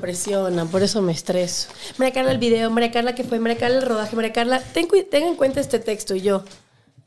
[0.00, 1.68] presiona, por eso me estreso.
[1.98, 4.86] María Carla el video, María Carla que fue, María Carla el rodaje, María Carla, ten,
[4.88, 6.42] cu- ten en cuenta este texto y yo.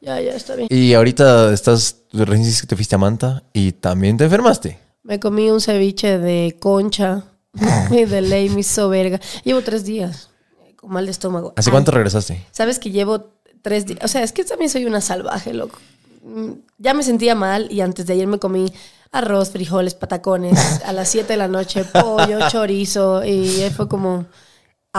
[0.04, 0.68] Ya, ya está bien.
[0.70, 4.78] Y ahorita estás, recién dices que te fuiste a Manta y también te enfermaste.
[5.02, 7.23] Me comí un ceviche de concha
[7.91, 9.20] y de ley me hizo verga.
[9.46, 10.30] Llevo tres días
[10.76, 11.54] con mal de estómago.
[11.55, 12.46] ¿Hace Ay, cuánto regresaste?
[12.52, 13.30] Sabes que llevo
[13.62, 14.00] tres días.
[14.04, 15.80] O sea, es que también soy una salvaje, loco.
[16.24, 18.74] Mm, Ya me sentía mal y antes de ayer me comí
[19.12, 20.82] arroz, frijoles, patacones.
[20.85, 23.24] A las 7 de la noche, pollo, chorizo.
[23.24, 24.26] Y fue como.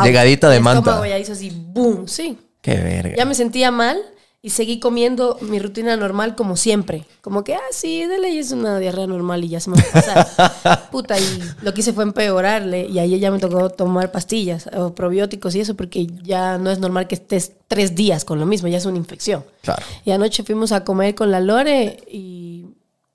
[0.02, 0.78] Llegadita de El manta.
[0.78, 2.39] estómago ya hizo así, boom, sí.
[2.62, 3.16] Qué verga.
[3.16, 3.98] Ya me sentía mal
[4.45, 7.07] y seguí comiendo mi rutina normal como siempre.
[7.23, 9.83] Como que, ah, sí, de ley es una diarrea normal y ya se me va
[9.89, 10.91] a pasar.
[10.91, 14.95] Puta, y lo que hice fue empeorarle y ahí ya me tocó tomar pastillas o
[14.95, 18.69] probióticos y eso porque ya no es normal que estés tres días con lo mismo,
[18.69, 19.47] ya es una infección.
[19.62, 19.83] Claro.
[20.05, 22.67] Y anoche fuimos a comer con la Lore y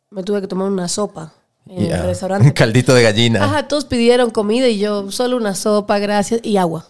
[0.09, 1.36] me tuve que tomar una sopa
[1.67, 2.52] en el restaurante.
[2.55, 3.43] Caldito de gallina.
[3.43, 6.88] Ajá, todos pidieron comida y yo solo una sopa, gracias, y agua.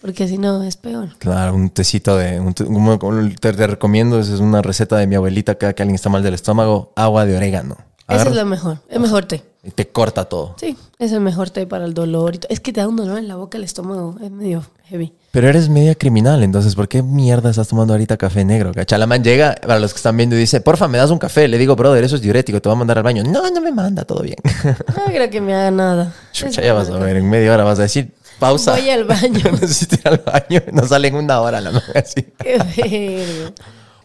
[0.00, 1.10] Porque si no, es peor.
[1.18, 2.38] Claro, un tecito de...
[2.40, 2.98] un te, como
[3.40, 6.22] te, te recomiendo, esa es una receta de mi abuelita cada que alguien está mal
[6.22, 7.76] del estómago, agua de orégano.
[8.06, 9.42] Ese Agarra es lo mejor, el mejor té.
[9.62, 10.54] y te corta todo.
[10.58, 12.36] Sí, es el mejor té para el dolor.
[12.36, 15.12] y Es que te da un dolor en la boca, el estómago, es medio heavy.
[15.30, 18.72] Pero eres media criminal, entonces, ¿por qué mierda estás tomando ahorita café negro?
[18.72, 21.48] Chalaman llega, para los que están viendo, y dice, porfa, me das un café.
[21.48, 23.24] Le digo, brother, eso es diurético, te va a mandar al baño.
[23.24, 24.36] No, no me manda, todo bien.
[24.64, 26.14] No creo que me haga nada.
[26.32, 28.72] Chucha, ya vas a ver, en media hora vas a decir, pausa.
[28.72, 29.40] Voy al baño.
[29.60, 30.62] Necesito ir al baño.
[30.72, 32.22] No sale en una hora la madre así.
[32.38, 33.52] Qué verga.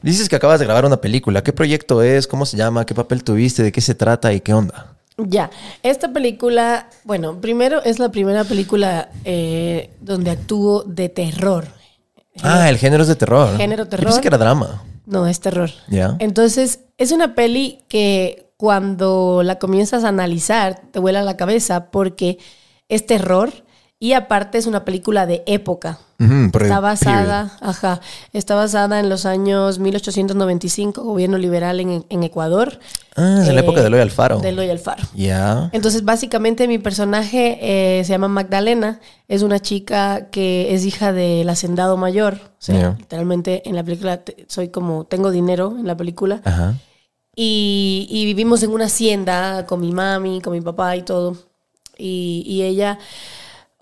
[0.01, 1.43] Dices que acabas de grabar una película.
[1.43, 2.27] ¿Qué proyecto es?
[2.27, 2.85] ¿Cómo se llama?
[2.85, 3.63] ¿Qué papel tuviste?
[3.63, 4.33] ¿De qué se trata?
[4.33, 4.97] ¿Y qué onda?
[5.17, 5.49] Ya,
[5.83, 11.67] esta película, bueno, primero es la primera película eh, donde actúo de terror.
[12.41, 13.55] Ah, el género es de terror.
[13.55, 14.05] Género Yo terror.
[14.07, 14.83] pensé que era drama.
[15.05, 15.69] No, es terror.
[15.87, 16.15] Ya.
[16.19, 22.39] Entonces, es una peli que cuando la comienzas a analizar te vuela la cabeza porque
[22.89, 23.51] es terror
[24.03, 25.97] y aparte es una película de época.
[26.19, 28.01] Está basada, ajá,
[28.33, 32.79] está basada en los años 1895, gobierno liberal en, en Ecuador.
[33.15, 34.39] Ah, en la Eh, época de Eloy Alfaro.
[34.39, 35.03] De Eloy Alfaro.
[35.15, 35.69] Ya.
[35.71, 38.99] Entonces, básicamente, mi personaje eh, se llama Magdalena.
[39.29, 42.33] Es una chica que es hija del hacendado mayor.
[42.43, 46.41] O sea, literalmente en la película soy como, tengo dinero en la película.
[46.43, 46.75] Ajá.
[47.37, 51.37] Y, y vivimos en una hacienda con mi mami, con mi papá y todo.
[51.97, 52.99] Y, y ella,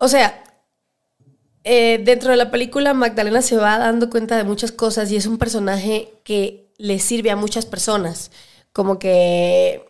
[0.01, 0.43] o sea,
[1.63, 5.27] eh, dentro de la película Magdalena se va dando cuenta de muchas cosas y es
[5.27, 8.31] un personaje que le sirve a muchas personas.
[8.73, 9.85] Como que...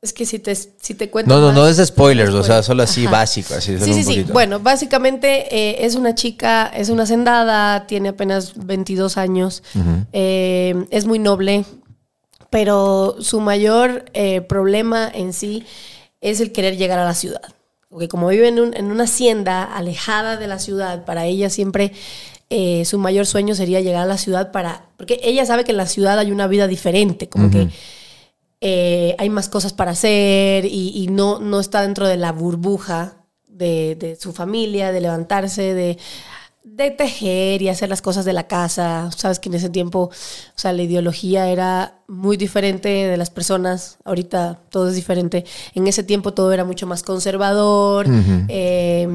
[0.00, 1.34] Es que si te, si te cuento...
[1.34, 3.10] No, no, más, no es spoilers, o sea, solo así Ajá.
[3.16, 3.76] básico, así.
[3.76, 4.32] solo Sí, sí, un sí.
[4.32, 9.64] Bueno, básicamente eh, es una chica, es una hacendada, tiene apenas 22 años,
[10.12, 11.64] eh, es muy noble,
[12.50, 14.04] pero su mayor
[14.46, 15.66] problema en sí
[16.20, 17.57] es el querer llegar a la ciudad.
[17.88, 21.92] Porque como vive en, un- en una hacienda alejada de la ciudad, para ella siempre
[22.50, 24.86] eh, su mayor sueño sería llegar a la ciudad para...
[24.96, 27.68] Porque ella sabe que en la ciudad hay una vida diferente, como que
[28.60, 33.16] eh, hay más cosas para hacer y, y no, no está dentro de la burbuja
[33.46, 35.98] de, de su familia, de levantarse, de,
[36.76, 39.10] de tejer y hacer las cosas de la casa.
[39.16, 40.10] Sabes que en ese tiempo, o
[40.54, 43.98] sea, la ideología era muy diferente de las personas.
[44.04, 45.44] Ahorita todo es diferente.
[45.74, 48.06] En ese tiempo todo era mucho más conservador.
[48.48, 49.08] Eh,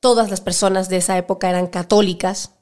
[0.00, 2.52] todas las personas de esa época eran católicas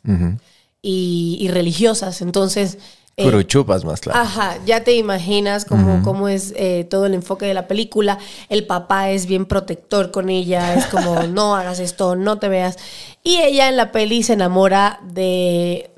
[0.82, 2.22] y religiosas.
[2.22, 2.78] Entonces...
[3.16, 4.18] eh, Curuchupas más claro.
[4.20, 8.18] Ajá, ya te imaginas cómo, cómo es eh, todo el enfoque de la película.
[8.48, 12.76] El papá es bien protector con ella, es como, no hagas esto, no te veas.
[13.22, 15.90] Y ella en la peli se enamora de...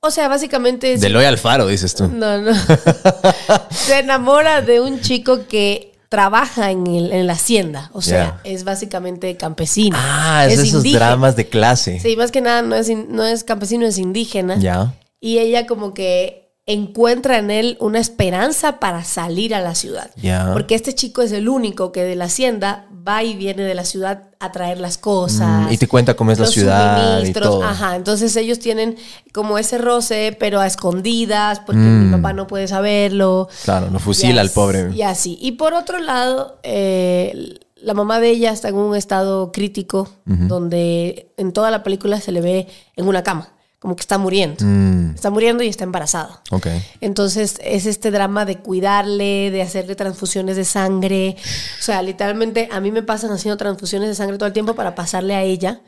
[0.00, 0.92] O sea, básicamente...
[0.94, 2.06] es- De Eloy Alfaro, dices tú.
[2.08, 2.52] No, no.
[3.70, 7.90] se enamora de un chico que trabaja en, el- en la hacienda.
[7.92, 9.96] O sea, es básicamente campesino.
[10.00, 11.06] Ah, es, de esos indígena.
[11.06, 11.98] dramas de clase.
[12.00, 14.56] Sí, más que nada no es, no es campesino, es indígena.
[14.58, 14.94] Ya.
[15.20, 20.10] Y ella como que encuentra en él una esperanza para salir a la ciudad.
[20.52, 23.84] Porque este chico es el único que de la hacienda va y viene de la
[23.84, 25.68] ciudad a traer las cosas.
[25.68, 27.62] Mm, y te cuenta cómo es la ciudad y todo.
[27.62, 28.96] Ajá, entonces ellos tienen
[29.32, 32.06] como ese roce, pero a escondidas, porque Mm.
[32.10, 33.48] mi papá no puede saberlo.
[33.64, 34.90] Claro, lo fusila al pobre.
[34.92, 35.38] Y así.
[35.40, 41.32] Y por otro lado, eh, la mamá de ella está en un estado crítico, donde
[41.36, 42.66] en toda la película se le ve
[42.96, 43.52] en una cama.
[43.86, 44.64] Como que está muriendo.
[44.64, 46.42] Mm, Está muriendo y está embarazada.
[46.50, 46.66] ok.
[47.00, 51.36] Entonces es este drama de cuidarle, de hacerle transfusiones de sangre.
[51.78, 54.96] O sea, literalmente a mí me pasan haciendo transfusiones de sangre todo el tiempo para
[54.96, 55.82] pasarle a ella.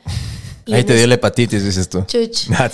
[0.65, 2.03] Y Ahí te dio ese- la hepatitis, dices tú.
[2.07, 2.47] Chuch.
[2.57, 2.71] Ah.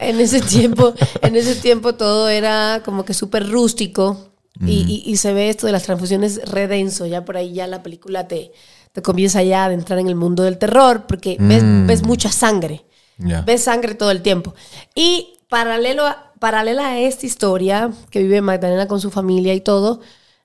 [0.00, 0.92] En ese tiempo,
[1.22, 4.28] en ese tiempo todo era como que súper rústico
[4.60, 4.72] y,
[5.06, 7.06] y- y se ve esto de las transfusiones re denso.
[7.06, 8.52] Ya por ahí ya la película te,
[8.92, 12.84] te comienza ya a adentrar en el mundo del terror porque ves, ves mucha sangre.
[13.18, 13.42] Ya.
[13.42, 14.54] Ves sangre todo el tiempo.
[14.94, 20.00] Y paralelo a, paralela a esta historia que vive Magdalena con su familia y todo,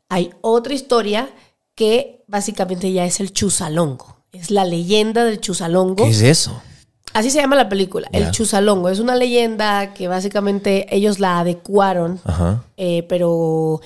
[0.07, 1.29] hay otra historia
[1.75, 4.17] que básicamente ya es el Chusalongo.
[4.31, 6.03] Es la leyenda del Chusalongo.
[6.03, 6.61] ¿Qué es eso?
[7.13, 8.07] Así se llama la película.
[8.11, 8.89] El Chusalongo.
[8.89, 12.21] Es una leyenda que básicamente ellos la adecuaron,
[12.77, 13.81] eh, pero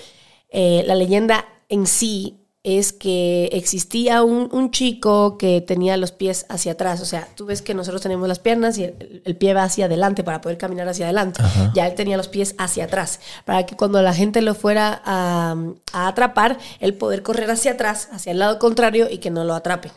[0.49, 6.45] eh, la leyenda en sí es que existía un, un chico que tenía los pies
[6.47, 7.01] hacia atrás.
[7.01, 9.85] O sea, tú ves que nosotros tenemos las piernas y el, el pie va hacia
[9.85, 11.41] adelante para poder caminar hacia adelante.
[11.73, 15.55] Ya él tenía los pies hacia atrás, para que cuando la gente lo fuera a,
[15.91, 19.55] a atrapar, él poder correr hacia atrás, hacia el lado contrario y que no lo
[19.55, 19.91] atrape.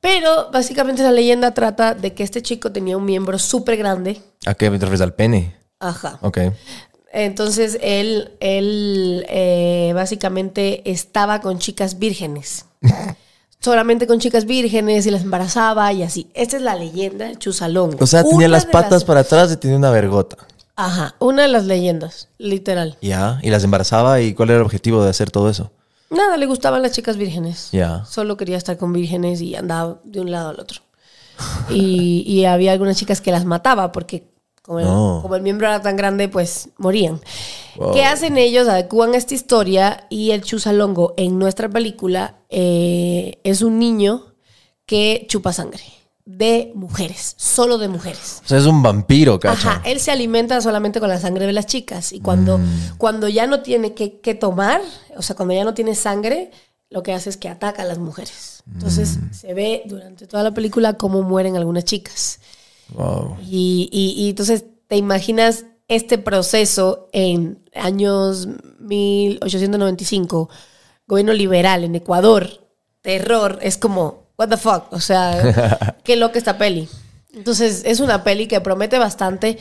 [0.00, 4.20] Pero básicamente la leyenda trata de que este chico tenía un miembro súper grande.
[4.46, 5.54] ¿A qué te refieres al pene?
[5.78, 6.18] Ajá.
[6.22, 6.38] Ok.
[7.12, 12.64] Entonces él, él eh, básicamente estaba con chicas vírgenes.
[13.60, 16.28] Solamente con chicas vírgenes y las embarazaba y así.
[16.34, 17.98] Esta es la leyenda del Chusalongo.
[18.00, 20.36] O sea, tenía las de patas para atrás y tenía una vergota.
[20.74, 22.96] Ajá, una de las leyendas, literal.
[23.02, 23.38] Ya.
[23.42, 24.20] Y las embarazaba.
[24.20, 25.70] ¿Y cuál era el objetivo de hacer todo eso?
[26.10, 27.68] Nada, le gustaban las chicas vírgenes.
[27.72, 28.04] Ya.
[28.06, 30.80] Solo quería estar con vírgenes y andaba de un lado al otro.
[31.70, 34.31] Y, y había algunas chicas que las mataba porque
[34.62, 35.18] como el, No.
[35.22, 37.20] como el miembro era tan grande, pues morían.
[37.76, 37.92] Wow.
[37.94, 38.68] ¿Qué hacen ellos?
[38.68, 44.34] Adecúan esta historia y el Chusalongo en nuestra película eh, es un niño
[44.86, 45.82] que chupa sangre
[46.24, 48.40] de mujeres, solo de mujeres.
[48.44, 49.72] O sea, es un vampiro, cacha.
[49.72, 52.96] Ajá, él se alimenta solamente con la sangre de las chicas y cuando, Mm.
[52.98, 54.80] cuando ya no tiene que, que tomar,
[55.16, 56.52] o sea, cuando ya no tiene sangre,
[56.90, 58.62] lo que hace es que ataca a las mujeres.
[58.72, 59.32] Entonces Mm.
[59.32, 62.38] se ve durante toda la película cómo mueren algunas chicas.
[62.90, 63.36] Wow.
[63.42, 68.48] Y, y- y entonces te imaginas este proceso en años
[68.80, 70.48] 1895,
[71.06, 72.48] gobierno liberal en Ecuador,
[73.00, 76.88] terror, es como, what the fuck, o sea, qué loca esta peli.
[77.34, 79.58] Entonces es una peli que promete bastante,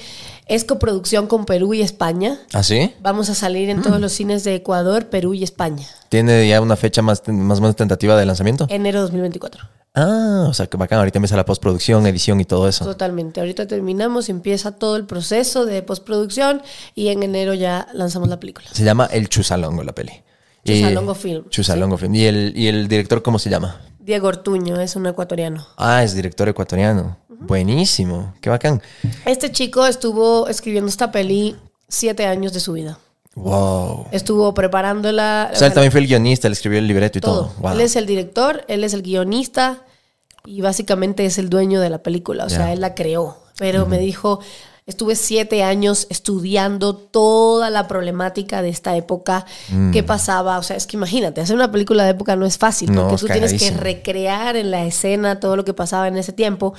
[0.52, 2.38] es coproducción con Perú y España.
[2.52, 2.94] ¿Ah, sí?
[3.02, 5.88] Vamos a salir en todos los cines de Ecuador, Perú y España.
[6.10, 8.68] ¿Tiene ya una fecha más, más o menos tentativa de lanzamiento?
[8.70, 9.64] Enero 2024.
[9.96, 11.00] Ah, o sea, que bacán.
[11.00, 12.84] Ahorita empieza la postproducción, edición y todo eso.
[12.84, 13.40] Totalmente.
[13.40, 16.62] Ahorita terminamos empieza todo el proceso de postproducción
[16.96, 18.68] y en enero ya lanzamos la película.
[18.74, 20.12] Se llama El Chusalongo, la peli.
[20.66, 22.14] Chusalongo Film, Chusalongo Film.
[22.14, 23.82] ¿Y el, ¿Y el director cómo se llama?
[24.02, 25.66] Diego Ortuño es un ecuatoriano.
[25.78, 27.18] Ah, es director ecuatoriano.
[27.30, 28.34] Buenísimo.
[28.42, 28.82] Qué bacán.
[29.26, 31.56] Este chico estuvo escribiendo esta peli
[31.88, 32.98] siete años de su vida.
[33.36, 34.08] Wow.
[34.12, 35.52] Estuvo preparándola.
[35.54, 37.46] O sea, él también fue el guionista, él escribió el libreto y todo.
[37.46, 37.54] todo.
[37.60, 37.72] Wow.
[37.74, 39.86] Él es el director, él es el guionista
[40.46, 42.46] y básicamente es el dueño de la película.
[42.46, 43.38] O sea, él la creó.
[43.58, 44.40] Pero me dijo,
[44.88, 49.92] estuve siete años estudiando toda la problemática de esta época, Mm.
[49.92, 50.58] qué pasaba.
[50.58, 53.22] O sea, es que imagínate, hacer una película de época no es fácil, No, porque
[53.22, 56.74] tú tienes que recrear en la escena todo lo que pasaba en ese tiempo.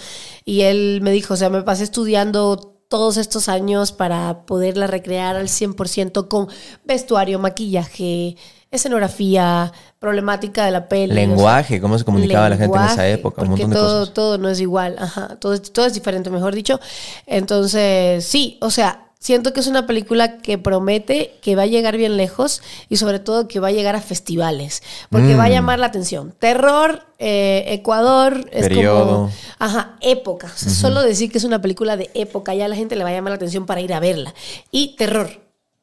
[0.44, 2.56] Y él me dijo, o sea, me pasé estudiando
[2.88, 6.48] todos estos años para poderla recrear al 100% con
[6.84, 8.36] vestuario, maquillaje,
[8.72, 11.12] escenografía, problemática de la peli.
[11.12, 14.00] o sea, Lenguaje, cómo se comunicaba la gente en esa época, un montón de todo,
[14.00, 14.14] cosas.
[14.14, 16.80] todo no es igual, ajá, todo, es- todo es diferente, mejor dicho.
[17.26, 21.96] Entonces, sí, o sea, siento que es una película que promete que va a llegar
[21.96, 25.38] bien lejos y sobre todo que va a llegar a festivales, porque Mm.
[25.38, 26.34] va a llamar la atención.
[26.38, 29.04] Terror, eh, Ecuador, es Periodo.
[29.06, 30.48] como, ajá, época.
[30.52, 33.10] O sea, Solo decir que es una película de época, ya la gente le va
[33.10, 34.34] a llamar la atención para ir a verla.
[34.72, 35.40] Y terror.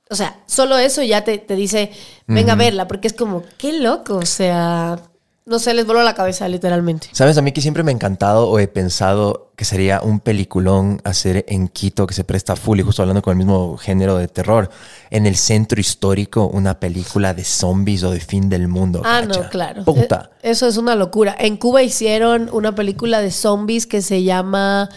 [0.09, 1.91] O sea, solo eso ya te, te dice,
[2.25, 4.97] venga a verla, porque es como, qué loco, o sea,
[5.45, 7.09] no sé, les voló la cabeza literalmente.
[7.11, 7.37] ¿Sabes?
[7.37, 11.45] A mí que siempre me ha encantado o he pensado que sería un peliculón hacer
[11.47, 14.69] en Quito que se presta full y justo hablando con el mismo género de terror.
[15.11, 19.03] En el centro histórico, una película de zombies o de fin del mundo.
[19.05, 19.41] Ah, cacha.
[19.41, 19.83] no, claro.
[19.85, 20.31] Puta.
[20.41, 21.35] Eh, Eso es una locura.
[21.37, 24.89] En Cuba hicieron una película de zombies que se llama.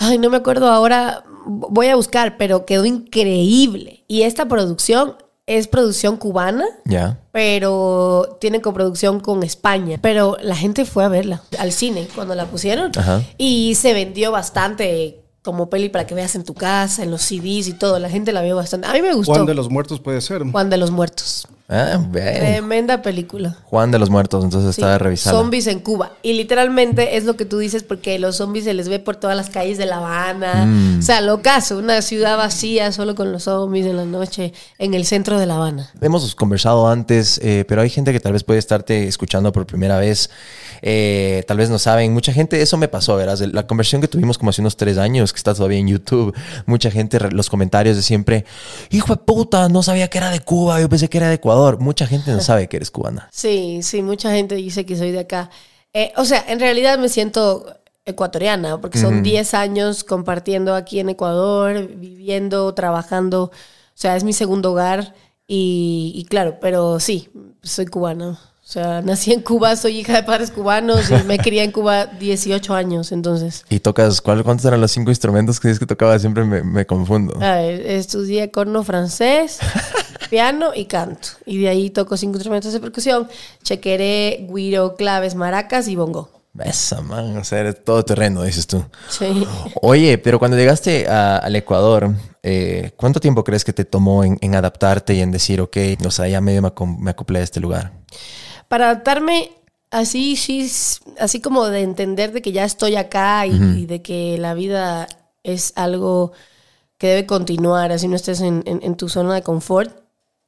[0.00, 1.22] Ay, no me acuerdo ahora.
[1.46, 4.04] Voy a buscar, pero quedó increíble.
[4.08, 5.14] Y esta producción
[5.46, 7.20] es producción cubana, Ya.
[7.32, 9.98] pero tiene coproducción con España.
[10.00, 12.90] Pero la gente fue a verla al cine cuando la pusieron.
[12.96, 13.22] Ajá.
[13.36, 17.68] Y se vendió bastante como peli para que veas en tu casa, en los CDs
[17.68, 17.98] y todo.
[17.98, 18.86] La gente la vio bastante.
[18.86, 19.32] A mí me gustó.
[19.34, 20.42] Juan de los Muertos puede ser.
[20.50, 21.46] Juan de los Muertos.
[21.72, 22.34] Ah, bien.
[22.34, 23.56] Tremenda película.
[23.66, 25.38] Juan de los Muertos, entonces Sí, estaba revisando.
[25.38, 26.10] Zombies en Cuba.
[26.20, 29.36] Y literalmente es lo que tú dices porque los zombies se les ve por todas
[29.36, 30.66] las calles de La Habana.
[30.66, 30.98] Mm.
[30.98, 34.94] O sea, lo caso, una ciudad vacía solo con los zombies en la noche en
[34.94, 35.90] el centro de La Habana.
[36.00, 39.96] Hemos conversado antes, eh, pero hay gente que tal vez puede estarte escuchando por primera
[39.98, 40.28] vez.
[40.82, 42.12] Eh, tal vez no saben.
[42.12, 43.40] Mucha gente, eso me pasó, verás.
[43.40, 46.34] La conversión que tuvimos como hace unos tres años, que está todavía en YouTube.
[46.66, 48.44] Mucha gente, los comentarios de siempre,
[48.90, 51.59] hijo de puta, no sabía que era de Cuba, yo pensé que era de Ecuador.
[51.78, 53.28] Mucha gente no sabe que eres cubana.
[53.32, 55.50] Sí, sí, mucha gente dice que soy de acá.
[55.92, 57.66] Eh, o sea, en realidad me siento
[58.04, 63.44] ecuatoriana porque son 10 años compartiendo aquí en Ecuador, viviendo, trabajando.
[63.44, 63.52] O
[63.94, 65.14] sea, es mi segundo hogar
[65.46, 67.28] y, y claro, pero sí,
[67.62, 68.38] soy cubana.
[68.70, 72.06] O sea, nací en Cuba, soy hija de padres cubanos y me crié en Cuba
[72.20, 73.64] 18 años, entonces.
[73.68, 76.16] Y tocas, ¿cuál, ¿cuántos eran los cinco instrumentos que dices que tocaba?
[76.20, 77.36] Siempre me, me confundo.
[77.40, 79.58] Ah, eh, estudié corno francés,
[80.30, 81.28] piano y canto.
[81.44, 83.28] Y de ahí toco cinco instrumentos de percusión,
[83.62, 86.30] chequeré, guiro, claves, maracas y bongo.
[86.64, 87.36] Esa, man.
[87.36, 88.84] O sea, eres todo terreno, dices tú.
[89.08, 89.46] Sí.
[89.82, 94.38] Oye, pero cuando llegaste a- al Ecuador, eh, ¿cuánto tiempo crees que te tomó en,
[94.40, 97.60] en adaptarte y en decir, ok, o sea, ya medio me, me acoplé a este
[97.60, 97.92] lugar?
[98.68, 99.52] Para adaptarme
[99.92, 100.68] así, sí,
[101.20, 105.06] así como de entender de que ya estoy acá y, y de que la vida
[105.44, 106.32] es algo
[106.98, 109.99] que debe continuar, así no estés en, en- en tu zona de confort,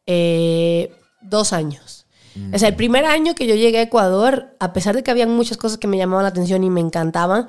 [0.07, 2.07] eh, dos años.
[2.55, 5.27] O sea, el primer año que yo llegué a Ecuador, a pesar de que había
[5.27, 7.47] muchas cosas que me llamaban la atención y me encantaban,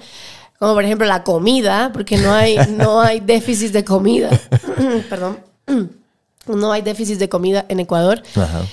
[0.60, 4.30] como por ejemplo la comida, porque no hay, no hay déficit de comida.
[5.10, 5.40] Perdón.
[6.46, 8.22] No hay déficit de comida en Ecuador.
[8.36, 8.64] Ajá.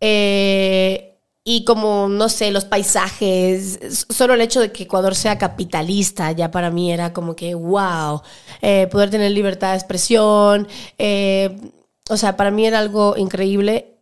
[0.00, 1.08] Eh,
[1.50, 6.50] y como, no sé, los paisajes, solo el hecho de que Ecuador sea capitalista, ya
[6.50, 8.20] para mí era como que, wow,
[8.60, 10.68] eh, poder tener libertad de expresión,
[10.98, 11.58] eh,
[12.08, 13.94] o sea, para mí era algo increíble.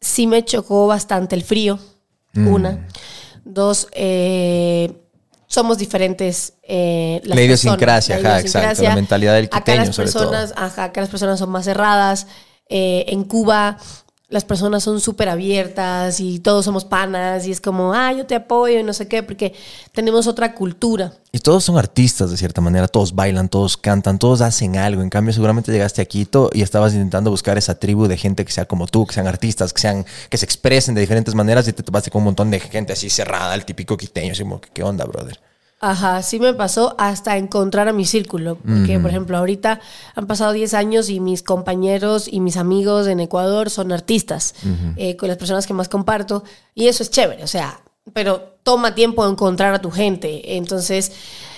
[0.00, 1.78] Sí me chocó bastante el frío,
[2.34, 2.86] una.
[3.44, 4.92] Dos, eh,
[5.46, 6.52] somos diferentes.
[6.62, 10.30] eh, las La idiosincrasia, personas, ajá, exacto, la mentalidad del Acá quiteño, las sobre todo.
[10.30, 12.26] personas, ajá, acá las personas son más cerradas.
[12.68, 13.78] Eh, en Cuba
[14.30, 18.34] las personas son súper abiertas y todos somos panas y es como, ah, yo te
[18.34, 19.54] apoyo y no sé qué, porque
[19.92, 21.14] tenemos otra cultura.
[21.32, 25.00] Y todos son artistas de cierta manera, todos bailan, todos cantan, todos hacen algo.
[25.00, 28.52] En cambio, seguramente llegaste a Quito y estabas intentando buscar esa tribu de gente que
[28.52, 31.72] sea como tú, que sean artistas, que sean, que se expresen de diferentes maneras y
[31.72, 34.82] te topaste con un montón de gente así cerrada, el típico quiteño, así como, ¿qué
[34.82, 35.40] onda, brother?
[35.80, 38.56] Ajá, sí me pasó hasta encontrar a mi círculo.
[38.56, 39.80] Porque, por ejemplo, ahorita
[40.16, 44.54] han pasado 10 años y mis compañeros y mis amigos en Ecuador son artistas,
[44.96, 46.42] eh, con las personas que más comparto.
[46.74, 47.80] Y eso es chévere, o sea,
[48.12, 50.56] pero toma tiempo encontrar a tu gente.
[50.56, 51.12] Entonces,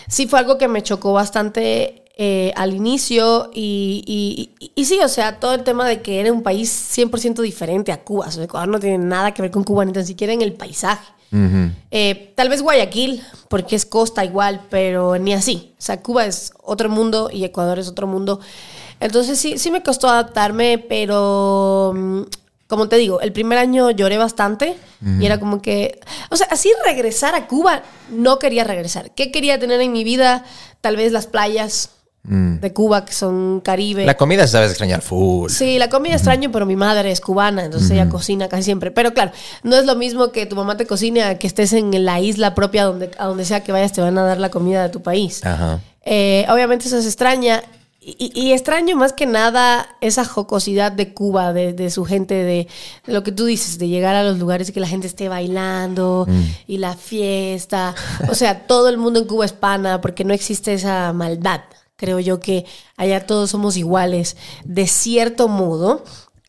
[0.06, 3.50] sí fue algo que me chocó bastante eh, al inicio.
[3.54, 6.68] Y, y- y- y sí, o sea, todo el tema de que era un país
[6.70, 8.26] 100% diferente a Cuba.
[8.26, 10.52] O sea, Ecuador no tiene nada que ver con Cuba, ni tan siquiera en el
[10.52, 11.06] paisaje.
[11.32, 15.72] Eh, tal vez Guayaquil, porque es costa igual, pero ni así.
[15.78, 18.40] O sea, Cuba es otro mundo y Ecuador es otro mundo.
[18.98, 22.22] Entonces sí, sí me costó adaptarme, pero mm,
[22.66, 24.76] como te digo, el primer año lloré bastante
[25.18, 25.98] y era como que,
[26.30, 29.12] o sea, así regresar a Cuba, no quería regresar.
[29.12, 30.44] ¿Qué quería tener en mi vida?
[30.80, 31.90] Tal vez las playas
[32.22, 34.04] de Cuba, que son Caribe.
[34.04, 35.50] La comida se sabes extrañar full.
[35.50, 38.90] Sí, la comida extraño, pero mi madre es cubana, entonces ella cocina casi siempre.
[38.90, 42.04] Pero claro, no es lo mismo que tu mamá te cocine a que estés en
[42.04, 44.82] la isla propia donde, a donde sea que vayas, te van a dar la comida
[44.82, 45.44] de tu país.
[45.44, 45.80] Ajá.
[46.04, 47.62] Eh, obviamente eso se extraña.
[48.02, 52.66] Y, y extraño más que nada esa jocosidad de Cuba, de, de su gente, de,
[53.06, 55.28] de lo que tú dices, de llegar a los lugares y que la gente esté
[55.28, 56.26] bailando
[56.66, 57.94] y la fiesta.
[58.30, 61.60] O sea, todo el mundo en Cuba es pana porque no existe esa maldad.
[62.00, 62.64] Creo yo que
[62.96, 64.38] allá todos somos iguales.
[64.64, 66.02] De cierto modo,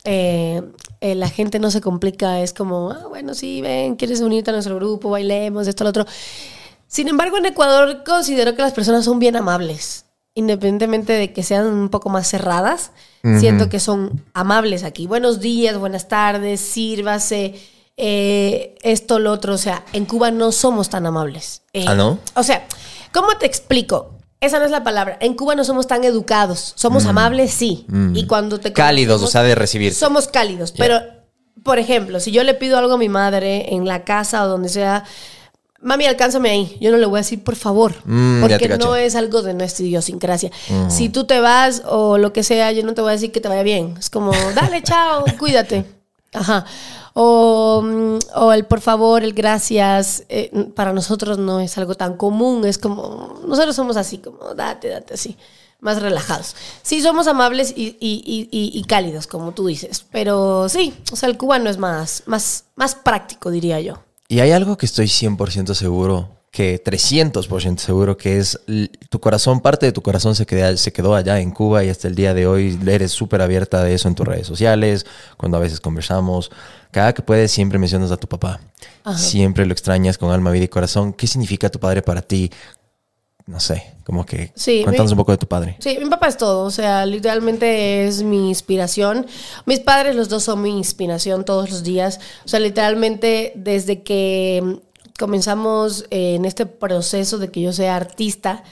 [0.05, 0.61] eh,
[1.01, 2.39] eh, la gente no se complica.
[2.39, 6.05] Es como, ah, bueno, sí, ven, quieres unirte a nuestro grupo, bailemos, esto, lo otro.
[6.87, 10.05] Sin embargo, en Ecuador considero que las personas son bien amables.
[10.35, 12.91] Independientemente de que sean un poco más cerradas,
[13.37, 15.05] siento que son amables aquí.
[15.05, 17.55] Buenos días, buenas tardes, sírvase,
[17.97, 19.53] eh, esto, lo otro.
[19.55, 21.63] O sea, en Cuba no somos tan amables.
[21.85, 22.19] ¿Ah, no?
[22.35, 22.65] O sea,
[23.11, 24.20] ¿cómo te explico?
[24.41, 25.17] Esa no es la palabra.
[25.21, 26.73] En Cuba no somos tan educados.
[26.75, 27.85] Somos amables, sí.
[28.13, 29.93] Y cuando te Cálidos, o sea, de recibir.
[29.93, 30.99] somos cálidos, pero,
[31.63, 34.69] por ejemplo, si yo le pido algo a mi madre en la casa o donde
[34.69, 35.03] sea,
[35.79, 36.75] mami, alcánzame ahí.
[36.81, 38.77] Yo no le voy a decir, por favor, Mm, porque caché.
[38.79, 40.49] no es algo de nuestra idiosincrasia.
[40.89, 43.41] Si tú te vas o lo que sea, yo no te voy a decir que
[43.41, 43.95] te vaya bien.
[43.99, 45.85] Es como, dale, chao, cuídate.
[46.33, 46.65] Ajá.
[47.13, 52.15] O, mm, o el por favor, el gracias, eh, para nosotros no es algo tan
[52.17, 52.65] común.
[52.65, 55.37] Es como, nosotros somos así, como, date, date así.
[55.79, 56.55] más relajados.
[56.83, 60.05] Sí, somos amables y, y- y- y- cálidos, como tú dices.
[60.11, 63.95] Pero sí, o sea, el cubano es más, más, más práctico, diría yo.
[64.27, 68.59] Y hay algo que estoy 100% seguro, que 300% seguro, que es
[69.09, 72.09] tu corazón, parte de tu corazón se quedó, se quedó allá en Cuba y hasta
[72.09, 75.05] el día de hoy eres súper abierta de eso en tus redes sociales,
[75.37, 76.51] cuando a veces conversamos.
[76.91, 78.59] Cada que puedes siempre mencionas a tu papá.
[79.15, 81.13] Siempre lo extrañas con alma, vida y corazón.
[81.13, 82.51] ¿Qué significa tu padre para ti?
[83.47, 85.77] No sé, como que Sí, cuéntanos mi- un poco de tu padre.
[85.79, 89.25] Sí, mi papá es todo, o sea, literalmente es mi inspiración.
[89.65, 92.19] Mis padres, los dos son mi inspiración todos los días.
[92.45, 94.79] O sea, literalmente desde que
[95.21, 98.65] comenzamos eh, en este proceso de que yo sea artista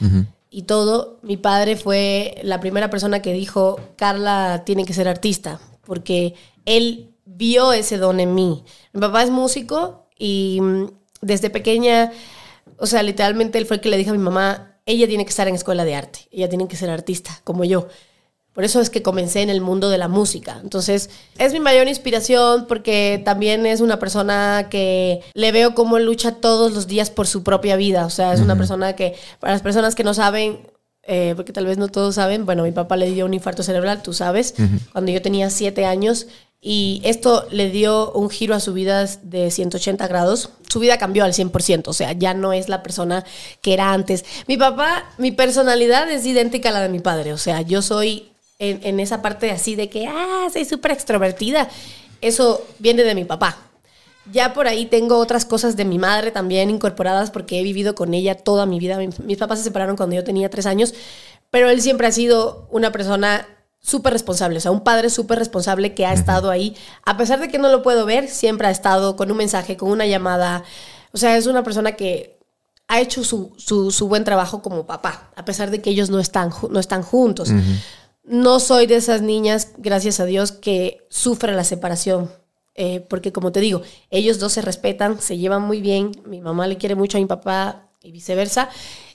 [0.49, 5.61] y todo, mi padre fue la primera persona que dijo, Carla tiene que ser artista,
[5.85, 6.33] porque
[6.65, 8.65] él vio ese don en mí.
[8.91, 10.85] Mi papá es músico y mm,
[11.21, 12.11] desde pequeña
[12.79, 15.29] o sea, literalmente él fue el que le dijo a mi mamá, ella tiene que
[15.29, 17.87] estar en escuela de arte, ella tiene que ser artista, como yo.
[18.59, 20.59] Por eso es que comencé en el mundo de la música.
[20.61, 26.33] Entonces, es mi mayor inspiración porque también es una persona que le veo cómo lucha
[26.33, 28.05] todos los días por su propia vida.
[28.05, 30.59] O sea, es una persona que, para las personas que no saben,
[31.03, 34.03] eh, porque tal vez no todos saben, bueno, mi papá le dio un infarto cerebral,
[34.03, 34.55] tú sabes,
[34.91, 36.27] cuando yo tenía siete años.
[36.59, 40.49] Y esto le dio un giro a su vida de 180 grados.
[40.67, 43.23] Su vida cambió al 100%, o sea, ya no es la persona
[43.61, 44.25] que era antes.
[44.47, 48.29] Mi papá, mi personalidad es idéntica a la de mi padre, o sea, yo soy
[48.59, 51.69] en, en esa parte así de que, ah, soy súper extrovertida.
[52.21, 53.57] Eso viene de mi papá.
[54.31, 58.13] Ya por ahí tengo otras cosas de mi madre también incorporadas porque he vivido con
[58.13, 58.97] ella toda mi vida.
[58.97, 60.93] Mi- Mis papás se separaron cuando yo tenía tres años,
[61.49, 63.47] pero él siempre ha sido una persona
[63.81, 66.75] súper responsable, o sea, un padre súper responsable que ha estado ahí.
[67.05, 69.89] A pesar de que no lo puedo ver, siempre ha estado con un mensaje, con
[69.89, 70.63] una llamada.
[71.13, 72.37] O sea, es una persona que
[72.89, 76.19] ha hecho su, su- su buen trabajo como papá, a pesar de que ellos no
[76.19, 77.51] están, no están juntos.
[78.23, 82.29] No soy de esas niñas, gracias a Dios, que sufre la separación.
[82.81, 86.65] Eh, porque como te digo, ellos dos se respetan, se llevan muy bien, mi mamá
[86.65, 88.69] le quiere mucho a mi papá y viceversa,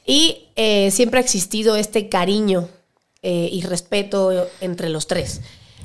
[0.04, 2.68] y eh, siempre ha existido este cariño
[3.22, 5.40] eh, y respeto entre los tres.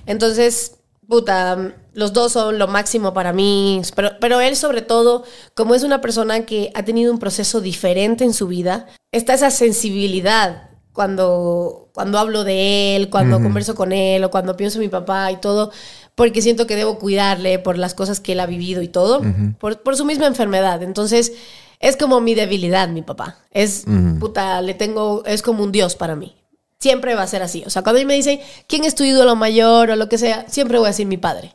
[0.06, 0.76] Entonces,
[1.08, 5.24] puta, los dos son lo máximo para mí, pero, pero él sobre todo,
[5.54, 9.52] como es una persona que ha tenido un proceso diferente en su vida, está esa
[9.52, 10.69] sensibilidad
[11.00, 15.32] cuando, cuando hablo de él, cuando converso con él o cuando pienso en mi papá
[15.32, 15.72] y todo,
[16.14, 19.22] porque siento que debo cuidarle por las cosas que él ha vivido y todo,
[19.60, 20.84] por, por su misma enfermedad.
[20.84, 21.32] Entonces,
[21.80, 23.38] es como mi debilidad, mi papá.
[23.52, 23.86] Es,
[24.20, 26.36] puta, le tengo, es como un dios para mí.
[26.82, 27.62] Siempre va a ser así.
[27.66, 30.18] O sea, cuando a mí me dicen, ¿quién es tu ídolo mayor o lo que
[30.18, 30.46] sea?
[30.48, 31.54] Siempre voy a decir mi padre.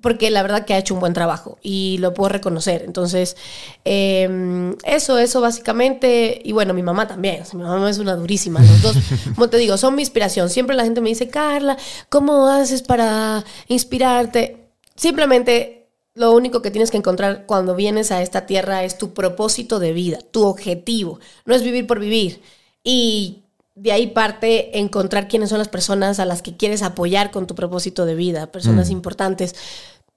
[0.00, 2.82] Porque la verdad que ha hecho un buen trabajo y lo puedo reconocer.
[2.82, 3.36] Entonces,
[3.84, 6.42] eh, eso, eso básicamente.
[6.44, 7.42] Y bueno, mi mamá también.
[7.42, 8.58] O sea, mi mamá es una durísima.
[8.60, 8.96] Los dos,
[9.36, 10.50] como te digo, son mi inspiración.
[10.50, 11.76] Siempre la gente me dice, Carla,
[12.08, 14.72] ¿cómo haces para inspirarte?
[14.96, 19.78] Simplemente lo único que tienes que encontrar cuando vienes a esta tierra es tu propósito
[19.78, 21.20] de vida, tu objetivo.
[21.44, 22.42] No es vivir por vivir.
[22.82, 23.44] Y
[23.76, 27.54] de ahí parte encontrar quiénes son las personas a las que quieres apoyar con tu
[27.54, 29.54] propósito de vida, personas importantes.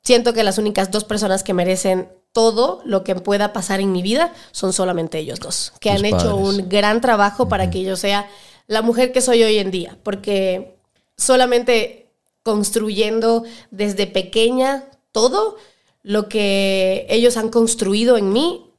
[0.02, 4.02] Siento que las únicas dos personas que merecen todo lo que pueda pasar en mi
[4.02, 7.98] vida son solamente ellos dos, que Tus han hecho un gran trabajo para que yo
[7.98, 8.30] sea
[8.68, 10.78] la mujer que soy hoy en día, porque
[11.18, 15.58] solamente construyendo desde pequeña todo
[16.02, 18.72] lo que ellos han construido en mí,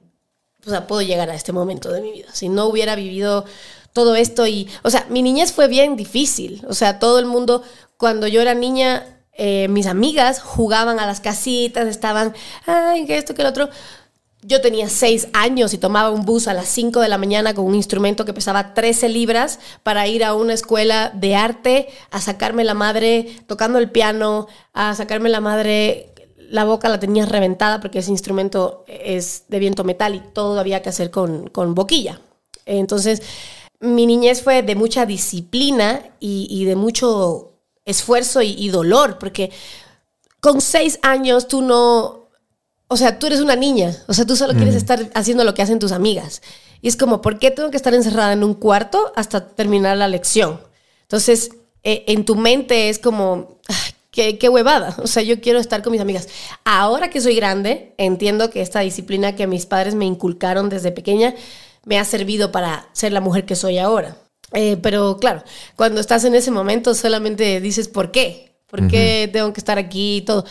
[0.66, 2.28] o sea, puedo llegar a este momento de mi vida.
[2.32, 3.44] Si no hubiera vivido
[3.92, 6.64] todo esto y, o sea, mi niñez fue bien difícil.
[6.68, 7.62] O sea, todo el mundo,
[7.96, 12.34] cuando yo era niña, eh, mis amigas jugaban a las casitas, estaban,
[12.66, 13.68] ay, que esto, que el otro.
[14.42, 17.66] Yo tenía seis años y tomaba un bus a las 5 de la mañana con
[17.66, 22.64] un instrumento que pesaba 13 libras para ir a una escuela de arte a sacarme
[22.64, 26.14] la madre tocando el piano, a sacarme la madre,
[26.48, 30.80] la boca la tenía reventada porque ese instrumento es de viento metal y todo había
[30.80, 32.18] que hacer con, con boquilla.
[32.64, 33.22] Entonces,
[33.80, 37.52] mi niñez fue de mucha disciplina y, y de mucho
[37.84, 39.50] esfuerzo y, y dolor, porque
[40.40, 42.28] con seis años tú no,
[42.88, 45.62] o sea, tú eres una niña, o sea, tú solo quieres estar haciendo lo que
[45.62, 46.42] hacen tus amigas.
[46.82, 50.08] Y es como, ¿por qué tengo que estar encerrada en un cuarto hasta terminar la
[50.08, 50.60] lección?
[51.02, 51.50] Entonces,
[51.82, 55.82] eh, en tu mente es como, "Ay, qué, qué huevada, o sea, yo quiero estar
[55.82, 56.28] con mis amigas.
[56.64, 61.34] Ahora que soy grande, entiendo que esta disciplina que mis padres me inculcaron desde pequeña
[61.84, 64.16] me ha servido para ser la mujer que soy ahora.
[64.52, 65.44] Eh, pero claro,
[65.76, 68.56] cuando estás en ese momento solamente dices, ¿por qué?
[68.66, 70.44] ¿Por qué tengo que estar aquí y todo?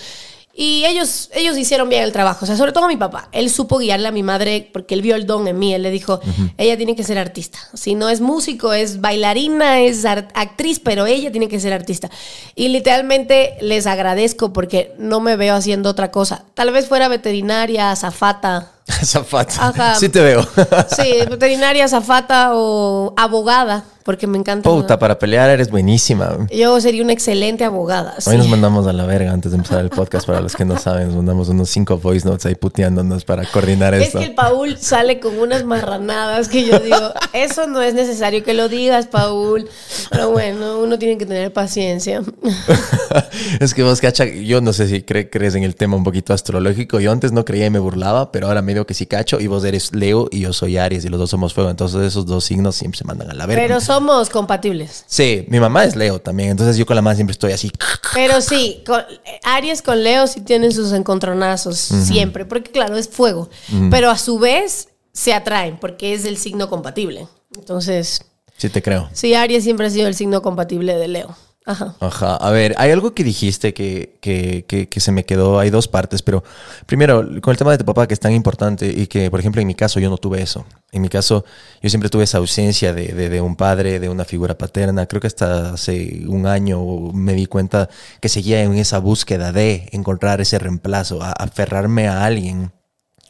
[0.62, 3.30] Y ellos, ellos hicieron bien el trabajo, o sea, sobre todo mi papá.
[3.32, 5.74] Él supo guiarle a mi madre porque él vio el don en mí.
[5.74, 6.20] Él le dijo,
[6.58, 7.60] ella tiene que ser artista.
[7.74, 12.10] Si no es músico, es bailarina, es actriz, pero ella tiene que ser artista.
[12.56, 16.44] Y literalmente les agradezco porque no me veo haciendo otra cosa.
[16.56, 18.74] Tal vez fuera veterinaria, azafata.
[19.04, 19.70] Zafata.
[19.70, 19.96] Ajá.
[19.96, 20.46] Sí te veo.
[20.96, 24.70] Sí, veterinaria, azafata o abogada, porque me encanta.
[24.70, 26.48] Puta, para pelear eres buenísima.
[26.52, 28.16] Yo sería una excelente abogada.
[28.26, 28.38] Hoy sí.
[28.38, 30.26] nos mandamos a la verga antes de empezar el podcast.
[30.26, 33.94] Para los que no saben, nos mandamos unos cinco voice notes ahí puteándonos para coordinar
[33.94, 34.20] Es esto.
[34.20, 38.54] que el Paul sale con unas marranadas que yo digo, eso no es necesario que
[38.54, 39.70] lo digas, Paul.
[40.10, 42.22] Pero bueno, uno tiene que tener paciencia.
[43.60, 46.34] es que vos, cacha, yo no sé si cre- crees en el tema un poquito
[46.34, 47.00] astrológico.
[47.00, 49.40] Yo antes no creía y me burlaba, pero ahora medio que sí cacho.
[49.40, 51.70] Y vos eres Leo y yo soy Aries y los dos somos fuego.
[51.70, 53.62] Entonces esos dos signos siempre se mandan a la verga.
[53.62, 55.04] Pero somos compatibles.
[55.08, 56.50] Sí, mi mamá es Leo también.
[56.50, 57.72] Entonces yo con la mamá siempre estoy así.
[58.14, 59.04] Pero sí, con-
[59.44, 63.50] Aries con Leo sí tienen sus encontronazos siempre, porque claro, es fuego.
[63.92, 67.28] Pero a su vez se atraen porque es el signo compatible.
[67.56, 68.22] Entonces,
[68.58, 69.10] Sí te creo.
[69.14, 71.36] sí, Aries siempre ha sido el signo compatible de Leo.
[71.66, 71.96] Ajá.
[72.00, 72.36] Ajá.
[72.38, 75.60] A ver, hay algo que dijiste que, que, que, que se me quedó.
[75.60, 76.44] Hay dos partes, pero
[76.88, 79.62] primero, con el tema de tu papá, que es tan importante y que, por ejemplo,
[79.62, 80.66] en mi caso yo no tuve eso.
[80.92, 81.46] En mi caso,
[81.82, 85.06] yo siempre tuve esa ausencia de, de, de un padre, de una figura paterna.
[85.06, 89.90] Creo que hasta hace un año me di cuenta que seguía en esa búsqueda de
[89.92, 92.72] encontrar ese reemplazo, aferrarme a alguien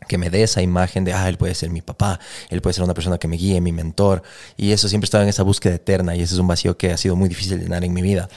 [0.07, 2.83] que me dé esa imagen de, ah, él puede ser mi papá, él puede ser
[2.83, 4.23] una persona que me guíe, mi mentor.
[4.57, 6.97] Y eso siempre estaba en esa búsqueda eterna y ese es un vacío que ha
[6.97, 8.29] sido muy difícil llenar en mi vida.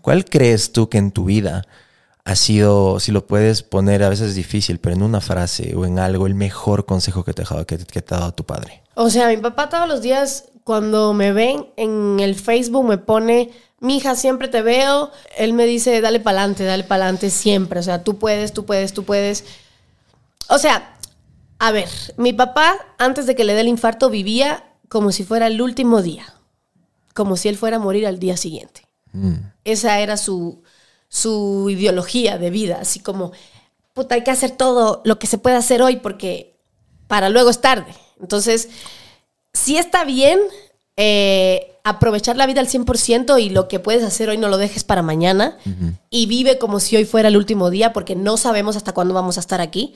[0.00, 1.66] ¿Cuál crees tú que en tu vida
[2.24, 5.86] ha sido, si lo puedes poner, a veces es difícil, pero en una frase o
[5.86, 8.82] en algo, el mejor consejo que te, ha dejado- que, te ha dado tu padre?
[8.94, 13.50] O sea, mi papá todos los días cuando me ven en el Facebook me pone,
[13.80, 15.10] mija, siempre te veo.
[15.38, 17.80] Él me dice, dale pa'lante, dale pa'lante siempre.
[17.80, 19.44] O sea, tú puedes, tú puedes, tú puedes.
[20.50, 20.97] O sea,
[21.58, 25.46] a ver, mi papá antes de que le dé el infarto vivía como si fuera
[25.46, 26.34] el último día.
[27.14, 28.86] Como si él fuera a morir al día siguiente.
[29.64, 30.62] Esa era su,
[31.08, 33.32] su ideología de vida, así como,
[33.94, 36.54] puta, hay que hacer todo lo que se puede hacer hoy porque
[37.08, 37.92] para luego es tarde.
[38.20, 38.68] Entonces,
[39.52, 40.38] sí está bien
[40.96, 44.84] eh, aprovechar la vida al 100% y lo que puedes hacer hoy no lo dejes
[44.84, 45.56] para mañana
[46.10, 49.38] y vive como si hoy fuera el último día porque no sabemos hasta cuándo vamos
[49.38, 49.94] a estar aquí,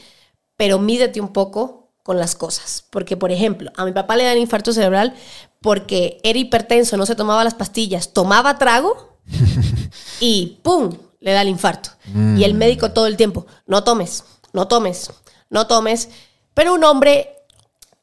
[0.56, 2.84] pero mídete un poco con las cosas.
[2.90, 5.14] Porque, por ejemplo, a mi papá le dan infarto cerebral
[5.60, 9.16] porque era hipertenso, no se tomaba las pastillas, tomaba trago
[10.20, 10.90] y ¡pum!
[11.20, 11.90] le da el infarto.
[12.36, 15.10] Y el médico todo el tiempo, no tomes, no tomes,
[15.50, 16.08] no tomes.
[16.52, 17.36] Pero un hombre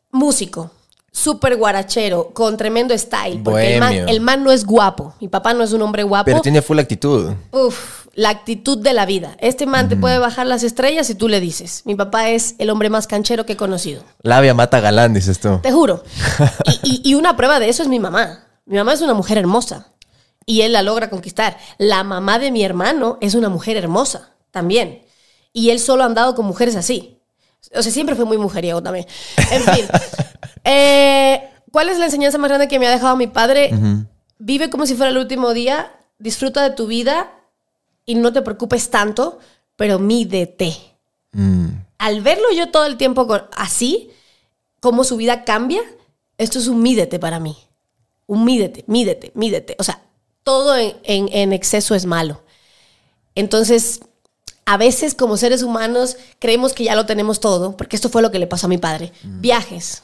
[0.09, 0.71] músico,
[1.11, 3.41] súper guarachero, con tremendo style.
[3.43, 4.07] Porque el man, Bohemio.
[4.13, 5.13] el man no es guapo.
[5.19, 6.25] Mi papá no es un hombre guapo.
[6.25, 7.33] Pero tiene full actitud.
[7.51, 9.35] Uf, la actitud de la vida.
[9.39, 11.83] Este man te puede bajar las estrellas si tú le dices.
[11.85, 14.03] Mi papá es el hombre más canchero que he conocido.
[14.23, 15.59] Labia mata galán, dices tú.
[15.61, 16.03] Te juro.
[16.83, 18.45] Y, y- y una prueba de eso es mi mamá.
[18.65, 19.87] Mi mamá es una mujer hermosa.
[20.45, 21.57] Y él la logra conquistar.
[21.77, 25.03] La mamá de mi hermano es una mujer hermosa también.
[25.53, 27.18] Y él solo ha andado con mujeres así.
[27.75, 29.05] O sea, siempre fue muy mujeriego también.
[29.51, 29.85] En fin.
[30.65, 33.71] Eh, ¿Cuál es la enseñanza más grande que me ha dejado mi padre?
[34.37, 35.91] Vive como si fuera el último día.
[36.19, 37.31] Disfruta de tu vida
[38.05, 39.39] y no te preocupes tanto,
[39.77, 40.75] pero mídete.
[41.97, 44.11] Al verlo yo todo el tiempo así,
[44.79, 45.81] cómo su vida cambia,
[46.37, 47.57] esto es un mídete para mí.
[48.27, 49.75] Un mídete, mídete, mídete.
[49.79, 50.01] O sea,
[50.43, 52.41] todo en, en- en exceso es malo.
[53.35, 54.01] Entonces,
[54.69, 58.29] a veces como seres humanos creemos que ya lo tenemos todo, porque esto fue lo
[58.29, 59.11] que le pasó a mi padre.
[59.23, 60.03] Viajes.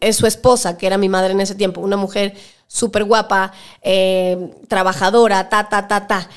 [0.00, 2.34] Es su esposa, que era mi madre en ese tiempo, una mujer
[2.66, 6.28] súper guapa, eh, trabajadora, ta, ta, ta, ta.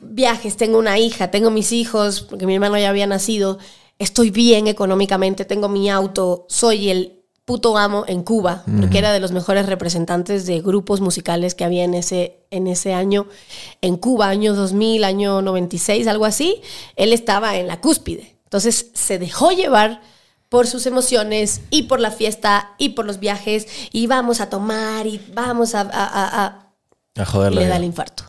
[0.00, 3.58] Viajes, tengo una hija, tengo mis hijos, porque mi hermano ya había nacido,
[3.98, 9.20] estoy bien económicamente, tengo mi auto, soy el puto amo en Cuba, porque era de
[9.20, 13.26] los mejores representantes de grupos musicales que había en ese, en ese año,
[13.82, 16.62] en Cuba, año 2000, año 96, algo así,
[16.96, 18.36] él estaba en la cúspide.
[18.44, 20.00] Entonces se dejó llevar
[20.48, 25.06] por sus emociones y por la fiesta y por los viajes y vamos a tomar
[25.06, 25.80] y vamos a...
[25.80, 26.44] a- a-
[27.16, 27.60] a- joderla.
[27.60, 28.24] le da el infarto.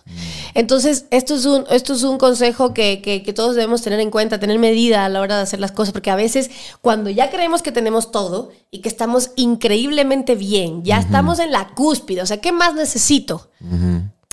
[0.56, 4.10] Entonces, esto es un, esto es un consejo que, que- que todos debemos tener en
[4.10, 6.50] cuenta, tener medida a la hora de hacer las cosas, porque a veces
[6.82, 11.68] cuando ya creemos que tenemos todo y que estamos increíblemente bien, ya estamos en la
[11.76, 13.50] cúspide, o sea, ¿qué más necesito?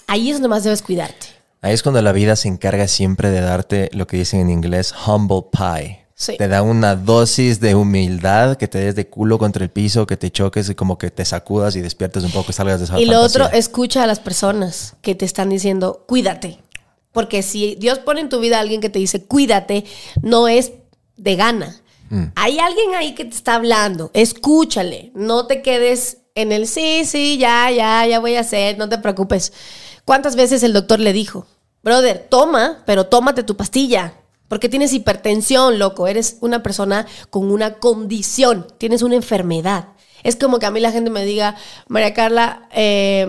[0.06, 1.26] Ahí es donde más debes cuidarte.
[1.60, 4.92] Ahí es cuando la vida se encarga siempre de darte lo que dicen en inglés
[5.06, 6.01] humble pie.
[6.22, 6.36] Sí.
[6.36, 10.16] Te da una dosis de humildad que te des de culo contra el piso, que
[10.16, 13.00] te choques y como que te sacudas y despiertes un poco y salgas de esa
[13.00, 13.46] Y lo fantasía.
[13.46, 16.60] otro, escucha a las personas que te están diciendo, cuídate.
[17.10, 19.84] Porque si Dios pone en tu vida a alguien que te dice, cuídate,
[20.22, 20.70] no es
[21.16, 21.76] de gana.
[22.36, 27.36] Hay alguien ahí que te está hablando, escúchale, no te quedes en el sí, sí,
[27.36, 29.52] ya, ya, ya voy a hacer, no te preocupes.
[30.04, 31.48] ¿Cuántas veces el doctor le dijo,
[31.82, 34.14] brother, toma, pero tómate tu pastilla?
[34.52, 39.88] Porque tienes hipertensión, loco, eres una persona con una condición, tienes una enfermedad.
[40.24, 41.56] Es como que a mí la gente me diga,
[41.88, 43.26] María Carla, eh,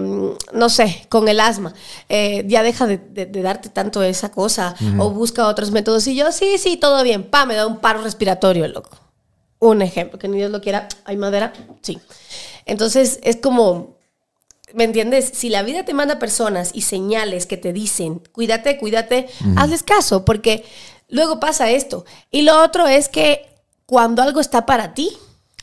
[0.52, 1.74] no sé, con el asma,
[2.10, 6.06] eh, ya deja de, de- de darte tanto esa cosa o busca otros métodos.
[6.08, 8.90] Y yo, sí, sí, todo bien, pa, me da un paro respiratorio, loco.
[9.60, 12.00] Un ejemplo, que ni Dios lo quiera, hay madera, sí.
[12.66, 13.96] Entonces es como,
[14.74, 15.32] ¿me entiendes?
[15.34, 20.26] Si la vida te manda personas y señales que te dicen, cuídate, cuídate, hazles caso,
[20.26, 20.66] porque
[21.10, 22.06] luego pasa esto.
[22.32, 23.46] Y lo otro es que
[23.86, 25.12] cuando algo está para ti,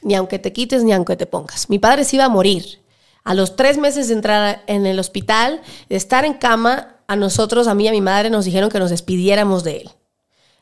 [0.02, 1.68] ni aunque te quites ni aunque te pongas.
[1.68, 2.80] Mi padre se iba a morir.
[3.24, 7.66] A los tres meses de entrar en el hospital, de estar en cama, a nosotros,
[7.66, 9.90] a mí y a mi madre, nos dijeron que nos despidiéramos de él.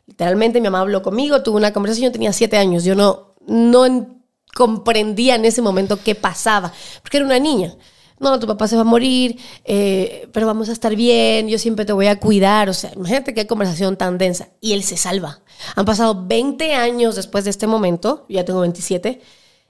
[0.06, 3.84] Literalmente mi mamá habló conmigo, tuvo una conversación, yo tenía siete años, yo no, no
[3.86, 4.22] en-
[4.54, 7.76] comprendía en ese momento qué pasaba, porque era una niña.
[8.20, 11.84] No, tu papá se va a morir, eh, pero vamos a estar bien, yo siempre
[11.84, 12.68] te voy a cuidar.
[12.68, 14.48] O sea, imagínate qué conversación tan densa.
[14.60, 15.40] Y él se salva.
[15.76, 19.20] Han pasado 20 años después de este momento, ya tengo 27,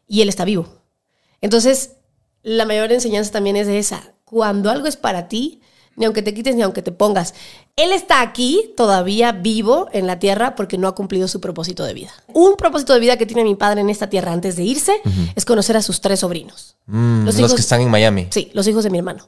[0.07, 0.67] y él está vivo.
[1.41, 1.97] Entonces,
[2.43, 4.15] la mayor enseñanza también es de esa.
[4.25, 5.61] Cuando algo es para ti,
[5.99, 7.35] ni aunque te quites ni aunque te pongas.
[7.77, 11.93] Él está aquí todavía vivo en la tierra porque no ha cumplido su propósito de
[11.95, 12.11] vida.
[12.33, 14.93] Un propósito de vida que tiene mi padre en esta tierra antes de irse
[15.35, 16.77] es conocer a sus tres sobrinos.
[16.87, 18.29] Mm, Los que están en Miami.
[18.31, 19.27] Sí, los hijos de mi hermano.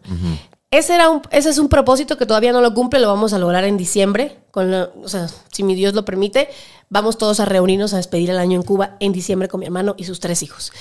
[0.71, 3.39] ese, era un, ese es un propósito que todavía no lo cumple, lo vamos a
[3.39, 4.39] lograr en diciembre.
[4.53, 6.49] Con la- o sea, si mi Dios lo permite,
[6.89, 9.95] vamos todos a reunirnos a despedir el año en Cuba en diciembre con mi hermano
[9.99, 10.73] y sus tres hijos.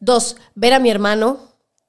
[0.00, 1.38] Dos, ver a mi hermano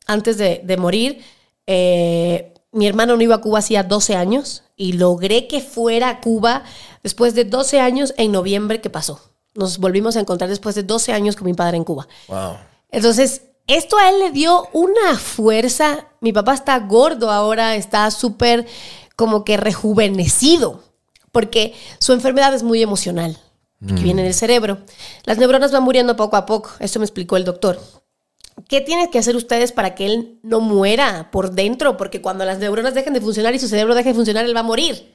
[0.05, 1.21] antes de, de morir.
[1.65, 6.21] Eh, mi hermano no iba a Cuba hacía 12 años y logré que fuera a
[6.21, 6.63] Cuba
[7.01, 9.19] después de 12 años en noviembre que pasó.
[9.55, 12.07] Nos volvimos a encontrar después de 12 años con mi padre en Cuba.
[12.27, 12.57] Wow.
[12.91, 16.07] Entonces, esto a él le dio una fuerza.
[16.21, 18.67] Mi papá está gordo ahora, está súper
[19.15, 20.83] como que rejuvenecido,
[21.31, 23.39] porque su enfermedad es muy emocional,
[23.87, 24.77] que viene del cerebro.
[25.23, 27.79] Las neuronas van muriendo poco a poco, esto me explicó el doctor.
[28.67, 31.95] ¿Qué tienen que hacer ustedes para que él no muera por dentro?
[31.95, 34.61] Porque cuando las neuronas dejen de funcionar y su cerebro deje de funcionar, él va
[34.61, 35.13] a morir.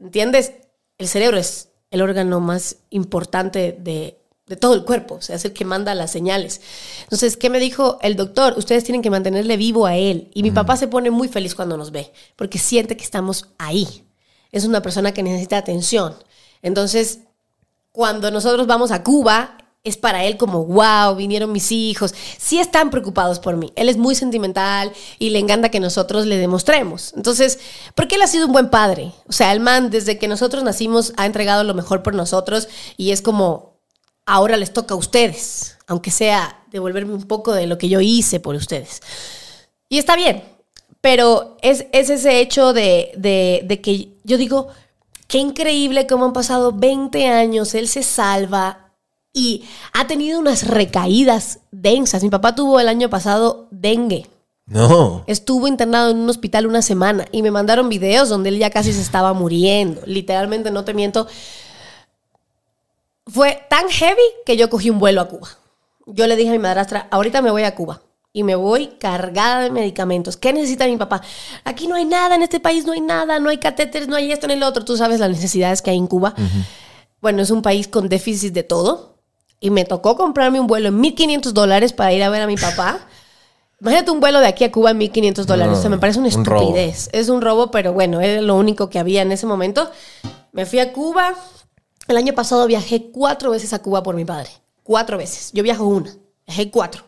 [0.00, 0.52] ¿Entiendes?
[0.98, 5.44] El cerebro es el órgano más importante de, de todo el cuerpo, o sea, es
[5.44, 6.60] el que manda las señales.
[7.04, 8.54] Entonces, ¿qué me dijo el doctor?
[8.56, 10.30] Ustedes tienen que mantenerle vivo a él.
[10.34, 14.04] Y mi papá se pone muy feliz cuando nos ve, porque siente que estamos ahí.
[14.52, 16.14] Es una persona que necesita atención.
[16.62, 17.20] Entonces,
[17.90, 22.14] cuando nosotros vamos a Cuba, es para él como, wow, vinieron mis hijos.
[22.38, 23.70] Sí están preocupados por mí.
[23.76, 27.12] Él es muy sentimental y le encanta que nosotros le demostremos.
[27.14, 27.58] Entonces,
[27.94, 29.12] porque él ha sido un buen padre.
[29.28, 33.10] O sea, el man, desde que nosotros nacimos, ha entregado lo mejor por nosotros y
[33.10, 33.74] es como,
[34.24, 38.40] ahora les toca a ustedes, aunque sea devolverme un poco de lo que yo hice
[38.40, 39.02] por ustedes.
[39.90, 40.42] Y está bien,
[41.02, 44.68] pero es, es ese hecho de, de- que yo digo,
[45.28, 48.83] qué increíble cómo han pasado 20 años, él se salva
[49.34, 52.22] y ha tenido unas recaídas densas.
[52.22, 54.26] Mi papá tuvo el año pasado dengue.
[54.66, 55.24] No.
[55.26, 58.94] Estuvo internado en un hospital una semana y me mandaron videos donde él ya casi
[58.94, 60.00] se estaba muriendo.
[60.06, 61.26] Literalmente, no te miento.
[63.26, 65.48] Fue tan heavy que yo cogí un vuelo a Cuba.
[66.06, 69.62] Yo le dije a mi madrastra, ahorita me voy a Cuba y me voy cargada
[69.62, 70.36] de medicamentos.
[70.36, 71.22] ¿Qué necesita mi papá?
[71.64, 74.30] Aquí no hay nada, en este país no hay nada, no hay catéteres, no hay
[74.30, 74.84] esto ni lo otro.
[74.84, 76.34] Tú sabes las necesidades que hay en Cuba.
[77.20, 79.13] Bueno, es un país con déficit de todo.
[79.64, 82.56] Y me tocó comprarme un vuelo en 1.500 dólares para ir a ver a mi
[82.56, 83.00] papá.
[83.80, 85.72] Imagínate un vuelo de aquí a Cuba en 1.500 dólares.
[85.72, 87.08] No, o sea, me parece una un estupidez.
[87.12, 89.90] Es un robo, pero bueno, era lo único que había en ese momento.
[90.52, 91.34] Me fui a Cuba.
[92.08, 94.50] El año pasado viajé cuatro veces a Cuba por mi padre.
[94.82, 95.48] Cuatro veces.
[95.54, 96.14] Yo viajo una.
[96.46, 97.04] Viajé cuatro.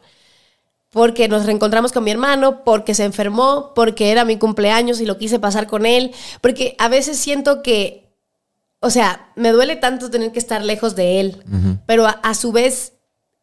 [0.88, 5.18] Porque nos reencontramos con mi hermano, porque se enfermó, porque era mi cumpleaños y lo
[5.18, 6.14] quise pasar con él.
[6.40, 8.05] Porque a veces siento que,
[8.86, 11.42] o sea, me duele tanto tener que estar lejos de él,
[11.86, 12.92] pero a, a su vez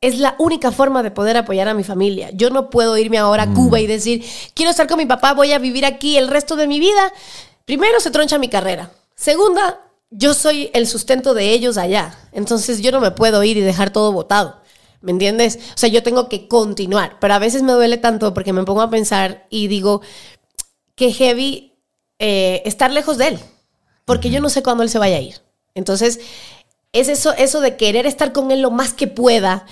[0.02, 2.30] es la única forma de poder apoyar a mi familia.
[2.34, 5.54] Yo no puedo irme ahora a Cuba y decir, quiero estar con mi papá, voy
[5.54, 7.14] a vivir aquí el resto de mi vida.
[7.66, 8.92] Primero, se troncha mi carrera.
[9.16, 9.80] Segunda,
[10.10, 12.18] yo soy el sustento de ellos allá.
[12.34, 14.62] Entonces yo no me puedo ir y dejar todo botado.
[15.00, 15.60] ¿Me entiendes?
[15.74, 17.18] O sea, yo tengo que continuar.
[17.20, 20.02] Pero a veces me duele tanto porque me pongo a pensar y digo,
[20.96, 21.74] que heavy
[22.20, 23.40] eh, estar lejos de él.
[24.06, 25.36] Porque yo no sé cuándo él se vaya a ir.
[25.76, 26.20] Entonces,
[26.92, 29.66] es eso, eso de querer estar con él lo más que pueda.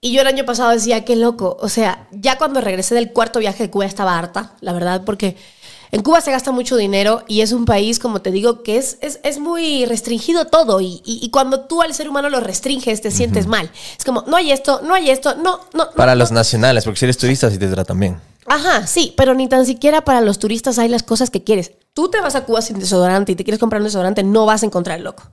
[0.00, 1.56] Y yo el año pasado decía, qué loco.
[1.60, 5.36] O sea, ya cuando regresé del cuarto viaje de Cuba estaba harta, la verdad, porque
[5.92, 8.98] En Cuba se gasta mucho dinero y es un país, como te digo, que es,
[9.02, 10.80] es, es muy restringido todo.
[10.80, 13.70] Y, y- y cuando tú al ser humano lo restringes, te sientes mal.
[13.96, 15.90] Es como, no hay esto, no hay esto, no, no.
[15.92, 16.38] Para no, los no.
[16.40, 18.20] nacionales, porque si eres turista sí te tratan bien.
[18.48, 21.72] Ajá, sí, pero ni tan siquiera para los turistas hay las cosas que quieres.
[21.92, 24.62] Tú te vas a Cuba sin desodorante y te quieres comprar un desodorante, no vas
[24.62, 25.24] a encontrar, loco.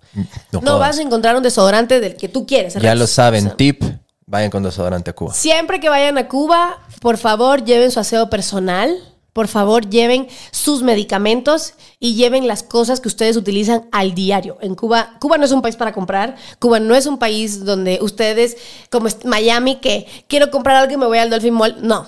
[0.61, 2.75] No vas a encontrar un desodorante del que tú quieres.
[2.75, 3.83] Ya lo saben, O sea, tip,
[4.25, 5.33] vayan con desodorante a Cuba.
[5.33, 8.97] Siempre que vayan a Cuba, por favor, lleven su aseo personal.
[9.33, 14.59] Por favor, lleven sus medicamentos y lleven las cosas que ustedes utilizan al diario.
[14.61, 16.35] En Cuba, Cuba no es un país para comprar.
[16.59, 18.57] Cuba no es un país donde ustedes,
[18.91, 21.77] como Miami, que quiero comprar algo y me voy al Dolphin Mall.
[21.81, 22.05] No,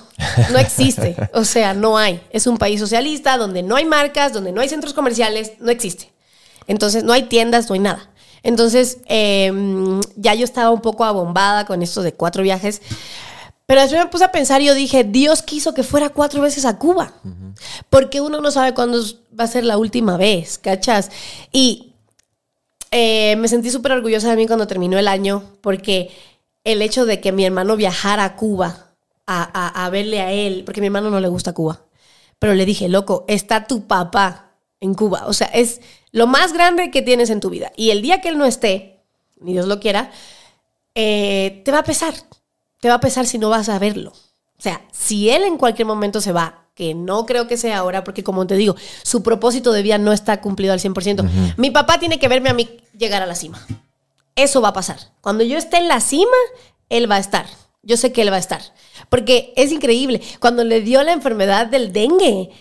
[0.51, 1.15] no existe.
[1.33, 2.21] O sea, no hay.
[2.29, 5.53] Es un país socialista donde no hay marcas, donde no hay centros comerciales.
[5.59, 6.11] No existe.
[6.67, 8.09] Entonces, no hay tiendas, no hay nada.
[8.43, 9.51] Entonces, eh,
[10.15, 12.81] ya yo estaba un poco abombada con esto de cuatro viajes.
[13.67, 16.65] Pero después me puse a pensar y yo dije, Dios quiso que fuera cuatro veces
[16.65, 17.13] a Cuba.
[17.89, 19.01] Porque uno no sabe cuándo
[19.38, 21.10] va a ser la última vez, ¿cachas?
[21.51, 21.93] Y
[22.91, 26.12] eh, me sentí súper orgullosa de mí cuando terminó el año, porque
[26.63, 28.91] el hecho de que mi hermano viajara a Cuba
[29.25, 31.82] a, a- a verle a él, porque a mi hermano no le gusta Cuba,
[32.39, 35.23] pero le dije, loco, está tu papá en Cuba.
[35.25, 37.71] O sea, es lo más grande que tienes en tu vida.
[37.75, 39.01] Y el día que él no esté,
[39.39, 40.12] ni Dios lo quiera,
[40.93, 42.13] eh, te va a pesar.
[42.85, 44.11] Te va a pesar si no vas a verlo.
[44.11, 48.03] O sea, si él en cualquier momento se va, que no creo que sea ahora,
[48.03, 51.55] porque como te digo, su propósito de vida no está cumplido al 100%.
[51.57, 53.59] Mi papá tiene que verme a mí llegar a la cima.
[54.35, 54.99] Eso va a pasar.
[55.21, 56.37] Cuando yo esté en la cima,
[56.89, 57.47] él va a estar.
[57.81, 58.61] Yo sé que él va a estar.
[59.09, 60.21] Porque es increíble.
[60.39, 62.51] Cuando le dio la enfermedad del dengue,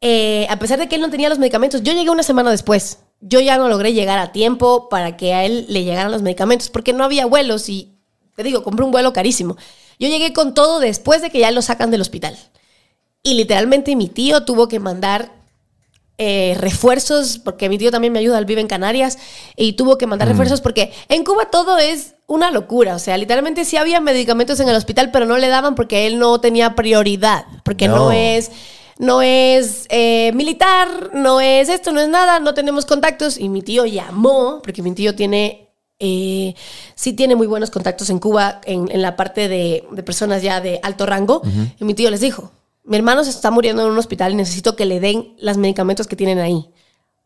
[0.00, 3.00] eh, a pesar de que él no tenía los medicamentos, yo llegué una semana después.
[3.20, 6.70] Yo ya no logré llegar a tiempo para que a él le llegaran los medicamentos,
[6.70, 7.97] porque no había vuelos y,
[8.38, 9.56] te digo, compré un vuelo carísimo.
[9.98, 12.38] Yo llegué con todo después de que ya lo sacan del hospital.
[13.24, 15.32] Y literalmente mi tío tuvo que mandar
[16.18, 19.18] eh, refuerzos, porque mi tío también me ayuda, él vive en Canarias,
[19.56, 22.94] y tuvo que mandar refuerzos porque en Cuba todo es una locura.
[22.94, 26.20] O sea, literalmente sí había medicamentos en el hospital, pero no le daban porque él
[26.20, 28.12] no tenía prioridad, porque no, No.
[28.12, 28.52] es...
[29.00, 33.38] No es eh, militar, no es esto, no es nada, no tenemos contactos.
[33.38, 35.67] Y mi tío llamó, porque mi tío tiene
[36.00, 36.54] eh,
[36.94, 40.60] sí tiene muy buenos contactos en Cuba en, en la parte de, de personas ya
[40.60, 41.42] de alto rango.
[41.78, 42.52] Y mi tío les dijo,
[42.84, 46.06] mi hermano se está muriendo en un hospital y necesito que le den los medicamentos
[46.06, 46.70] que tienen ahí.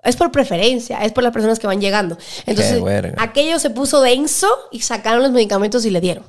[0.03, 2.19] Es por preferencia, es por las personas que van llegando.
[2.47, 2.83] Entonces,
[3.19, 6.25] aquello se puso denso y sacaron los medicamentos y le dieron.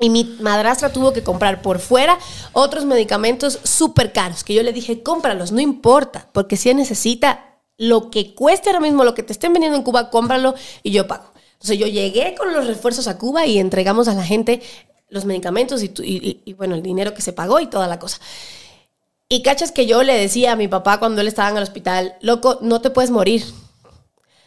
[0.00, 2.18] Y mi madrastra tuvo que comprar por fuera
[2.52, 7.58] otros medicamentos súper caros, que yo le dije, cómpralos, no importa, porque si él necesita
[7.76, 11.06] lo que cueste ahora mismo, lo que te estén vendiendo en Cuba, cómpralo y yo
[11.06, 11.32] pago.
[11.60, 14.62] Entonces yo llegué con los refuerzos a Cuba y entregamos a la gente
[15.10, 18.18] los medicamentos y, bueno, el dinero que se pagó y toda la cosa.
[19.28, 22.16] Y cachas que yo le decía a mi papá cuando él estaba en el hospital,
[22.22, 23.44] loco, no te puedes morir.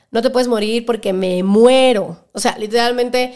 [0.09, 2.17] No te puedes morir porque me muero.
[2.31, 3.35] O sea, literalmente,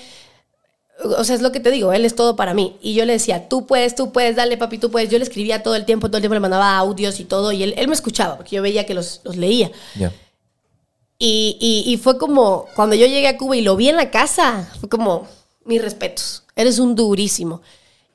[1.04, 2.78] o sea, es lo que te digo, él es todo para mí.
[2.82, 5.10] Y yo le decía, tú puedes, tú puedes, dale papi, tú puedes.
[5.10, 7.52] Yo le escribía todo el tiempo, todo el tiempo le mandaba audios y todo.
[7.52, 9.72] Y él, él me escuchaba porque yo veía que los, los leía.
[11.20, 14.12] Y, y- y fue como, cuando yo llegué a Cuba y lo vi en la
[14.12, 15.28] casa, fue como,
[15.66, 17.62] mis respetos, eres un durísimo.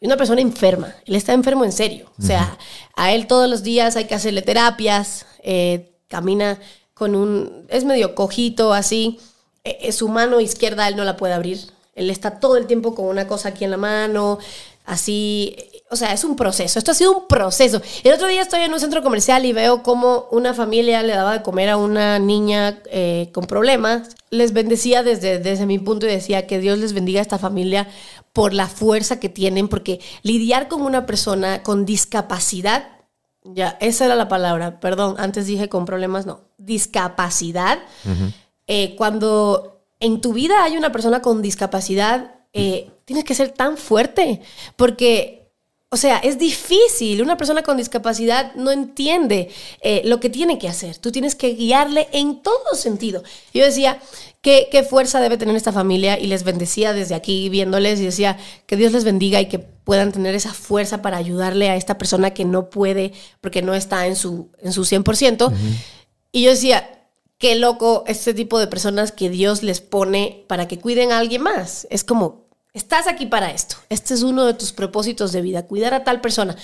[0.01, 2.11] Y una persona enferma, él está enfermo en serio.
[2.19, 2.59] O sea,
[2.97, 6.59] a él todos los días hay que hacerle terapias, eh, camina
[6.95, 9.19] con un, es medio cojito así,
[9.65, 11.59] Eh, eh, su mano izquierda él no la puede abrir.
[11.95, 14.39] Él está todo el tiempo con una cosa aquí en la mano,
[14.85, 15.55] así.
[15.93, 16.79] O sea, es un proceso.
[16.79, 17.83] Esto ha sido un proceso.
[18.03, 21.35] El otro día estoy en un centro comercial y veo cómo una familia le daba
[21.35, 24.09] de comer a una niña eh, con problemas.
[24.31, 27.89] Les bendecía desde, desde mi punto y decía que Dios les bendiga a esta familia
[28.33, 32.89] por la fuerza que tienen, porque lidiar con una persona con discapacidad,
[33.45, 37.81] ya, esa era la palabra, perdón, antes dije con problemas, no, discapacidad.
[38.67, 43.77] Eh, cuando en tu vida hay una persona con discapacidad, eh, tienes que ser tan
[43.77, 44.41] fuerte,
[44.77, 45.42] porque,
[45.93, 47.21] o sea, es difícil.
[47.21, 49.51] Una persona con discapacidad no entiende
[49.83, 50.97] eh, lo que tiene que hacer.
[50.97, 53.23] Tú tienes que guiarle en todo sentido.
[53.53, 54.01] Yo decía,
[54.41, 56.19] ¿qué, qué fuerza debe tener esta familia?
[56.19, 60.13] Y les bendecía desde aquí viéndoles y decía, que Dios les bendiga y que puedan
[60.13, 64.17] tener esa fuerza para ayudarle a esta persona que no puede porque no está en
[64.17, 65.53] su, en su 100%.
[66.33, 66.89] Y yo decía,
[67.37, 71.43] qué loco este tipo de personas que Dios les pone para que cuiden a alguien
[71.43, 71.87] más.
[71.91, 72.42] Es como,
[72.73, 73.77] estás aquí para esto.
[73.89, 76.57] Este es uno de tus propósitos de vida, cuidar a tal persona.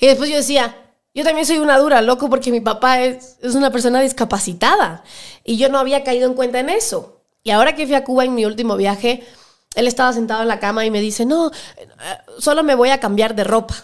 [0.00, 0.76] Y después yo decía,
[1.14, 5.02] yo también soy una dura, loco, porque mi papá es, es una persona discapacitada.
[5.44, 7.22] Y yo no había caído en cuenta en eso.
[7.42, 9.22] Y ahora que fui a Cuba en mi último viaje,
[9.76, 11.88] él estaba sentado en la cama y me dice, no, eh,
[12.38, 13.76] solo me voy a cambiar de ropa.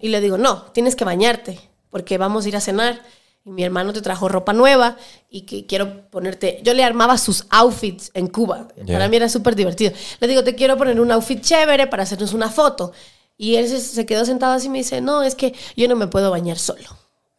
[0.00, 1.58] Y le digo, no, tienes que bañarte.
[1.88, 3.00] porque vamos a ir a cenar
[3.44, 4.96] y mi hermano te trajo ropa nueva
[5.28, 9.54] y que quiero ponerte, yo le armaba sus outfits en Cuba, para mí era súper
[9.54, 9.92] divertido.
[10.20, 12.92] Le digo, te quiero poner un outfit chévere para hacernos una foto.
[13.36, 15.96] Y él se, se quedó sentado así y me dice, no, es que yo no
[15.96, 16.88] me puedo bañar solo.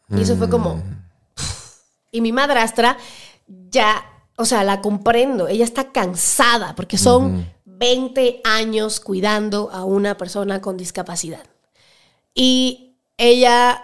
[0.10, 0.84] Y eso fue como...
[2.12, 2.98] Y mi madrastra
[3.48, 4.06] ya,
[4.38, 10.62] o sea, la comprendo, ella está cansada porque son 20 años cuidando a una persona
[10.62, 11.46] con discapacidad.
[12.34, 13.84] Y ella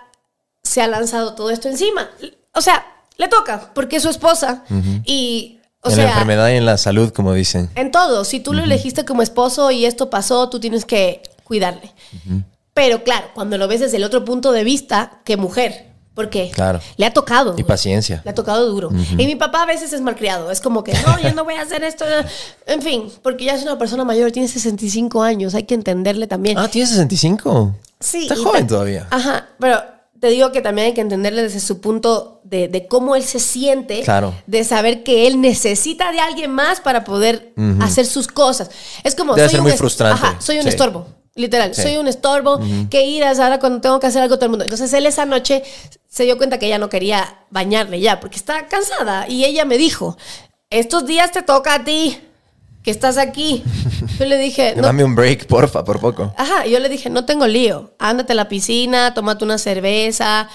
[0.71, 2.09] se ha lanzado todo esto encima.
[2.53, 2.85] O sea,
[3.17, 4.63] le toca porque es su esposa.
[5.05, 7.69] Y, o en sea, la enfermedad y en la salud, como dicen.
[7.75, 8.23] en todo.
[8.23, 11.91] Si tú lo elegiste como esposo y esto pasó, tú tienes que cuidarle.
[12.73, 15.91] Pero claro, cuando lo ves desde el otro punto de vista, que mujer.
[16.13, 16.79] Porque Claro.
[16.97, 17.55] le ha tocado.
[17.57, 18.21] Y paciencia.
[18.23, 18.89] Le ha tocado duro.
[19.17, 20.51] Y mi papá a veces es malcriado.
[20.51, 22.05] Es como que, no, yo no voy a hacer esto.
[22.65, 25.53] En fin, porque ya es una persona mayor, tiene 65 años.
[25.55, 26.57] Hay que entenderle también.
[26.57, 27.75] Ah, ¿tienes 65?
[27.99, 28.23] Sí.
[28.23, 29.07] Está joven todavía.
[29.09, 29.81] Ajá, pero
[30.21, 33.39] te digo que también hay que entenderle desde su punto de, de cómo él se
[33.39, 34.33] siente, Claro.
[34.45, 38.69] de saber que él necesita de alguien más para poder hacer sus cosas.
[39.03, 40.23] Es como Debe soy ser un muy frustrante.
[40.25, 40.69] Ajá, soy un Sí.
[40.69, 41.07] estorbo.
[41.33, 41.81] Literal, Sí.
[41.81, 42.59] soy un estorbo
[42.89, 44.63] que iras ahora cuando tengo que hacer algo todo el mundo.
[44.65, 45.63] Entonces él esa noche
[46.07, 49.77] se dio cuenta que ella no quería bañarle ya porque está cansada y ella me
[49.77, 50.17] dijo,
[50.69, 52.19] estos días te toca a ti,
[52.83, 53.63] que estás aquí.
[54.19, 56.33] Yo le dije, no, Dame un break, porfa, por poco.
[56.37, 57.93] Ajá, yo le dije, no tengo lío.
[57.99, 60.49] Ándate a la piscina, tómate una cerveza.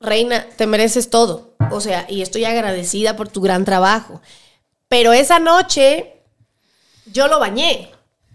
[0.00, 1.54] Reina, te mereces todo.
[1.70, 4.20] O sea, y estoy agradecida por tu gran trabajo.
[4.88, 6.14] Pero esa noche
[7.06, 7.90] yo lo bañé.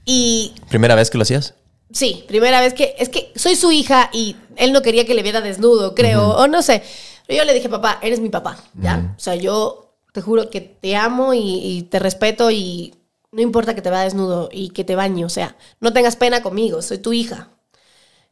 [0.05, 1.53] Y ¿Primera vez que lo hacías?
[1.91, 5.23] sí, primera vez que es que soy su hija y él no quería que le
[5.23, 6.83] viera desnudo, creo, o no sé.
[7.25, 9.13] Pero yo le dije, papá, eres mi papá, ¿ya?
[9.15, 9.84] O sea, yo
[10.15, 12.95] te juro que te amo y, y te respeto y
[13.33, 16.41] no importa que te vea desnudo y que te bañe, o sea, no tengas pena
[16.41, 17.49] conmigo, soy tu hija.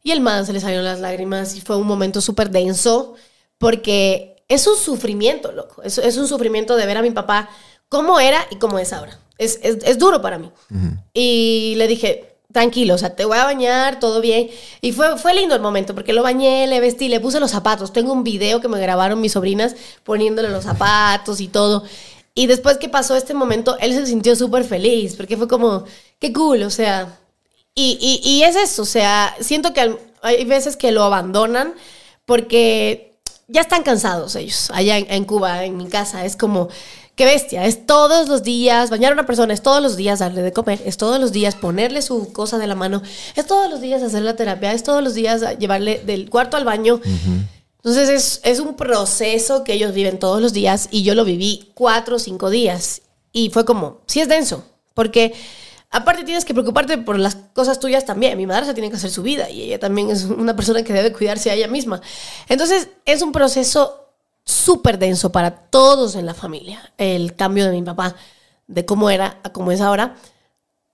[0.02, 3.16] Y el man se le salieron las lágrimas y fue un momento súper denso
[3.58, 5.82] porque es un sufrimiento, loco.
[5.82, 7.50] Es, es un sufrimiento de ver a mi papá
[7.90, 9.20] cómo era y cómo es ahora.
[9.36, 10.50] Es, es, es duro para mí.
[11.12, 14.48] Y le dije, tranquilo, o sea, te voy a bañar, todo bien.
[14.80, 17.92] Y fue, fue lindo el momento porque lo bañé, le vestí, le puse los zapatos.
[17.92, 19.74] Tengo un video que me grabaron mis sobrinas
[20.04, 21.82] poniéndole los zapatos y todo.
[22.34, 25.84] Y después que pasó este momento, él se sintió súper feliz porque fue como,
[26.20, 27.18] qué cool, o sea,
[27.74, 31.74] y, y- y es eso, o sea, siento que hay veces que lo abandonan
[32.26, 33.14] porque
[33.48, 36.68] ya están cansados ellos, allá en, en Cuba, en mi casa, es como,
[37.16, 40.42] qué bestia, es todos los días, bañar a una persona, es todos los días darle
[40.42, 43.02] de comer, es todos los días ponerle su cosa de la mano,
[43.36, 46.64] es todos los días hacer la terapia, es todos los días llevarle del cuarto al
[46.64, 47.00] baño.
[47.76, 51.70] Entonces es, es un proceso que ellos viven todos los días y yo lo viví
[51.74, 53.02] cuatro o cinco días
[53.32, 55.34] y fue como, sí es denso, porque
[55.90, 58.36] aparte tienes que preocuparte por las cosas tuyas también.
[58.38, 60.92] Mi madre se tiene que hacer su vida y ella también es una persona que
[60.92, 62.00] debe cuidarse a ella misma.
[62.48, 64.03] Entonces es un proceso
[64.44, 68.14] súper denso para todos en la familia, el cambio de mi papá,
[68.66, 70.16] de cómo era a cómo es ahora.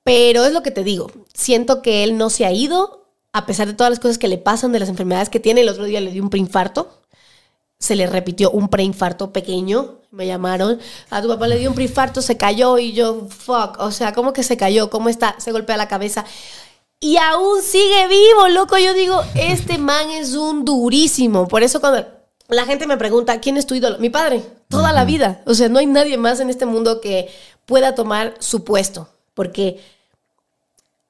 [0.02, 3.66] Pero es lo que te digo, siento que él no se ha ido, a pesar
[3.66, 5.60] de todas las cosas que le pasan, de las enfermedades que tiene.
[5.60, 7.02] El otro día le dio un preinfarto,
[7.78, 10.78] se le repitió un preinfarto pequeño, me llamaron,
[11.10, 14.32] a tu papá le dio un preinfarto, se cayó y yo, fuck, o sea, ¿cómo
[14.32, 14.90] que se cayó?
[14.90, 15.36] ¿Cómo está?
[15.38, 16.24] Se golpea la cabeza.
[16.98, 18.76] Y aún sigue vivo, loco.
[18.76, 21.48] Yo digo, este man es un durísimo.
[21.48, 22.06] Por eso cuando
[22.50, 23.98] la gente me pregunta, ¿quién es tu ídolo?
[23.98, 25.42] Mi padre, toda la vida.
[25.46, 27.28] O sea, no hay nadie más en este mundo que
[27.66, 29.08] pueda tomar su puesto.
[29.34, 29.80] Porque,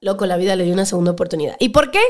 [0.00, 1.56] loco, la vida le dio una segunda oportunidad.
[1.58, 2.00] ¿Y por qué?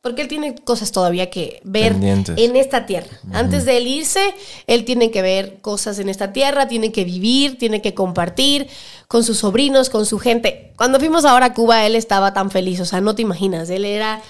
[0.00, 2.36] Porque él tiene cosas todavía que ver Pendientes.
[2.38, 3.18] en esta tierra.
[3.32, 4.34] Antes de él irse,
[4.66, 8.68] él tiene que ver cosas en esta tierra, tiene que vivir, tiene que compartir
[9.08, 10.72] con sus sobrinos, con su gente.
[10.76, 13.86] Cuando fuimos ahora a Cuba, él estaba tan feliz, o sea, no te imaginas, él
[13.86, 14.20] era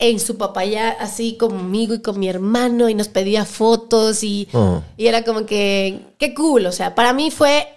[0.00, 4.82] en su papaya así conmigo y con mi hermano y nos pedía fotos y, Oh.
[4.96, 7.68] y era como que, qué cool, o sea, para mí fue,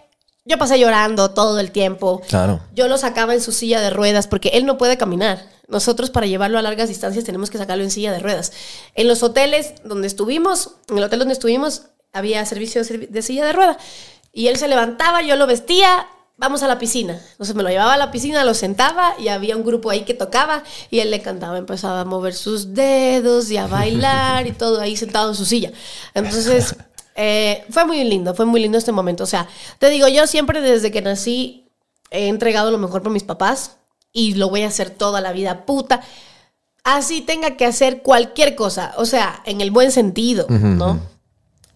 [0.46, 2.22] yo pasé llorando todo el tiempo.
[2.28, 2.62] Claro.
[2.74, 5.48] Yo lo sacaba en su silla de ruedas porque él no puede caminar.
[5.68, 8.52] Nosotros para llevarlo a largas distancias tenemos que sacarlo en silla de ruedas.
[8.96, 13.54] En los hoteles donde estuvimos, en el hotel donde estuvimos, había servicio de silla de
[13.54, 13.78] rueda.
[14.34, 16.08] Y él se levantaba, yo lo vestía,
[16.38, 17.20] vamos a la piscina.
[17.32, 20.14] Entonces me lo llevaba a la piscina, lo sentaba y había un grupo ahí que
[20.14, 24.80] tocaba y él le cantaba, empezaba a mover sus dedos y a bailar y todo
[24.80, 25.72] ahí sentado en su silla.
[26.14, 26.76] Entonces
[27.16, 29.24] eh, fue muy lindo, fue muy lindo este momento.
[29.24, 29.48] O sea,
[29.80, 31.70] te digo, yo siempre desde que nací
[32.10, 33.78] he entregado lo mejor por mis papás
[34.12, 36.02] y lo voy a hacer toda la vida, puta.
[36.84, 41.00] Así tenga que hacer cualquier cosa, o sea, en el buen sentido, ¿no?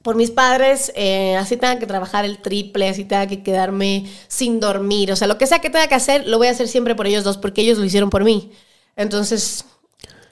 [0.07, 4.61] Por mis padres, eh, así tenga que trabajar el triple, así tenga que quedarme sin
[4.61, 6.95] dormir, o sea, lo que sea que tenga que hacer, lo voy a hacer siempre
[6.95, 8.53] por ellos dos, porque ellos lo hicieron por mí.
[8.95, 9.65] Entonces,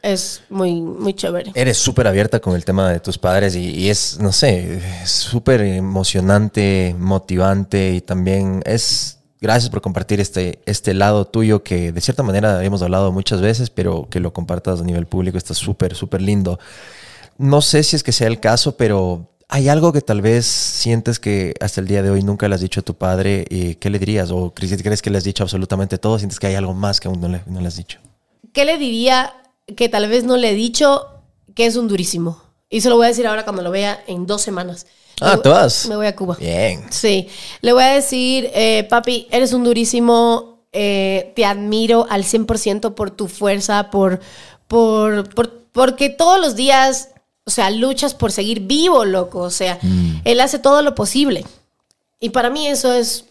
[0.01, 1.51] es muy, muy chévere.
[1.55, 5.59] Eres súper abierta con el tema de tus padres y, y es, no sé, súper
[5.59, 9.19] emocionante, motivante y también es...
[9.41, 13.69] Gracias por compartir este, este lado tuyo que de cierta manera hemos hablado muchas veces,
[13.71, 16.59] pero que lo compartas a nivel público está súper, súper lindo.
[17.38, 21.20] No sé si es que sea el caso, pero ¿hay algo que tal vez sientes
[21.20, 23.46] que hasta el día de hoy nunca le has dicho a tu padre?
[23.50, 24.32] Y ¿Qué le dirías?
[24.32, 26.18] ¿O crees que le has dicho absolutamente todo?
[26.18, 28.00] ¿Sientes que hay algo más que aún no le, no le has dicho?
[28.54, 29.34] ¿Qué le diría
[29.76, 31.08] que tal vez no le he dicho
[31.54, 32.41] que es un durísimo?
[32.70, 34.88] Y se lo voy a decir ahora cuando lo vea en dos semanas.
[35.22, 35.88] Ah, ¿te vas?
[35.88, 36.36] Me voy a Cuba.
[36.39, 36.86] Bien.
[36.89, 37.28] Sí,
[37.62, 43.12] le voy a decir, eh, papi, eres un durísimo, eh, te admiro al 100% por
[43.12, 44.20] tu fuerza, por,
[44.68, 47.10] por, por- porque todos los días,
[47.46, 49.80] o sea, luchas por seguir vivo, loco, o sea,
[50.24, 51.46] él hace todo lo posible.
[52.20, 53.26] Y para mí eso es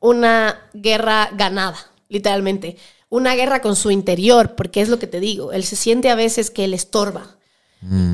[0.00, 1.76] una guerra ganada,
[2.08, 2.76] literalmente.
[3.10, 6.14] Una guerra con su interior, porque es lo que te digo, él se siente a
[6.14, 7.36] veces que él estorba.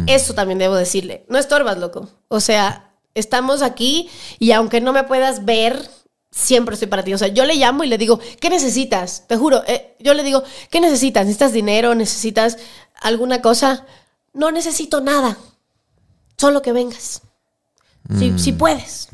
[0.06, 1.24] Eso también debo decirle.
[1.28, 2.08] No estorbas, loco.
[2.28, 5.90] O sea, estamos aquí y aunque no me puedas ver,
[6.30, 7.14] siempre estoy para ti.
[7.14, 9.24] O sea, yo le llamo y le digo, ¿qué necesitas?
[9.26, 11.24] Te juro, eh, yo le digo, ¿qué necesitas?
[11.24, 11.94] ¿Necesitas dinero?
[11.94, 12.58] ¿Necesitas
[13.00, 13.86] alguna cosa?
[14.34, 15.38] No necesito nada.
[16.36, 17.22] Solo que vengas.
[18.18, 19.08] Si, si puedes.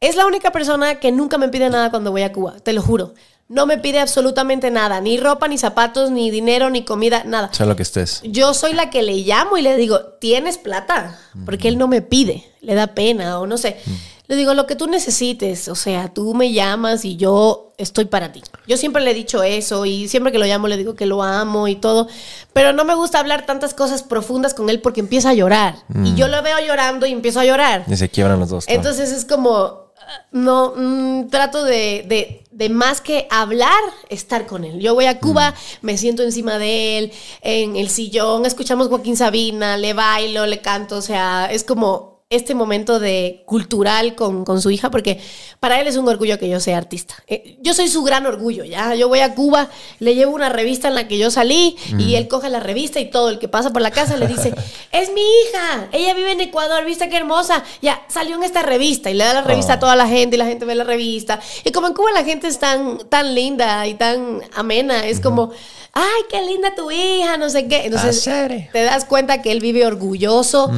[0.00, 2.80] Es la única persona que nunca me pide nada cuando voy a Cuba, te lo
[2.80, 3.14] juro.
[3.48, 7.52] No me pide absolutamente nada, ni ropa, ni zapatos, ni dinero, ni comida, nada.
[7.52, 8.22] Sea lo que estés.
[8.24, 11.18] Yo soy la que le llamo y le digo, ¿tienes plata?
[11.44, 13.78] Porque él no me pide, le da pena o no sé.
[14.26, 18.32] Le digo, lo que tú necesites, o sea, tú me llamas y yo estoy para
[18.32, 18.42] ti.
[18.66, 21.22] Yo siempre le he dicho eso y siempre que lo llamo le digo que lo
[21.22, 22.08] amo y todo,
[22.54, 25.76] pero no me gusta hablar tantas cosas profundas con él porque empieza a llorar.
[26.04, 27.84] Y yo lo veo llorando y empiezo a llorar.
[27.86, 28.64] Y se quiebran los dos.
[28.64, 28.80] claro.
[28.80, 29.90] Entonces es como,
[30.32, 34.78] no, mm, trato de, de- de más que hablar, estar con él.
[34.80, 37.12] Yo voy a Cuba, me siento encima de él,
[37.42, 42.54] en el sillón, escuchamos Joaquín Sabina, le bailo, le canto, o sea, es como este
[42.54, 45.20] momento de cultural con, con su hija, porque
[45.60, 47.14] para él es un orgullo que yo sea artista.
[47.26, 48.94] Eh, yo soy su gran orgullo, ¿ya?
[48.94, 49.68] Yo voy a Cuba,
[49.98, 53.10] le llevo una revista en la que yo salí y él coge la revista y
[53.10, 54.54] todo el que pasa por la casa le dice,
[54.92, 59.10] es mi hija, ella vive en Ecuador, viste qué hermosa, ya, salió en esta revista
[59.10, 59.72] y le da la revista Oh.
[59.72, 61.40] a toda la gente y la gente ve la revista.
[61.64, 65.52] Y como en Cuba la gente es tan, tan linda y tan amena, es como,
[65.94, 67.86] ay, qué linda tu hija, no sé qué.
[67.86, 70.70] Entonces Ah, te das cuenta que él vive orgulloso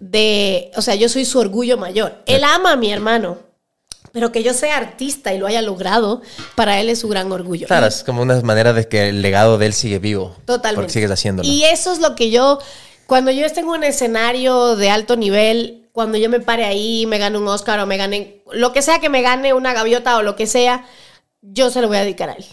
[0.00, 2.22] de, o sea, yo soy su orgullo mayor.
[2.26, 3.38] Él ama a mi hermano,
[4.12, 6.22] pero que yo sea artista y lo haya logrado,
[6.54, 7.66] para él es su gran orgullo.
[7.66, 10.36] Claro, es como una manera de que el legado de él sigue vivo.
[10.44, 10.82] Totalmente.
[10.82, 11.48] Porque sigues haciéndolo.
[11.48, 12.58] Y eso es lo que yo,
[13.06, 17.18] cuando yo esté en un escenario de alto nivel, cuando yo me pare ahí, me
[17.18, 20.22] gane un Oscar o me gane, lo que sea que me gane una gaviota o
[20.22, 20.86] lo que sea,
[21.42, 22.44] yo se lo voy a dedicar a él.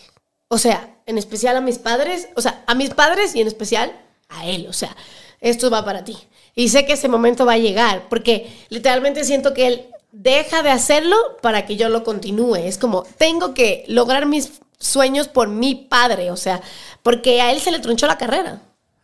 [0.50, 3.92] O sea, en especial a mis padres, o sea, a mis padres y en especial
[4.30, 4.68] a él.
[4.70, 4.96] O sea,
[5.42, 6.18] esto va para ti.
[6.56, 10.72] Y sé que ese momento va a llegar, porque literalmente siento que él deja de
[10.72, 12.56] hacerlo para que yo lo continúe.
[12.56, 16.62] Es como, tengo que lograr mis sueños por mi padre, o sea,
[17.04, 18.62] porque a él se le tronchó la carrera.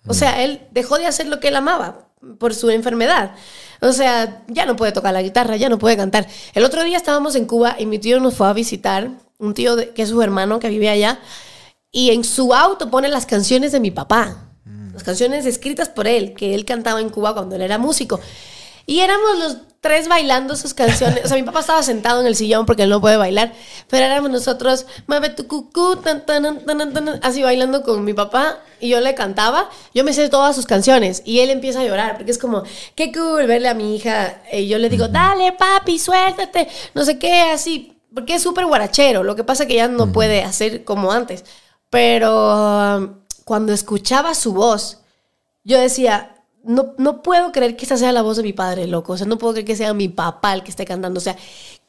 [0.08, 2.08] O sea, él dejó de hacer lo que él amaba
[2.40, 3.32] por su enfermedad.
[3.82, 6.28] O sea, ya no puede tocar la guitarra, ya no puede cantar.
[6.54, 9.76] El otro día estábamos en Cuba y mi tío nos fue a visitar, un tío
[9.76, 11.20] de- que es su hermano que vive allá,
[11.96, 14.50] y en su auto pone las canciones de mi papá,
[14.94, 18.20] las canciones escritas por él, que él cantaba en Cuba cuando él era músico.
[18.86, 21.24] Y éramos los tres bailando sus canciones.
[21.24, 23.54] O sea, mi papá estaba sentado en el sillón porque él no puede bailar,
[23.90, 28.14] pero éramos nosotros, mueve tu cucú, tan, tan, tan, tan, tan", así bailando con mi
[28.14, 29.70] papá y yo le cantaba.
[29.94, 32.64] Yo me sé todas sus canciones y él empieza a llorar porque es como,
[32.96, 34.42] qué cool verle a mi hija.
[34.52, 39.24] Y yo le digo, dale, papi, suéltate, no sé qué, así, porque es súper guarachero.
[39.24, 41.46] Lo que pasa es que ya no puede hacer como antes.
[41.96, 43.14] Pero um,
[43.46, 44.98] cuando escuchaba su voz,
[45.64, 49.14] yo decía, no, no puedo creer que esta sea la voz de mi padre, loco.
[49.14, 51.20] O sea, no puedo creer que sea mi papá el que esté cantando.
[51.20, 51.38] O sea,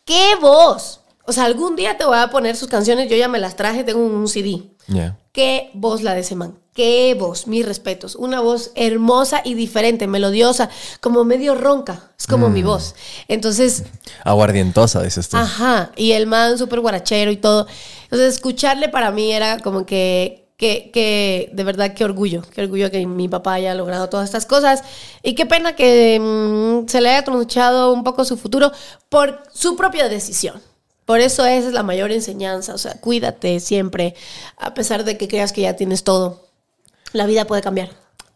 [0.04, 1.00] ¿qué voz?
[1.24, 3.10] O sea, algún día te voy a poner sus canciones.
[3.10, 4.70] Yo ya me las traje, tengo un CD.
[5.32, 6.56] ¿Qué voz la de ese man?
[6.76, 7.46] ¿Qué voz?
[7.46, 8.16] Mis respetos.
[8.16, 10.68] Una voz hermosa y diferente, melodiosa,
[11.00, 12.10] como medio ronca.
[12.18, 12.94] Es como mi voz.
[13.28, 13.84] Entonces,
[14.24, 15.38] Aguardientosa, dices tú.
[15.38, 17.66] Ajá, y el man súper guarachero y todo.
[18.04, 22.90] Entonces, escucharle para mí era como que, que, que, de verdad, qué orgullo, qué orgullo
[22.90, 24.82] que mi papá haya logrado todas estas cosas.
[25.22, 28.70] Y qué pena que mm, se le haya tronchado un poco su futuro
[29.08, 30.60] por su propia decisión.
[31.06, 32.74] Por eso esa es la mayor enseñanza.
[32.74, 34.14] O sea, cuídate siempre,
[34.58, 36.45] a pesar de que creas que ya tienes todo.
[37.16, 37.88] La vida puede cambiar.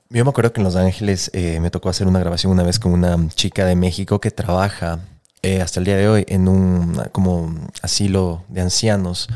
[0.09, 2.78] Yo me acuerdo que en Los Ángeles eh, me tocó hacer una grabación una vez
[2.78, 5.01] con una chica de México que trabaja
[5.43, 9.28] eh, hasta el día de hoy en un como asilo de ancianos.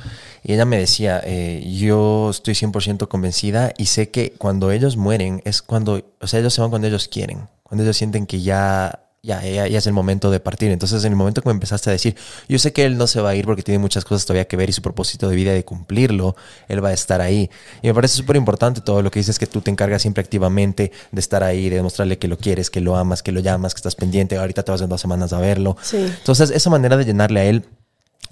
[0.43, 5.43] Y ella me decía, eh, yo estoy 100% convencida y sé que cuando ellos mueren
[5.45, 9.04] es cuando, o sea, ellos se van cuando ellos quieren, cuando ellos sienten que ya
[9.25, 10.71] ya, ya, ya, es el momento de partir.
[10.71, 12.15] Entonces, en el momento que me empezaste a decir,
[12.47, 14.57] yo sé que él no se va a ir porque tiene muchas cosas todavía que
[14.57, 16.37] ver y su propósito de vida de cumplirlo,
[16.69, 17.51] él va a estar ahí.
[17.83, 20.93] Y me parece súper importante todo lo que dices, que tú te encargas siempre activamente
[21.11, 23.79] de estar ahí, de demostrarle que lo quieres, que lo amas, que lo llamas, que
[23.79, 24.37] estás pendiente.
[24.37, 25.77] Ahorita te vas en dos semanas a verlo.
[25.81, 25.97] Sí.
[25.97, 27.65] Entonces, esa manera de llenarle a él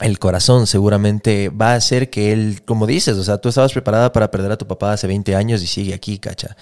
[0.00, 4.12] el corazón seguramente va a hacer que él, como dices, o sea, tú estabas preparada
[4.12, 6.56] para perder a tu papá hace 20 años y sigue aquí, cacha.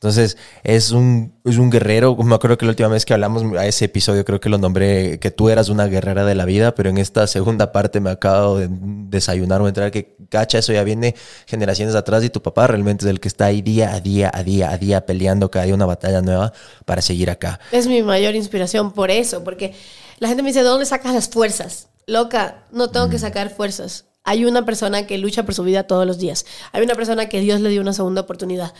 [0.00, 2.16] Entonces, es un, es un guerrero.
[2.16, 5.18] Me acuerdo que la última vez que hablamos a ese episodio, creo que lo nombré
[5.18, 8.56] que tú eras una guerrera de la vida, pero en esta segunda parte me acabo
[8.56, 11.14] de desayunar o entrar que, cacha, eso ya viene
[11.46, 14.42] generaciones atrás y tu papá realmente es el que está ahí día a día, a
[14.42, 16.54] día, a día, peleando cada día una batalla nueva
[16.86, 17.60] para seguir acá.
[17.70, 19.74] Es mi mayor inspiración por eso, porque
[20.18, 21.88] la gente me dice, ¿de dónde sacas las fuerzas?
[22.06, 24.06] Loca, no tengo que sacar fuerzas.
[24.24, 26.46] Hay una persona que lucha por su vida todos los días.
[26.72, 28.72] Hay una persona que Dios le dio una segunda oportunidad.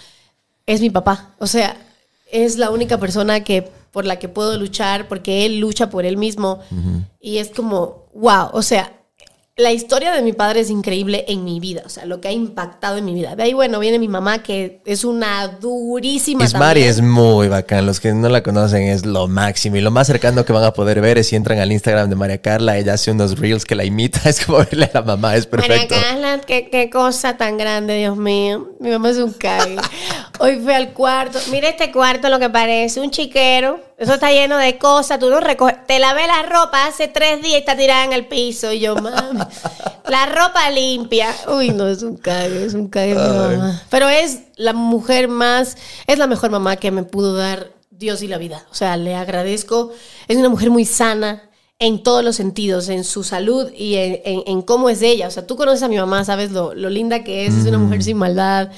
[0.71, 1.35] Es mi papá.
[1.41, 1.77] O sea,
[2.31, 6.17] es la única persona que por la que puedo luchar porque él lucha por él
[6.17, 6.61] mismo.
[7.21, 9.00] Y es como, wow, o sea,
[9.57, 12.33] la historia de mi padre es increíble en mi vida, o sea, lo que ha
[12.33, 13.37] impactado en mi vida.
[13.37, 16.45] De ahí, bueno, viene mi mamá, que es una durísima.
[16.45, 19.77] Ismari es muy bacán, los que no la conocen es lo máximo.
[19.77, 22.17] Y lo más cercano que van a poder ver es si entran al Instagram de
[22.17, 25.37] María Carla, ella hace unos reels que la imita, es como verle a la mamá,
[25.37, 25.95] es María perfecto.
[25.95, 28.71] Carla, qué, qué cosa tan grande, Dios mío.
[28.81, 29.77] Mi mamá es un cague.
[30.39, 31.39] Hoy fui al cuarto.
[31.51, 33.90] Mira este cuarto, lo que parece, un chiquero.
[34.01, 35.19] Eso está lleno de cosas.
[35.19, 35.77] Tú no recoges.
[35.87, 38.73] Te lavé la ropa hace tres días y está tirada en el piso.
[38.73, 39.39] Y yo, mami.
[40.09, 41.29] La ropa limpia.
[41.47, 43.83] Uy, no, es un cague, es un cague mi mamá.
[43.91, 45.77] Pero es la mujer más,
[46.07, 48.65] es la mejor mamá que me pudo dar Dios y la vida.
[48.73, 49.93] O sea, le agradezco.
[50.29, 51.43] Es una mujer muy sana
[51.79, 55.29] en todos los sentidos, en su salud y en, en- en cómo es ella.
[55.29, 57.55] O sea, tú conoces a mi mamá, sabes lo, lo linda que es.
[57.55, 58.71] Es una mujer sin maldad.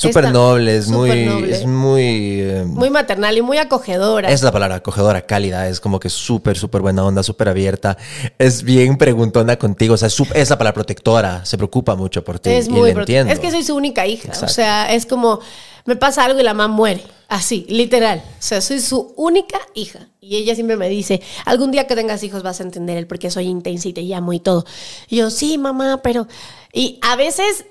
[0.00, 1.52] Súper noble, es súper muy, noble.
[1.52, 4.30] es muy, eh, muy maternal y muy acogedora.
[4.30, 7.96] es la palabra acogedora, cálida, es como que súper, súper buena onda, súper abierta,
[8.38, 12.38] es bien preguntona contigo, o sea, es, es la palabra protectora, se preocupa mucho por
[12.38, 13.32] ti Es y muy le entiendo.
[13.32, 14.28] Es que soy su única hija.
[14.28, 14.46] Exacto.
[14.46, 15.40] O sea, es como
[15.84, 17.02] me pasa algo y la mamá muere.
[17.28, 18.22] Así, literal.
[18.26, 20.08] O sea, soy su única hija.
[20.20, 23.18] Y ella siempre me dice, algún día que tengas hijos vas a entender el por
[23.18, 24.64] qué soy intensa y te llamo y todo.
[25.08, 26.26] Y yo, sí, mamá, pero...
[26.72, 27.64] Y a veces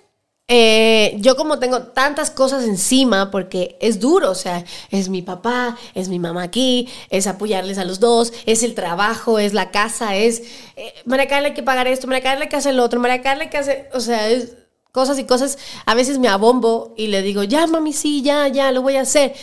[0.52, 5.78] eh, yo como tengo tantas cosas encima, porque es duro, o sea, es mi papá,
[5.94, 10.16] es mi mamá aquí, es apoyarles a los dos, es el trabajo, es la casa,
[10.16, 10.42] es,
[10.76, 13.22] eh, María Carla hay que pagar esto, María Carla hay que hacer lo otro, María
[13.22, 14.56] Carla hay que hacer, o sea, es
[14.92, 18.72] cosas y cosas, a veces me abombo y le digo, ya mami, sí, ya, ya,
[18.72, 19.36] lo voy a hacer.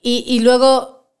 [0.00, 1.12] Y, y luego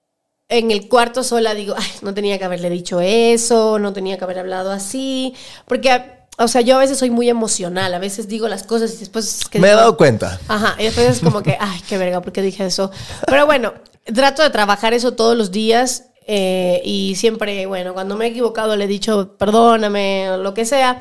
[0.48, 4.24] en el cuarto sola digo, ay, no tenía que haberle dicho eso, no tenía que
[4.24, 5.34] haber hablado así,
[5.66, 8.98] porque, o sea, yo a veces soy muy emocional, a veces digo las cosas y
[8.98, 9.40] después...
[9.50, 10.38] que Me he dado cuenta.
[10.46, 12.90] Ajá, y después es como que, ay, qué verga, ¿por qué dije eso?
[13.26, 13.74] Pero bueno,
[14.14, 18.76] trato de trabajar eso todos los días eh, y siempre, bueno, cuando me he equivocado
[18.76, 21.00] le he dicho perdóname o lo que sea.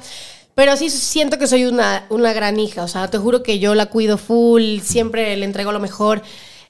[0.55, 3.75] Pero sí siento que soy una, una gran hija, o sea, te juro que yo
[3.75, 6.23] la cuido full, siempre le entrego lo mejor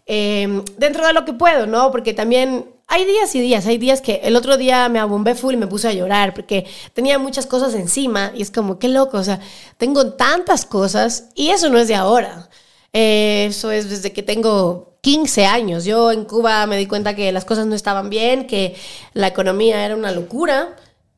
[0.06, 1.90] eh, dentro de lo que puedo, ¿no?
[1.92, 5.54] Porque también hay días y días, hay días que el otro día me abombé full
[5.54, 9.18] y me puse a llorar porque tenía muchas cosas encima y es como, qué loco,
[9.18, 9.42] o sea,
[9.78, 12.50] tengo tantas cosas y eso no es de ahora.
[12.94, 15.84] Eh, eso es desde que tengo 15 años.
[15.84, 18.76] Yo en Cuba me di cuenta que las cosas no estaban bien, que
[19.14, 20.76] la economía era una locura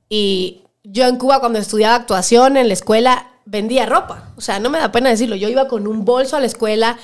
[0.09, 4.33] y yo en Cuba cuando estudiaba actuación en la escuela vendía ropa.
[4.37, 5.35] O sea, no me da pena decirlo.
[5.35, 6.97] Yo iba con un bolso a la escuela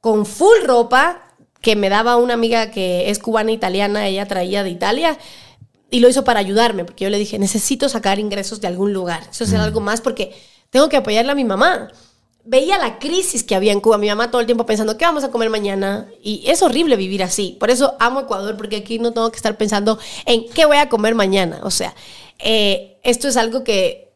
[0.00, 1.22] con full ropa
[1.64, 5.18] que me daba una amiga que es cubana italiana, ella traía de Italia
[5.90, 9.26] y lo hizo para ayudarme, porque yo le dije, necesito sacar ingresos de algún lugar,
[9.30, 10.34] eso es algo más porque
[10.68, 11.90] tengo que apoyarle a mi mamá.
[12.44, 15.24] Veía la crisis que había en Cuba, mi mamá todo el tiempo pensando, ¿qué vamos
[15.24, 16.06] a comer mañana?
[16.22, 17.56] Y es horrible vivir así.
[17.58, 20.90] Por eso amo Ecuador, porque aquí no tengo que estar pensando en qué voy a
[20.90, 21.60] comer mañana.
[21.62, 21.94] O sea,
[22.38, 24.12] eh, esto es algo que,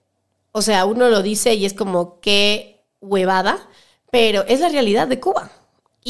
[0.53, 3.71] o sea, uno lo dice y es como, qué huevada,
[4.11, 5.51] pero es la realidad de Cuba.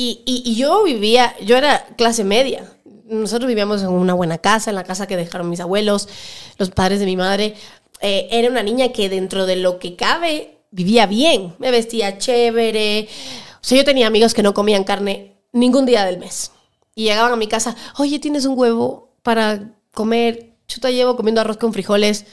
[0.01, 2.73] Y, y- y yo vivía, yo era clase media.
[3.07, 6.09] Nosotros vivíamos en una buena casa, en la casa que dejaron mis abuelos,
[6.57, 7.55] los padres de mi madre.
[8.01, 13.09] Eh, era una niña que dentro de lo que cabe vivía bien, me vestía chévere.
[13.55, 16.53] O sea, yo tenía amigos que no comían carne ningún día del mes.
[16.95, 20.55] Y llegaban a mi casa, oye, ¿tienes un huevo para comer?
[20.69, 22.25] Chuta, llevo comiendo arroz con frijoles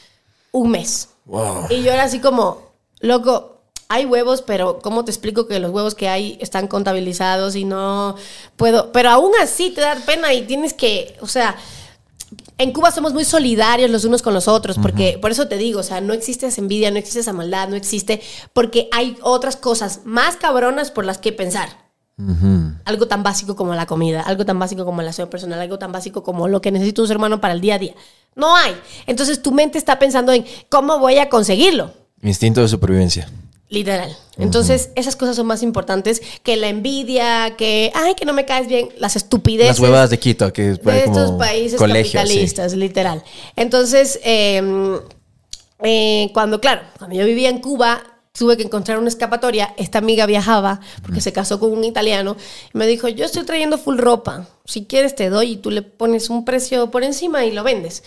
[0.51, 1.09] un mes.
[1.25, 1.65] Wow.
[1.71, 2.61] Y yo era así como,
[2.99, 3.54] loco,
[3.87, 8.15] hay huevos, pero ¿cómo te explico que los huevos que hay están contabilizados y no
[8.55, 8.91] puedo?
[8.91, 11.55] Pero aún así te da pena y tienes que, o sea,
[12.57, 15.81] en Cuba somos muy solidarios los unos con los otros, porque por eso te digo,
[15.81, 18.21] o sea, no existe esa envidia, no existe esa maldad, no existe,
[18.53, 21.85] porque hay otras cosas más cabronas por las que pensar.
[22.85, 25.91] Algo tan básico como la comida, algo tan básico como el aseo personal, algo tan
[25.91, 27.93] básico como lo que necesita un ser humano para el día a día.
[28.35, 28.73] No hay.
[29.05, 31.91] Entonces tu mente está pensando en cómo voy a conseguirlo.
[32.21, 33.29] Instinto de supervivencia.
[33.75, 34.15] Literal.
[34.37, 38.69] Entonces, esas cosas son más importantes que la envidia, que, ay, que no me caes
[38.69, 39.67] bien, las estupideces.
[39.67, 42.17] Las huevas de Quito, que es de como estos países colegio, sí.
[42.17, 43.21] capitalistas, literal.
[43.57, 44.97] Entonces, eh,
[45.83, 48.01] eh, cuando, claro, cuando yo vivía en Cuba,
[48.31, 49.73] tuve que encontrar una escapatoria.
[49.75, 52.37] Esta amiga viajaba porque se casó con un italiano
[52.73, 54.47] y me dijo, yo estoy trayendo full ropa.
[54.63, 58.03] Si quieres te doy y tú le pones un precio por encima y lo vendes.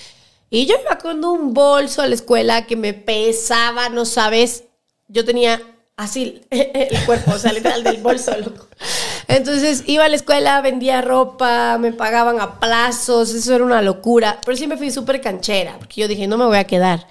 [0.49, 4.65] Y yo iba con un bolso a la escuela que me pesaba, no sabes.
[5.09, 5.61] Yo tenía
[5.97, 8.69] así el cuerpo, o sea, literal del bolso, loco.
[9.27, 14.41] Entonces iba a la escuela, vendía ropa, me pagaban a plazos, eso era una locura.
[14.45, 17.07] Pero siempre fui súper canchera, porque yo dije, no me voy a quedar.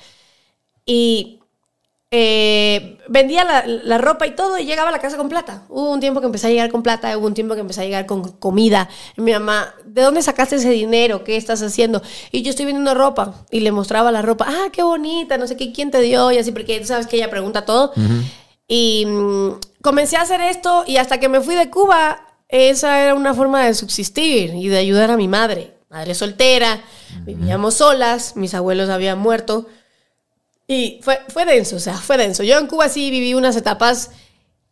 [0.86, 1.37] Y
[2.10, 5.64] eh, vendía la, la ropa y todo y llegaba a la casa con plata.
[5.68, 7.86] Hubo un tiempo que empecé a llegar con plata, hubo un tiempo que empecé a
[7.86, 8.88] llegar con comida.
[9.18, 11.24] Mi mamá, ¿de dónde sacaste ese dinero?
[11.24, 12.02] ¿Qué estás haciendo?
[12.32, 14.46] Y yo estoy vendiendo ropa y le mostraba la ropa.
[14.48, 17.18] Ah, qué bonita, no sé qué, quién te dio y así, porque tú sabes que
[17.18, 17.92] ella pregunta todo.
[18.70, 23.16] Y mm, comencé a hacer esto y hasta que me fui de Cuba, esa era
[23.16, 25.74] una forma de subsistir y de ayudar a mi madre.
[25.90, 26.82] Madre soltera,
[27.22, 29.68] vivíamos solas, mis abuelos habían muerto.
[30.68, 32.44] Y fue, fue denso, o sea, fue denso.
[32.44, 34.12] Yo en Cuba sí viví unas etapas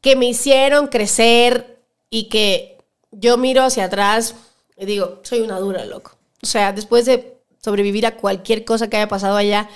[0.02, 2.78] que me hicieron crecer y que
[3.12, 4.36] yo miro hacia atrás
[4.78, 6.18] y digo, soy una dura, loco.
[6.44, 9.70] O sea, después de sobrevivir a cualquier cosa que haya pasado allá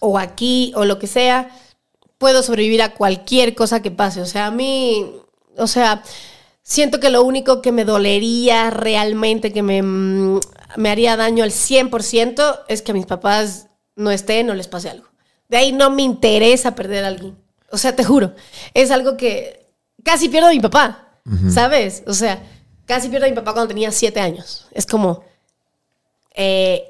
[0.00, 1.50] o aquí o lo que sea,
[2.18, 4.20] puedo sobrevivir a cualquier cosa que pase.
[4.22, 5.12] O sea, a mí,
[5.56, 6.02] o sea,
[6.62, 10.40] siento que lo único que me dolería realmente, que me, mm,
[10.76, 14.88] me haría daño al 100% es que a mis papás no estén o les pase
[14.88, 15.11] algo.
[15.52, 17.36] De ahí no me interesa perder a alguien.
[17.70, 18.34] O sea, te juro,
[18.72, 19.66] es algo que
[20.02, 21.18] casi pierdo a mi papá,
[21.50, 22.02] ¿sabes?
[22.06, 22.42] O sea,
[22.86, 24.66] casi pierdo a mi papá cuando tenía siete años.
[24.72, 25.24] Es como,
[26.34, 26.84] eh,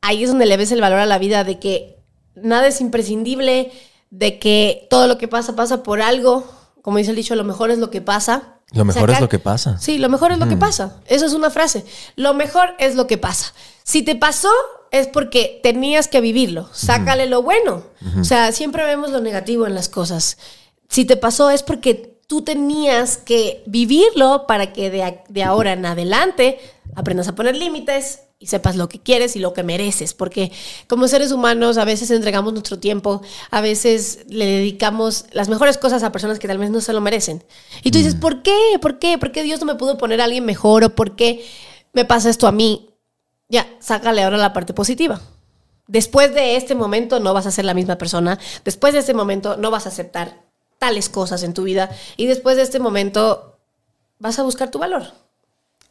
[0.00, 1.98] ahí es donde le ves el valor a la vida de que
[2.36, 3.72] nada es imprescindible,
[4.10, 6.44] de que todo lo que pasa pasa por algo.
[6.82, 8.57] Como dice el dicho, lo mejor es lo que pasa.
[8.72, 9.78] Lo mejor es lo que pasa.
[9.78, 10.96] Sí, lo mejor es lo que pasa.
[11.06, 11.84] Eso es una frase.
[12.16, 13.54] Lo mejor es lo que pasa.
[13.82, 14.50] Si te pasó,
[14.90, 16.68] es porque tenías que vivirlo.
[16.72, 17.84] Sácale lo bueno.
[18.20, 20.36] O sea, siempre vemos lo negativo en las cosas.
[20.88, 25.86] Si te pasó, es porque tú tenías que vivirlo para que de, de ahora en
[25.86, 26.58] adelante
[26.94, 30.14] aprendas a poner límites y sepas lo que quieres y lo que mereces.
[30.14, 30.52] Porque
[30.86, 36.02] como seres humanos a veces entregamos nuestro tiempo, a veces le dedicamos las mejores cosas
[36.02, 37.44] a personas que tal vez no se lo merecen.
[37.82, 38.56] Y tú dices, ¿por qué?
[38.80, 39.18] ¿Por qué?
[39.18, 40.84] ¿Por qué Dios no me pudo poner a alguien mejor?
[40.84, 41.44] ¿O por qué
[41.92, 42.90] me pasa esto a mí?
[43.48, 45.20] Ya, sácale ahora la parte positiva.
[45.86, 48.38] Después de este momento no vas a ser la misma persona.
[48.64, 50.44] Después de este momento no vas a aceptar
[50.78, 51.90] tales cosas en tu vida.
[52.16, 53.58] Y después de este momento
[54.18, 55.27] vas a buscar tu valor.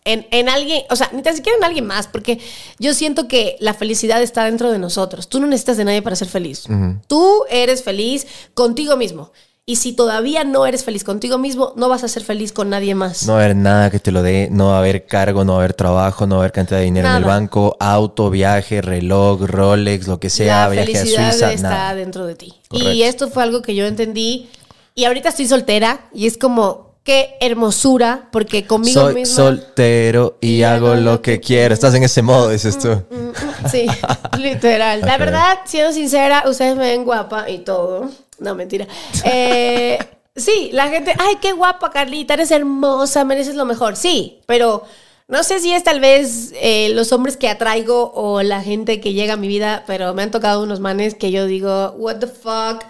[0.08, 2.39] En, en alguien, o sea, ni tan siquiera en alguien más, porque
[2.80, 5.28] yo siento que la felicidad está dentro de nosotros.
[5.28, 6.64] Tú no necesitas de nadie para ser feliz.
[7.08, 9.32] Tú eres feliz contigo mismo.
[9.70, 12.95] Y si todavía no eres feliz contigo mismo, no vas a ser feliz con nadie
[12.95, 13.28] más.
[13.28, 15.51] No va a haber nada que te lo dé, no va a haber cargo, no
[15.53, 18.30] va a haber trabajo, no va a haber cantidad de dinero en el banco, auto,
[18.30, 21.95] viaje, reloj, Rolex, lo que sea, la viaje a felicidad Suiza, está nada.
[21.95, 22.53] dentro de ti.
[22.70, 22.93] Correcto.
[22.93, 24.49] Y esto fue algo que yo entendí.
[24.95, 29.34] Y ahorita estoy soltera y es como, qué hermosura, porque conmigo Soy misma...
[29.34, 31.74] soltero y, hago lo que quiero.
[31.74, 32.89] Estás en ese modo, dices tú.
[32.89, 33.88] Mm, Sí,
[34.38, 34.99] literal.
[34.99, 38.10] La verdad, siendo sincera, ustedes me ven guapa y todo.
[38.39, 38.88] No, mentira.
[39.24, 39.97] Eh,
[40.36, 43.95] sí, la gente, ay, qué guapa, Carlita, eres hermosa, mereces lo mejor.
[43.95, 44.84] Sí, pero
[45.30, 49.14] no sé si es tal vez eh, los hombres que atraigo o la gente que
[49.14, 52.28] llega a mi vida, pero me han tocado unos manes que yo digo, what the
[52.28, 52.84] fuck,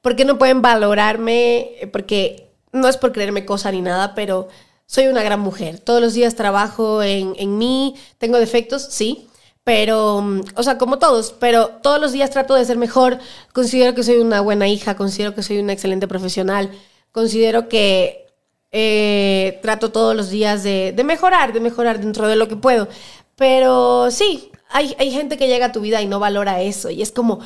[0.00, 1.90] ¿por qué no pueden valorarme?
[1.92, 4.48] Porque no es por creerme cosa ni nada, pero
[4.86, 5.78] soy una gran mujer.
[5.80, 9.28] Todos los días trabajo en, en mí, tengo defectos, sí,
[9.68, 13.18] pero, mm, o sea, como todos, pero todos los días trato de ser mejor.
[13.52, 16.70] Considero que soy una buena hija, considero que soy una excelente profesional,
[17.12, 18.26] considero que
[18.72, 22.88] eh, trato todos los días de, de mejorar, de mejorar dentro de lo que puedo.
[23.36, 26.88] Pero sí, hay, hay gente que llega a tu vida y no valora eso.
[26.88, 27.40] Y es como,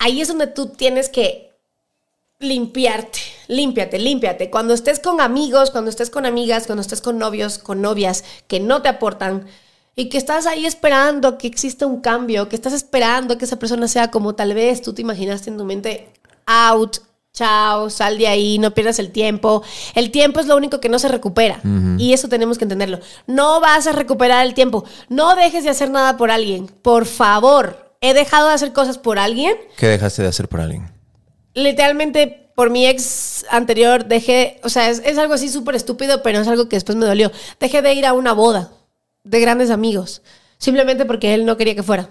[0.00, 1.51] ahí es donde tú tienes que
[2.42, 3.18] limpiarte,
[3.48, 4.50] límpiate, límpiate.
[4.50, 8.60] Cuando estés con amigos, cuando estés con amigas, cuando estés con novios, con novias que
[8.60, 9.46] no te aportan
[9.94, 13.88] y que estás ahí esperando que exista un cambio, que estás esperando que esa persona
[13.88, 16.08] sea como tal vez tú te imaginaste en tu mente,
[16.46, 16.98] out,
[17.32, 19.62] chao, sal de ahí, no pierdas el tiempo.
[19.94, 21.60] El tiempo es lo único que no se recupera.
[21.98, 23.00] Y eso tenemos que entenderlo.
[23.26, 24.84] No vas a recuperar el tiempo.
[25.08, 26.66] No dejes de hacer nada por alguien.
[26.66, 27.94] Por favor.
[28.00, 29.56] He dejado de hacer cosas por alguien.
[29.76, 30.90] ¿Qué dejaste de hacer por alguien?
[31.54, 36.40] Literalmente, por mi ex anterior, dejé, o sea, es, es algo así súper estúpido, pero
[36.40, 37.30] es algo que después me dolió.
[37.60, 38.70] Dejé de ir a una boda
[39.24, 40.22] de grandes amigos.
[40.58, 42.08] Simplemente porque él no quería que fuera.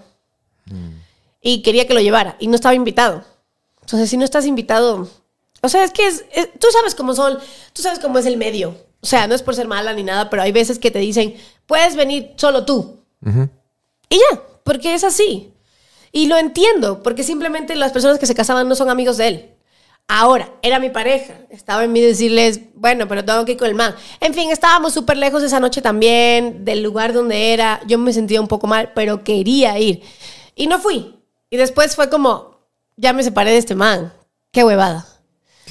[1.40, 2.36] Y quería que lo llevara.
[2.38, 3.24] Y no estaba invitado.
[3.80, 5.08] Entonces, si no estás invitado,
[5.60, 7.38] o sea, es que es, es- tú sabes cómo son,
[7.72, 8.76] tú sabes cómo es el medio.
[9.00, 11.34] O sea, no es por ser mala ni nada, pero hay veces que te dicen,
[11.66, 13.00] puedes venir solo tú.
[14.08, 15.51] Y ya, porque es así.
[16.12, 19.50] Y lo entiendo, porque simplemente las personas que se casaban no son amigos de él.
[20.08, 21.34] Ahora, era mi pareja.
[21.48, 23.94] Estaba en mí decirles, bueno, pero tengo que ir con el man.
[24.20, 27.80] En fin, estábamos súper lejos esa noche también, del lugar donde era.
[27.86, 30.02] Yo me sentía un poco mal, pero quería ir.
[30.54, 31.18] Y no fui.
[31.48, 32.58] Y después fue como,
[32.96, 34.12] ya me separé de este man.
[34.50, 35.06] Qué huevada.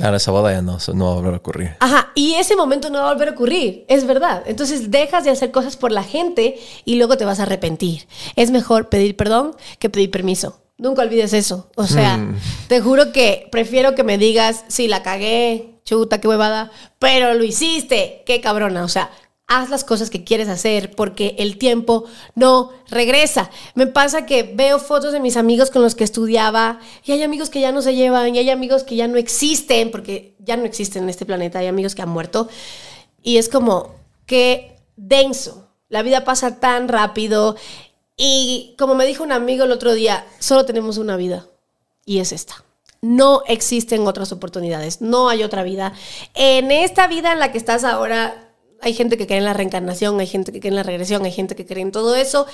[0.02, 1.76] Claro, esa boda ya no, no va a volver a ocurrir.
[1.80, 4.42] Ajá, y ese momento no va a volver a ocurrir, es verdad.
[4.48, 8.08] Entonces dejas de hacer cosas por la gente y luego te vas a arrepentir.
[8.36, 10.60] Es mejor pedir perdón que pedir permiso.
[10.80, 11.70] Nunca olvides eso.
[11.76, 12.20] O sea,
[12.68, 17.44] te juro que prefiero que me digas, sí, la cagué, chuta, qué huevada, pero lo
[17.44, 18.84] hiciste, qué cabrona.
[18.84, 19.12] O sea,
[19.52, 23.52] haz las cosas que quieres hacer porque el tiempo no regresa.
[23.76, 27.50] Me pasa que veo fotos de mis amigos con los que estudiaba y hay amigos
[27.50, 30.64] que ya no se llevan y hay amigos que ya no existen porque ya no
[30.64, 32.48] existen en este planeta, hay amigos que han muerto
[33.22, 33.96] y es como
[34.26, 35.68] que denso.
[35.90, 37.58] La vida pasa tan rápido
[38.16, 41.46] y como me dijo un amigo el otro día, solo tenemos una vida
[42.06, 42.64] y es esta.
[43.02, 45.92] No existen otras oportunidades, no hay otra vida.
[46.36, 48.51] En esta vida en la que estás ahora,
[48.82, 51.32] hay gente que cree en la reencarnación, hay gente que cree en la regresión, hay
[51.32, 52.48] gente que cree en todo eso.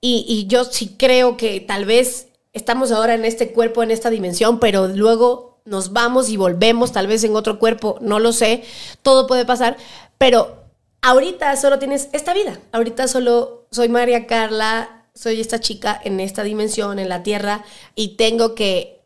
[0.00, 4.10] Y, y yo sí creo que tal vez estamos ahora en este cuerpo, en esta
[4.10, 8.64] dimensión, pero luego nos vamos y volvemos tal vez en otro cuerpo, no lo sé,
[9.02, 9.76] todo puede pasar,
[10.16, 10.64] pero
[11.02, 16.42] ahorita solo tienes esta vida, ahorita solo soy María Carla, soy esta chica en esta
[16.42, 17.64] dimensión, en la Tierra,
[17.94, 18.97] y tengo que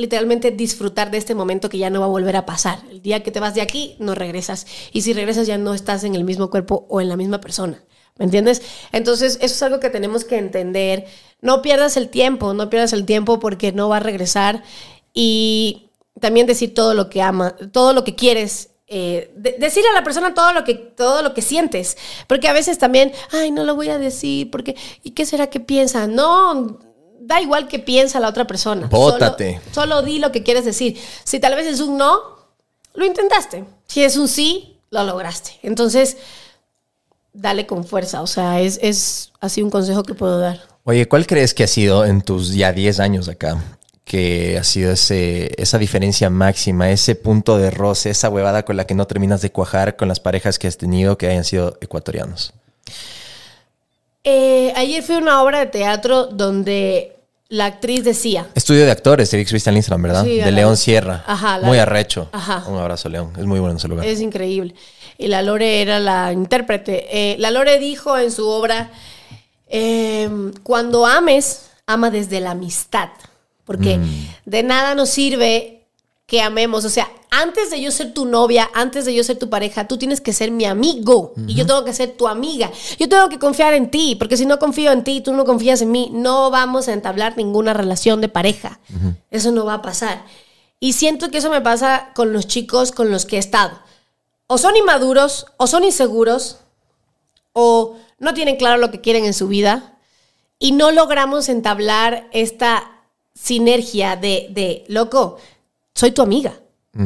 [0.00, 2.80] literalmente disfrutar de este momento que ya no va a volver a pasar.
[2.90, 4.66] El día que te vas de aquí, no regresas.
[4.92, 7.84] Y si regresas ya no estás en el mismo cuerpo o en la misma persona.
[8.18, 8.60] ¿Me entiendes?
[8.92, 11.06] Entonces, eso es algo que tenemos que entender.
[11.40, 14.62] No pierdas el tiempo, no pierdas el tiempo porque no va a regresar.
[15.14, 15.90] Y
[16.20, 18.66] también decir todo lo que ama, todo lo que quieres.
[18.92, 21.96] eh, de- decir a la persona todo lo que todo lo que sientes
[22.26, 24.74] porque a veces también ay no lo voy a decir porque
[25.04, 26.80] y qué será que piensa no
[27.30, 29.60] da igual que piensa la otra persona Bótate.
[29.70, 30.98] Solo, solo di lo que quieres decir.
[31.22, 32.20] Si tal vez es un no,
[32.94, 33.64] lo intentaste.
[33.86, 35.52] Si es un sí, lo lograste.
[35.62, 36.16] Entonces,
[37.32, 38.20] dale con fuerza.
[38.20, 40.60] O sea, es, es así un consejo que puedo dar.
[40.82, 43.62] Oye, ¿cuál crees que ha sido en tus ya 10 años acá?
[44.04, 48.88] Que ha sido ese, esa diferencia máxima, ese punto de roce, esa huevada con la
[48.88, 52.52] que no terminas de cuajar con las parejas que has tenido que hayan sido ecuatorianos.
[54.24, 57.19] Eh, ayer fui a una obra de teatro donde
[57.50, 60.24] la actriz decía, Estudio de actores, te vi que subiste al Instagram, ¿verdad?
[60.24, 61.22] Sí, de León Sierra.
[61.26, 62.28] Ajá, la- Muy arrecho.
[62.32, 62.64] Ajá.
[62.66, 63.32] Un abrazo, León.
[63.36, 64.06] Es muy bueno ese lugar.
[64.06, 64.74] Es increíble.
[65.18, 67.06] Y la Lore era la intérprete.
[67.10, 68.90] Eh, la Lore dijo en su obra,
[69.68, 70.28] eh,
[70.62, 73.10] cuando ames, ama desde la amistad.
[73.64, 74.00] Porque
[74.46, 75.79] de nada nos sirve
[76.30, 76.86] que amemos.
[76.86, 79.98] O sea, antes de yo ser tu novia, antes de yo ser tu pareja, tú
[79.98, 81.34] tienes que ser mi amigo.
[81.46, 82.70] Y yo tengo que ser tu amiga.
[82.98, 84.14] Yo tengo que confiar en ti.
[84.16, 86.94] Porque si no confío en ti y tú no confías en mí, no vamos a
[86.94, 88.80] entablar ninguna relación de pareja.
[89.30, 90.24] Eso no va a pasar.
[90.78, 93.76] Y siento que eso me pasa con los chicos con los que he estado
[94.52, 96.58] o son inmaduros, o son inseguros,
[97.52, 99.96] o no tienen claro lo que quieren en su vida,
[100.58, 105.38] y no logramos entablar esta sinergia de, de loco,
[105.94, 106.54] soy tu amiga.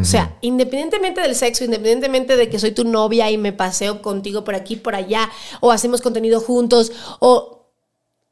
[0.01, 4.43] O sea, independientemente del sexo, independientemente de que soy tu novia y me paseo contigo
[4.43, 5.31] por aquí, por allá,
[5.61, 7.69] o hacemos contenido juntos, o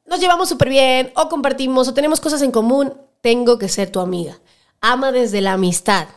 [0.07, 4.01] nos llevamos súper bien, o compartimos, o tenemos cosas en común, tengo que ser tu
[4.01, 4.41] amiga.
[4.81, 6.09] Ama desde la amistad.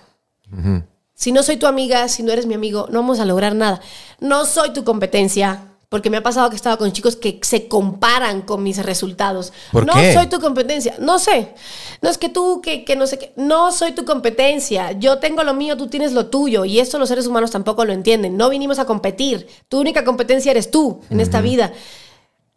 [1.13, 3.81] Si no soy tu amiga, si no eres mi amigo, no vamos a lograr nada.
[4.21, 7.67] No soy tu competencia, porque me ha pasado que he estado con chicos que se
[7.67, 9.53] comparan con mis resultados.
[9.71, 10.13] ¿Por no qué?
[10.13, 11.53] soy tu competencia, no sé.
[12.01, 13.33] No es que tú, que, que no sé qué.
[13.35, 14.91] No soy tu competencia.
[14.93, 16.65] Yo tengo lo mío, tú tienes lo tuyo.
[16.65, 18.37] Y esto los seres humanos tampoco lo entienden.
[18.37, 19.47] No vinimos a competir.
[19.69, 21.71] Tu única competencia eres tú en esta vida.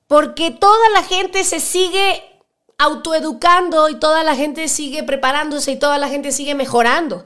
[0.07, 2.23] Porque toda la gente se sigue
[2.79, 7.25] autoeducando y toda la gente sigue preparándose y toda la gente sigue mejorando.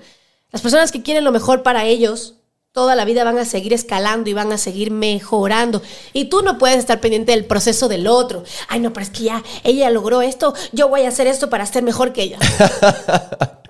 [0.50, 2.34] Las personas que quieren lo mejor para ellos,
[2.73, 5.83] toda la vida van a seguir escalando y van a seguir mejorando.
[6.14, 8.45] Y tú no puedes estar pendiente del proceso del otro.
[8.68, 11.66] Ay, no, pero es que ya ella logró esto, yo voy a hacer esto para
[11.66, 12.39] ser mejor que ella.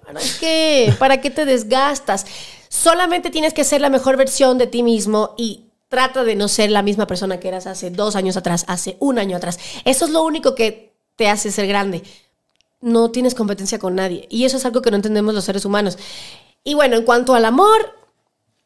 [0.06, 0.94] ¿Para qué?
[0.98, 2.26] ¿Para qué te desgastas?
[2.68, 6.70] Solamente tienes que ser la mejor versión de ti mismo y trata de no ser
[6.70, 9.58] la misma persona que eras hace dos años atrás, hace un año atrás.
[9.84, 12.02] Eso es lo único que te hace ser grande.
[12.80, 14.26] No tienes competencia con nadie.
[14.30, 15.98] Y eso es algo que no entendemos los seres humanos.
[16.64, 18.01] Y bueno, en cuanto al amor,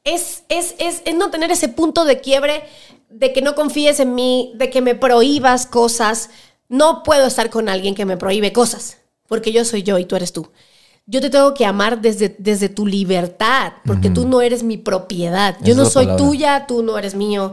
[0.06, 2.62] es, es, es, es no tener ese punto de quiebre
[3.10, 6.30] de que no confíes en mí, de que me prohíbas cosas.
[6.68, 8.98] No puedo estar con alguien que me prohíbe cosas,
[9.28, 10.48] porque yo soy yo y tú eres tú.
[11.06, 15.56] Yo te tengo que amar desde, desde tu libertad, porque tú no eres mi propiedad.
[15.62, 16.26] Yo Esa no soy palabra.
[16.26, 17.52] tuya, tú no eres mío.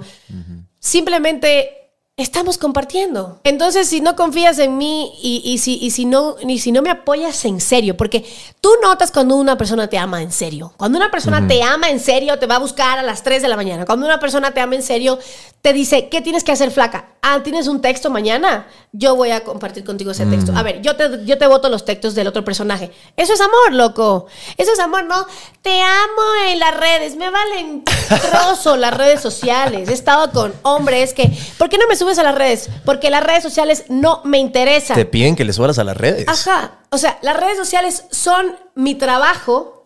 [0.80, 1.83] Simplemente
[2.16, 3.39] estamos compartiendo.
[3.43, 6.84] Entonces, si no confías en mí y, y si, y, si no, y si no
[6.84, 8.24] me apoyas en serio, porque
[8.61, 10.74] tú notas cuando una persona te ama en serio.
[10.78, 13.47] Cuando una persona te ama en serio, te va a buscar a las 3 de
[13.47, 13.86] la mañana.
[13.86, 15.18] Cuando una persona te ama en serio,
[15.64, 17.07] te dice, ¿qué tienes que hacer, flaca?
[17.22, 18.68] Ah, ¿tienes un texto mañana?
[18.91, 20.51] Yo voy a compartir contigo ese texto.
[20.55, 22.91] A ver, yo te, yo te voto los textos del otro personaje.
[23.16, 24.28] Eso es amor, loco.
[24.57, 25.26] Eso es amor, ¿no?
[25.61, 27.16] Te amo en las redes.
[27.16, 27.84] Me valen
[28.30, 29.89] trozo las redes sociales.
[29.89, 31.32] He estado con hombres que...
[31.57, 32.70] ¿Por qué no me subes a las redes?
[32.86, 34.95] Porque las redes sociales no me interesan.
[34.95, 36.28] Te piden que les subas a las redes.
[36.28, 36.80] Ajá.
[36.89, 39.84] O sea, las redes sociales son mi trabajo,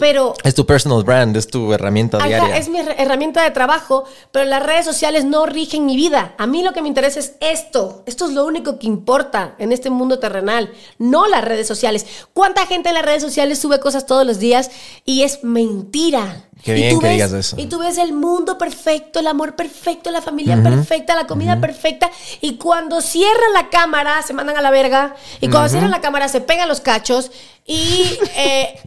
[0.00, 2.56] pero Es tu personal brand, es tu herramienta Ajá, diaria.
[2.56, 6.34] es mi her- herramienta de trabajo, pero las redes sociales no rigen mi vida.
[6.38, 8.02] A mí lo que me interesa es esto.
[8.06, 12.04] Esto es lo único que importa en este mundo terrenal, no las redes sociales.
[12.32, 14.70] ¿Cuánta gente en las redes sociales sube cosas todos los días
[15.04, 16.44] y es mentira?
[16.62, 17.56] Qué bien que ves- digas eso.
[17.58, 22.10] Y tú ves el mundo perfecto, el amor perfecto, la familia perfecta, la comida perfecta.
[22.42, 25.14] Y cuando cierran la cámara, se mandan a la verga.
[25.40, 27.30] Y cuando cierran la cámara, se pegan los cachos.
[27.66, 28.78] Y eh,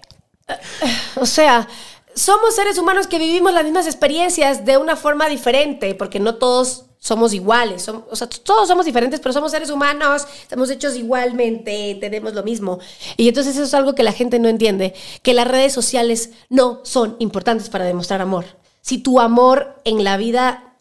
[1.16, 1.68] o sea,
[2.16, 6.86] somos seres humanos que vivimos las mismas experiencias de una forma diferente, porque no todos
[7.00, 7.90] somos iguales.
[7.90, 12.80] O sea, todos somos diferentes, pero somos seres humanos, estamos hechos igualmente, tenemos lo mismo.
[13.18, 16.82] Y entonces eso es algo que la gente no entiende, que las redes sociales no
[16.84, 18.46] son importantes para demostrar amor.
[18.82, 20.78] Si tu amor en la vida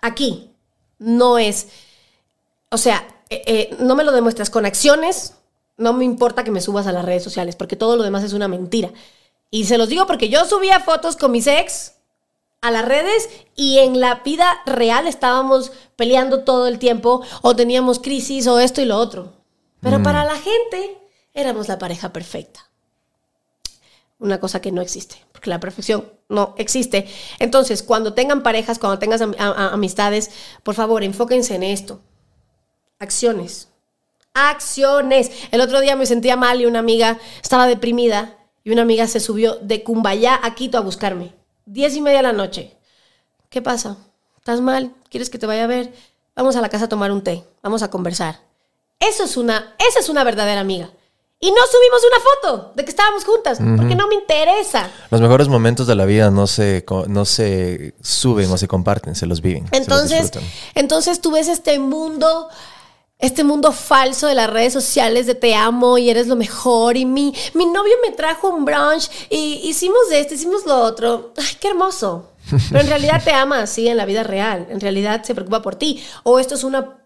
[0.00, 0.52] aquí
[0.98, 1.68] no es
[2.70, 5.34] o sea, eh, eh, no me lo demuestras con acciones,
[5.76, 8.32] no me importa que me subas a las redes sociales, porque todo lo demás es
[8.32, 8.90] una mentira.
[9.50, 11.94] Y se los digo porque yo subía fotos con mis ex
[12.62, 17.98] a las redes y en la vida real estábamos peleando todo el tiempo o teníamos
[17.98, 19.34] crisis o esto y lo otro.
[19.80, 20.98] Pero para la gente
[21.32, 22.68] éramos la pareja perfecta.
[24.18, 27.06] Una cosa que no existe, porque la perfección no existe.
[27.38, 30.30] Entonces, cuando tengan parejas, cuando tengas am- amistades,
[30.62, 32.00] por favor, enfóquense en esto.
[32.98, 33.68] Acciones.
[34.36, 35.30] Acciones.
[35.50, 39.20] El otro día me sentía mal y una amiga estaba deprimida y una amiga se
[39.20, 41.32] subió de Cumbayá a Quito a buscarme.
[41.64, 42.76] Diez y media de la noche.
[43.48, 43.96] ¿Qué pasa?
[44.38, 44.92] ¿Estás mal?
[45.08, 45.92] ¿Quieres que te vaya a ver?
[46.34, 47.44] Vamos a la casa a tomar un té.
[47.62, 48.40] Vamos a conversar.
[49.00, 50.90] Eso es una, esa es una verdadera amiga.
[51.38, 54.90] Y no subimos una foto de que estábamos juntas, porque no me interesa.
[55.10, 59.26] Los mejores momentos de la vida no se, no se suben o se comparten, se
[59.26, 59.64] los viven.
[59.64, 60.30] los Entonces,
[60.74, 62.48] entonces tú ves este mundo,
[63.18, 67.06] este mundo falso de las redes sociales de te amo y eres lo mejor y
[67.06, 71.32] mi, mi novio me trajo un brunch y hicimos esto, hicimos lo otro.
[71.36, 72.32] Ay, qué hermoso.
[72.68, 74.66] Pero en realidad te ama así en la vida real.
[74.70, 76.04] En realidad se preocupa por ti.
[76.22, 76.98] O esto es una,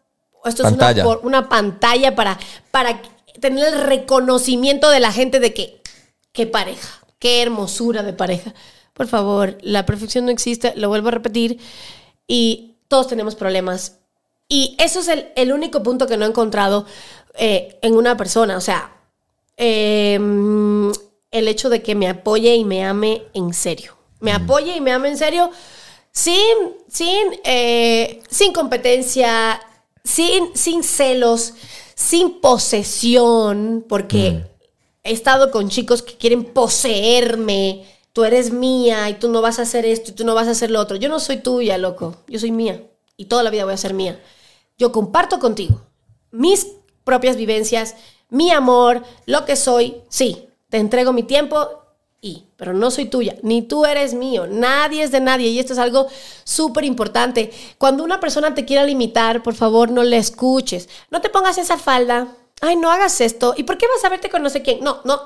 [0.44, 1.06] esto es una, Pantalla.
[1.22, 2.38] una pantalla para,
[2.70, 3.00] para
[3.40, 5.80] tener el reconocimiento de la gente de que
[6.32, 8.52] qué pareja, qué hermosura de pareja.
[8.92, 11.58] Por favor, la perfección no existe, lo vuelvo a repetir,
[12.26, 13.99] y todos tenemos problemas.
[14.52, 16.84] Y eso es el, el único punto que no he encontrado
[17.34, 18.56] eh, en una persona.
[18.56, 18.92] O sea,
[19.56, 20.90] eh, mm,
[21.30, 23.96] el hecho de que me apoye y me ame en serio.
[24.18, 25.50] Me apoye y me ame en serio
[26.10, 26.34] sin,
[26.88, 29.60] sin, eh, sin competencia,
[30.02, 31.54] sin, sin celos,
[31.94, 34.44] sin posesión, porque
[35.04, 37.86] he estado con chicos que quieren poseerme.
[38.12, 40.50] Tú eres mía y tú no vas a hacer esto y tú no vas a
[40.50, 40.96] hacer lo otro.
[40.96, 42.16] Yo no soy tuya, loco.
[42.26, 42.82] Yo soy mía
[43.16, 44.20] y toda la vida voy a ser mía.
[44.80, 45.82] Yo comparto contigo
[46.30, 46.66] mis
[47.04, 47.96] propias vivencias,
[48.30, 50.02] mi amor, lo que soy.
[50.08, 51.82] Sí, te entrego mi tiempo
[52.22, 55.74] y, pero no soy tuya, ni tú eres mío, nadie es de nadie y esto
[55.74, 56.06] es algo
[56.44, 57.52] súper importante.
[57.76, 61.76] Cuando una persona te quiera limitar, por favor no le escuches, no te pongas esa
[61.76, 62.28] falda,
[62.62, 64.82] ay, no hagas esto, ¿y por qué vas a verte con no sé quién?
[64.82, 65.20] No, no.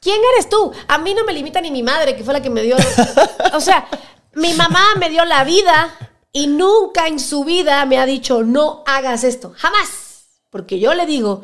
[0.00, 0.70] ¿Quién eres tú?
[0.86, 2.76] A mí no me limita ni mi madre, que fue la que me dio...
[3.52, 3.88] o sea,
[4.34, 5.92] mi mamá me dio la vida
[6.32, 10.24] y nunca en su vida me ha dicho, no hagas esto, jamás.
[10.50, 11.42] Porque yo le digo,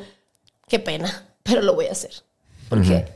[0.69, 2.13] qué pena, pero lo voy a hacer.
[2.69, 3.07] Porque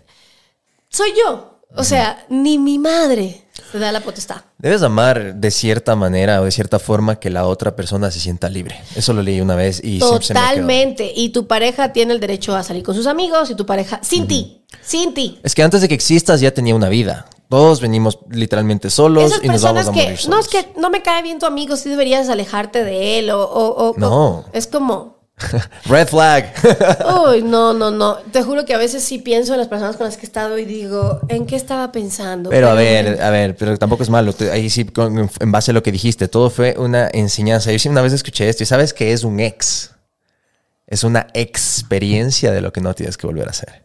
[0.89, 1.51] soy yo.
[1.77, 4.43] O sea, ni mi madre te da la potestad.
[4.59, 8.49] Debes amar de cierta manera o de cierta forma que la otra persona se sienta
[8.49, 8.81] libre.
[8.97, 10.49] Eso lo leí una vez y siempre se me quedó.
[10.49, 11.13] Totalmente.
[11.15, 14.27] Y tu pareja tiene el derecho a salir con sus amigos y tu pareja sin
[14.27, 15.39] ti, sin ti.
[15.45, 17.27] Es que antes de que existas ya tenía una vida.
[17.51, 20.47] Todos venimos literalmente solos Esas y nos vamos a que morir no solos.
[20.47, 23.91] es que no me cae bien tu amigo, sí deberías alejarte de él o, o-
[23.91, 24.45] o- No.
[24.53, 25.19] es como
[25.87, 26.53] Red flag.
[27.27, 28.17] Uy, no, no, no.
[28.31, 30.59] Te juro que a veces sí pienso en las personas con las que he estado
[30.59, 32.51] y digo, ¿en qué estaba pensando?
[32.51, 34.35] Pero a ver, a ver, pero tampoco es malo.
[34.53, 37.73] Ahí sí, con- en base a lo que dijiste, todo fue una enseñanza.
[37.73, 39.93] Yo sí una vez escuché esto y sabes que es un ex.
[40.87, 43.85] Es una experiencia de lo que no tienes que volver a hacer.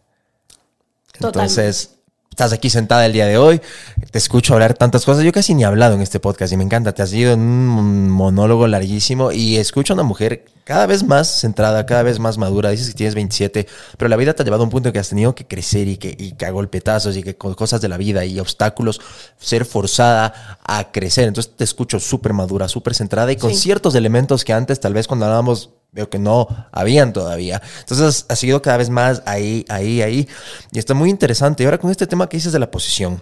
[1.20, 1.95] Entonces,
[2.36, 3.62] estás aquí sentada el día de hoy,
[4.10, 5.24] te escucho hablar tantas cosas.
[5.24, 6.92] Yo casi ni he hablado en este podcast y me encanta.
[6.92, 11.28] Te has ido en un monólogo larguísimo y escucho a una mujer cada vez más
[11.28, 12.68] centrada, cada vez más madura.
[12.68, 13.66] Dices que tienes 27,
[13.96, 15.88] pero la vida te ha llevado a un punto en que has tenido que crecer
[15.88, 19.00] y que, y que a golpetazos y que con cosas de la vida y obstáculos
[19.38, 21.28] ser forzada a crecer.
[21.28, 23.56] Entonces te escucho súper madura, súper centrada y con Sí.
[23.62, 27.60] ciertos elementos que antes tal vez cuando hablábamos veo que no habían todavía.
[27.80, 30.28] Entonces ha sido cada vez más ahí, ahí, ahí.
[30.70, 31.62] Y está muy interesante.
[31.62, 33.20] Y ahora con este tema que dices de la posición,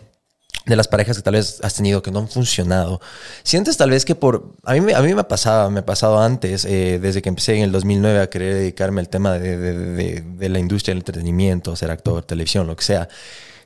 [0.67, 3.01] de las parejas que tal vez has tenido que no han funcionado,
[3.43, 4.55] sientes tal vez que por...
[4.65, 7.55] A mí, a mí me ha pasado, me ha pasado antes, eh, desde que empecé
[7.57, 10.99] en el 2009 a querer dedicarme al tema de, de- de- de la industria del
[11.03, 13.09] entretenimiento, ser actor, televisión, lo que sea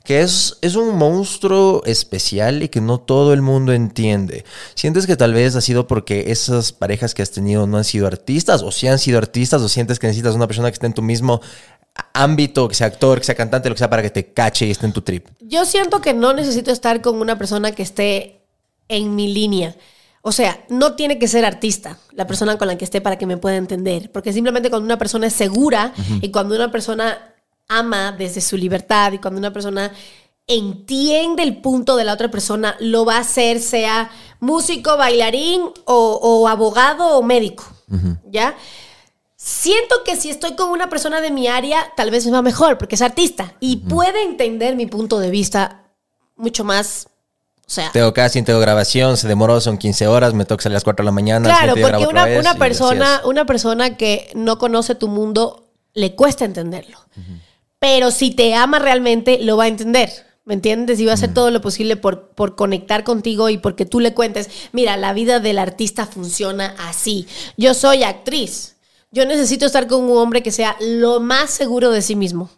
[0.08, 4.42] que es, es un monstruo especial y que no todo el mundo entiende.
[4.74, 8.06] ¿Sientes que tal vez ha sido porque esas parejas que has tenido no han sido
[8.06, 10.94] artistas o si han sido artistas o sientes que necesitas una persona que esté en
[10.94, 11.42] tu mismo
[12.14, 14.70] ámbito, que sea actor, que sea cantante, lo que sea, para que te cache y
[14.70, 15.26] esté en tu trip?
[15.40, 18.46] Yo siento que no necesito estar con una persona que esté
[18.88, 19.76] en mi línea.
[20.22, 23.26] O sea, no tiene que ser artista la persona con la que esté para que
[23.26, 24.10] me pueda entender.
[24.10, 25.92] Porque simplemente cuando una persona es segura
[26.22, 27.34] y cuando una persona
[27.68, 29.92] ama desde su libertad y cuando una persona
[30.46, 34.10] entiende el punto de la otra persona, lo va a hacer, sea
[34.40, 37.64] músico, bailarín o, o abogado o médico.
[38.30, 38.54] ¿Ya?
[39.36, 42.76] Siento que si estoy con una persona de mi área, tal vez me va mejor,
[42.76, 45.84] porque es artista y puede entender mi punto de vista
[46.36, 47.08] mucho más.
[47.66, 50.76] O sea, Tengo casting, tengo grabación, se demoró, son 15 horas, me toca salir a
[50.76, 51.48] las 4 de la mañana.
[51.48, 56.98] claro, porque una, una persona, una persona que no conoce tu mundo le cuesta entenderlo.
[57.78, 60.10] Pero si te ama realmente, lo va a entender.
[60.44, 60.98] ¿Me entiendes?
[60.98, 64.14] Y va a hacer todo lo posible por, por conectar contigo y porque tú le
[64.14, 67.26] cuentes, mira, la vida del artista funciona así.
[67.58, 68.76] Yo soy actriz.
[69.10, 72.48] Yo necesito estar con un hombre que sea lo más seguro de sí mismo.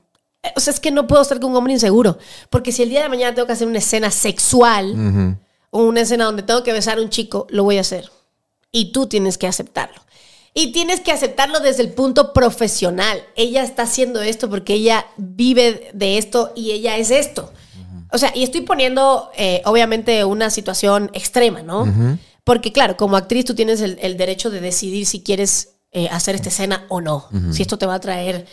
[0.45, 2.17] Eh, O sea, es que no puedo estar con un hombre inseguro.
[2.49, 5.37] Porque si el día de mañana tengo que hacer una escena sexual
[5.71, 8.09] o una escena donde tengo que besar a un chico, lo voy a hacer.
[8.71, 10.01] Y tú tienes que aceptarlo.
[10.53, 13.23] Y tienes que aceptarlo desde el punto profesional.
[13.37, 17.53] Ella está haciendo esto porque ella vive de esto y ella es esto.
[18.13, 21.87] O sea, y estoy poniendo, eh, obviamente, una situación extrema, ¿no?
[22.43, 26.37] Porque, claro, como actriz tú tienes el, el derecho de decidir si quieres eh, hacer
[26.37, 27.29] esta escena o no.
[27.53, 28.47] Si esto te va a traer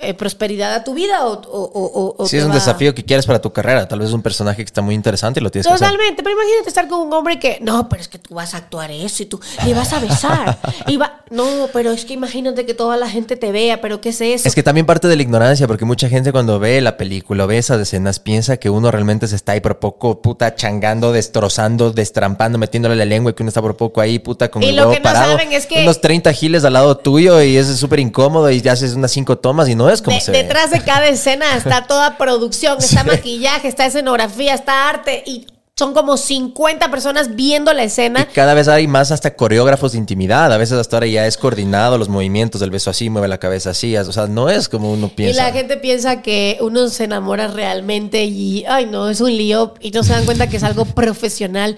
[0.00, 2.94] eh, prosperidad a tu vida o, o, o- o Si te es un va- desafío
[2.94, 5.42] que quieres para tu carrera, tal vez es un personaje que está muy interesante y
[5.42, 5.86] lo tienes que hacer.
[5.88, 8.58] Totalmente, pero imagínate estar con un hombre que, no, pero es que tú vas a
[8.58, 10.58] actuar eso y tú le vas a besar.
[10.86, 14.10] y va, no, pero es que imagínate que toda la gente te vea, pero ¿qué
[14.10, 14.48] es eso?
[14.48, 17.58] Es que también parte de la ignorancia, porque mucha gente cuando ve la película, ve
[17.58, 22.58] esas escenas, piensa que uno realmente se está ahí por poco, puta, changando, destrozando, destrampando,
[22.58, 24.82] metiéndole la lengua y que uno está por poco ahí, puta, con Y el lo
[24.82, 25.32] huevo que no parado.
[25.32, 28.72] saben es que- Unos 30 giles al lado tuyo y es súper incómodo y ya
[28.72, 30.42] haces unas cinco tomas y no es como De- se ve.
[30.42, 35.94] detrás de cada escena está toda producción, está maquillaje, está escenografía, está arte y son
[35.94, 38.26] como 50 personas viendo la Y escena.
[38.34, 40.52] cada vez hay más hasta coreógrafos de intimidad.
[40.52, 43.70] A veces hasta ahora ya es coordinado los movimientos del beso así, mueve la cabeza
[43.70, 43.96] así.
[43.96, 45.40] O sea, no es como uno Y piensa.
[45.44, 49.92] la gente piensa que uno se enamora realmente y, ay, no, es un lío y
[49.92, 51.76] no se dan cuenta que es algo profesional.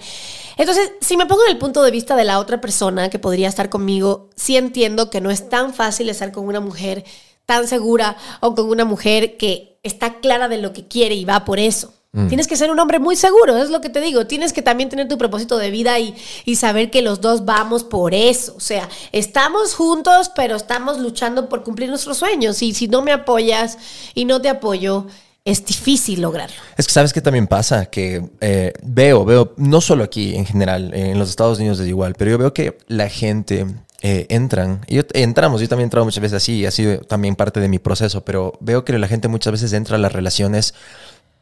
[0.57, 3.49] Entonces, si me pongo en el punto de vista de la otra persona que podría
[3.49, 7.03] estar conmigo, sí entiendo que no es tan fácil estar con una mujer
[7.45, 11.45] tan segura o con una mujer que está clara de lo que quiere y va
[11.45, 11.93] por eso.
[12.27, 14.27] Tienes que ser un hombre muy seguro, es lo que te digo.
[14.27, 16.13] Tienes que también tener tu propósito de vida y,
[16.43, 18.53] y saber que los dos vamos por eso.
[18.57, 22.61] O sea, estamos juntos, pero estamos luchando por cumplir nuestros sueños.
[22.63, 23.77] Y si no me apoyas
[24.13, 25.07] y no te apoyo,
[25.45, 26.57] es difícil lograrlo.
[26.75, 30.93] Es que sabes que también pasa que eh, veo, veo, no solo aquí en general,
[30.93, 33.65] en los Estados Unidos es igual, pero yo veo que la gente
[34.01, 37.59] eh, entran, yo, entramos, yo también he entrado muchas veces así, ha sido también parte
[37.59, 40.73] de mi proceso, pero veo que la gente muchas veces entra a las relaciones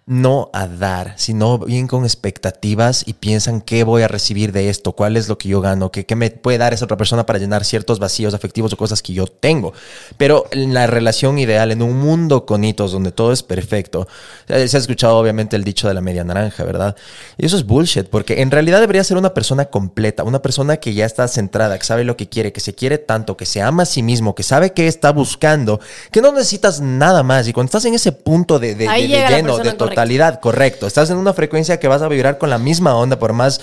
[0.09, 4.93] no a dar, sino bien con expectativas y piensan qué voy a recibir de esto,
[4.93, 7.37] cuál es lo que yo gano, qué, qué me puede dar esa otra persona para
[7.37, 9.71] llenar ciertos vacíos afectivos o cosas que yo tengo.
[10.17, 14.07] Pero en la relación ideal, en un mundo con hitos donde todo es perfecto,
[14.47, 16.95] se ha escuchado obviamente el dicho de la media naranja, ¿verdad?
[17.37, 20.95] Y eso es bullshit, porque en realidad debería ser una persona completa, una persona que
[20.95, 23.83] ya está centrada, que sabe lo que quiere, que se quiere tanto, que se ama
[23.83, 25.79] a sí mismo, que sabe qué está buscando,
[26.11, 27.47] que no necesitas nada más.
[27.47, 29.98] Y cuando estás en ese punto de, de, lleno, de correcta.
[29.99, 33.33] Totalidad, correcto, estás en una frecuencia que vas a vibrar con la misma onda, por
[33.33, 33.59] más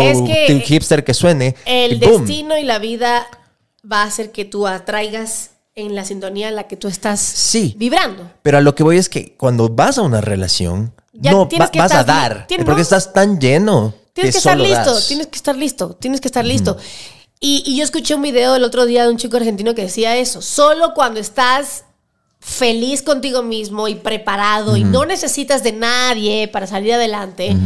[0.00, 1.54] Es que hipster que suene.
[1.64, 3.26] El y destino y la vida
[3.90, 7.74] va a hacer que tú atraigas en la sintonía en la que tú estás Sí.
[7.78, 8.30] vibrando.
[8.42, 11.58] Pero a lo que voy es que cuando vas a una relación, Ya no va-
[11.58, 13.94] vas a estar dar, tienes- porque estás tan lleno.
[14.12, 15.06] Tienes que estar listo, das.
[15.08, 16.76] tienes que estar listo, tienes que estar listo.
[17.40, 20.16] Y, y yo escuché un video el otro día de un chico argentino que decía
[20.16, 21.84] eso, solo cuando estás
[22.44, 27.56] feliz contigo mismo y preparado y no necesitas de nadie para salir adelante,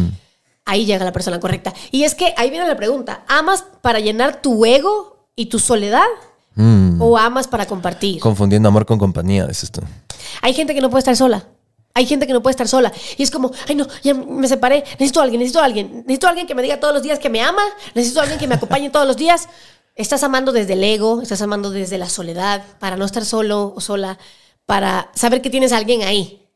[0.64, 1.74] ahí llega la persona correcta.
[1.90, 6.06] Y es que ahí viene la pregunta, ¿amas para llenar tu ego y tu soledad
[6.54, 7.00] Mm.
[7.00, 8.18] o amas para compartir?
[8.20, 9.80] Confundiendo amor con compañía, dices tú.
[10.42, 11.46] Hay gente que no puede estar sola.
[11.94, 12.92] Hay gente que no puede estar sola.
[13.16, 14.84] Y es como, ay no, ya me separé.
[14.92, 15.98] Necesito a alguien, necesito a alguien.
[16.06, 17.62] Necesito a alguien que me diga todos los días que me ama.
[17.94, 19.48] Necesito a alguien que me acompañe todos los días.
[19.94, 23.80] Estás amando desde el ego, estás amando desde la soledad, para no estar solo o
[23.80, 24.18] sola,
[24.68, 26.46] para saber que tienes a alguien ahí.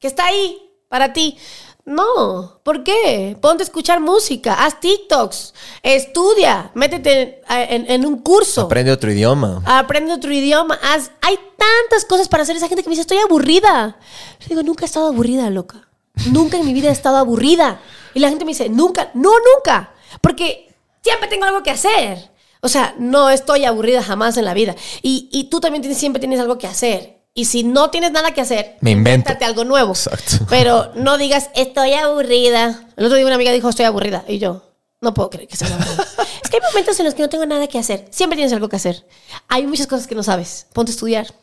[0.00, 0.58] Que está ahí
[0.88, 1.38] para ti.
[1.84, 3.36] No, ¿por qué?
[3.40, 8.62] Ponte a escuchar música, haz TikToks, estudia, métete en, en un curso.
[8.62, 9.62] Aprende otro idioma.
[9.64, 10.76] Aprende otro idioma.
[10.82, 12.56] Haz, hay tantas cosas para hacer.
[12.56, 13.96] Esa gente que me dice, estoy aburrida.
[14.40, 15.86] Yo digo, nunca he estado aburrida, loca.
[16.32, 17.80] Nunca en mi vida he estado aburrida.
[18.12, 19.92] Y la gente me dice, nunca, no, nunca.
[20.20, 22.33] Porque siempre tengo algo que hacer.
[22.64, 24.74] O sea, no estoy aburrida jamás en la vida.
[25.02, 27.20] Y, y tú también tienes, siempre tienes algo que hacer.
[27.34, 29.20] Y si no tienes nada que hacer, Me invento.
[29.30, 29.92] invéntate algo nuevo.
[29.92, 30.46] Exacto.
[30.48, 32.88] Pero no digas, estoy aburrida.
[32.96, 34.24] El otro día una amiga dijo, estoy aburrida.
[34.26, 34.62] Y yo,
[35.02, 36.06] no puedo creer que estés aburrida.
[36.42, 38.06] es que hay momentos en los que no tengo nada que hacer.
[38.10, 39.06] Siempre tienes algo que hacer.
[39.48, 40.66] Hay muchas cosas que no sabes.
[40.72, 41.34] Ponte a estudiar.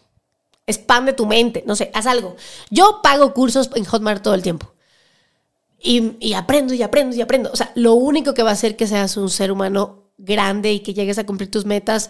[0.66, 1.64] Expande tu mente.
[1.68, 2.36] No sé, haz algo.
[2.72, 4.74] Yo pago cursos en Hotmart todo el tiempo.
[5.80, 7.52] Y, y aprendo y aprendo y aprendo.
[7.52, 10.80] O sea, lo único que va a hacer que seas un ser humano grande y
[10.82, 12.10] que llegues a cumplir tus metas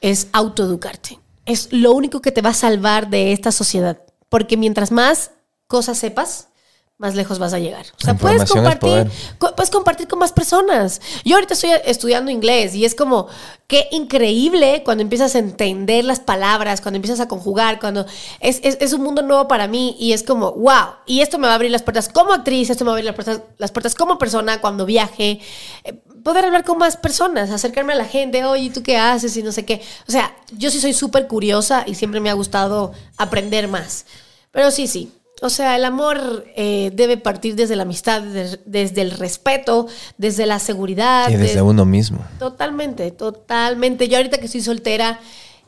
[0.00, 1.18] es autoeducarte.
[1.46, 3.98] Es lo único que te va a salvar de esta sociedad.
[4.28, 5.30] Porque mientras más
[5.66, 6.48] cosas sepas,
[6.96, 7.86] más lejos vas a llegar.
[7.98, 11.00] O sea, puedes compartir, co- puedes compartir con más personas.
[11.24, 13.26] Yo ahorita estoy estudiando inglés y es como,
[13.66, 18.06] qué increíble cuando empiezas a entender las palabras, cuando empiezas a conjugar, cuando
[18.40, 21.46] es, es- es un mundo nuevo para mí y es como, wow, y esto me
[21.48, 23.72] va a abrir las puertas como actriz, esto me va a abrir las puertas, las
[23.72, 25.40] puertas como persona cuando viaje,
[25.82, 29.36] eh, poder hablar con más personas, acercarme a la gente, oye, ¿tú qué haces?
[29.36, 29.80] Y no sé qué.
[30.08, 34.06] O sea, yo sí soy súper curiosa y siempre me ha gustado aprender más.
[34.50, 35.12] Pero sí, sí.
[35.42, 39.86] O sea, el amor eh, debe partir desde la amistad, des- desde el respeto,
[40.16, 41.28] desde la seguridad.
[41.28, 42.24] Y desde de- uno mismo.
[42.38, 44.08] Totalmente, totalmente.
[44.08, 45.20] Yo ahorita que estoy soltera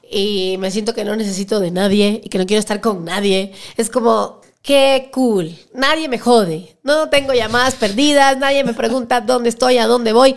[0.09, 3.53] y me siento que no necesito de nadie y que no quiero estar con nadie,
[3.77, 5.57] es como, qué cool.
[5.73, 6.77] Nadie me jode.
[6.83, 10.37] No tengo llamadas perdidas, nadie me pregunta dónde estoy, a dónde voy.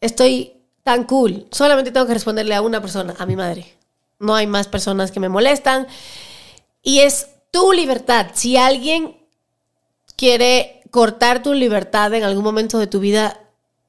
[0.00, 1.46] Estoy tan cool.
[1.52, 3.76] Solamente tengo que responderle a una persona, a mi madre.
[4.18, 5.86] No hay más personas que me molestan.
[6.82, 8.28] Y es tu libertad.
[8.32, 9.16] Si alguien
[10.16, 13.38] quiere cortar tu libertad en algún momento de tu vida,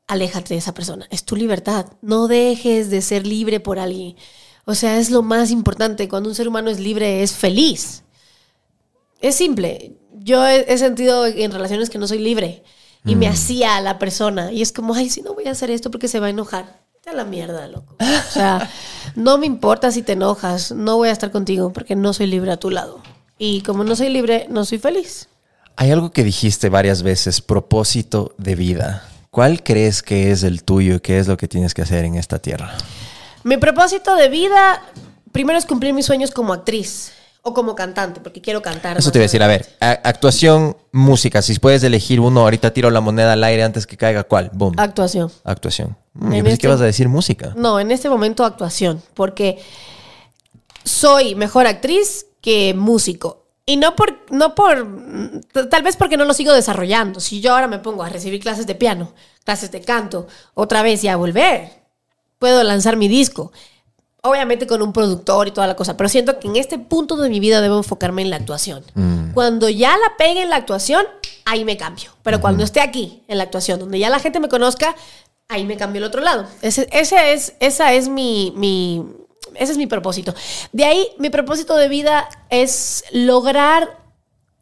[0.08, 1.08] aléjate de esa persona.
[1.10, 1.86] Es tu libertad.
[2.02, 4.18] No dejes de ser libre por alguien.
[4.66, 6.10] O sea, es lo más importante.
[6.10, 8.04] Cuando un ser humano es libre, es feliz.
[9.22, 9.98] Es simple.
[10.14, 12.64] Yo he, he sentido en relaciones que no soy libre
[13.08, 14.52] y me hacía a la persona.
[14.52, 16.82] Y es como, ay, si no voy a hacer esto porque se va a enojar.
[16.94, 17.96] Vete a la mierda, loco.
[18.00, 18.70] O sea,
[19.16, 20.72] no me importa si te enojas.
[20.72, 23.02] No voy a estar contigo porque no soy libre a tu lado.
[23.38, 25.30] Y como no soy libre, no soy feliz.
[25.76, 29.08] Hay algo que dijiste varias veces, propósito de vida.
[29.30, 32.16] ¿Cuál crees que es el tuyo y qué es lo que tienes que hacer en
[32.16, 32.74] esta tierra?
[33.44, 34.82] Mi propósito de vida,
[35.32, 37.14] primero es cumplir mis sueños como actriz
[37.48, 38.98] o como cantante, porque quiero cantar.
[38.98, 42.90] Eso te iba a decir, a ver, actuación, música, si puedes elegir uno, ahorita tiro
[42.92, 44.52] la moneda al aire antes que caiga, ¿cuál?
[44.54, 44.74] Boom.
[44.78, 45.32] Actuación.
[45.46, 45.96] Actuación.
[46.14, 47.54] Mm, Yo pensé este- que ibas a decir música.
[47.56, 49.60] No, en este momento actuación, porque
[50.84, 53.46] soy mejor actriz que músico.
[53.66, 54.88] Y no por, no por,
[55.70, 57.20] tal vez porque no lo sigo desarrollando.
[57.20, 59.14] Si yo ahora me pongo a recibir clases de piano,
[59.44, 61.70] clases de canto, otra vez y a volver,
[62.40, 63.52] puedo lanzar mi disco.
[64.30, 67.30] Obviamente con un productor y toda la cosa, pero siento que en este punto de
[67.30, 68.84] mi vida debo enfocarme en la actuación.
[69.34, 71.06] Cuando ya la pegue en la actuación,
[71.46, 72.12] ahí me cambio.
[72.24, 74.96] Pero cuando esté aquí, en la actuación, donde ya la gente me conozca,
[75.48, 76.46] ahí me cambio al otro lado.
[76.62, 79.06] Ese, ese es, esa es mi, mi,
[79.56, 80.34] ese es mi propósito.
[80.72, 84.00] De ahí, mi propósito de vida es lograr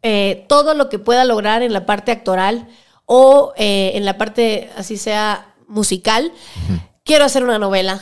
[0.02, 2.68] eh, todo lo que pueda lograr en la parte actoral
[3.06, 6.32] o eh, en la parte, así sea, musical.
[7.04, 8.02] Quiero hacer una novela.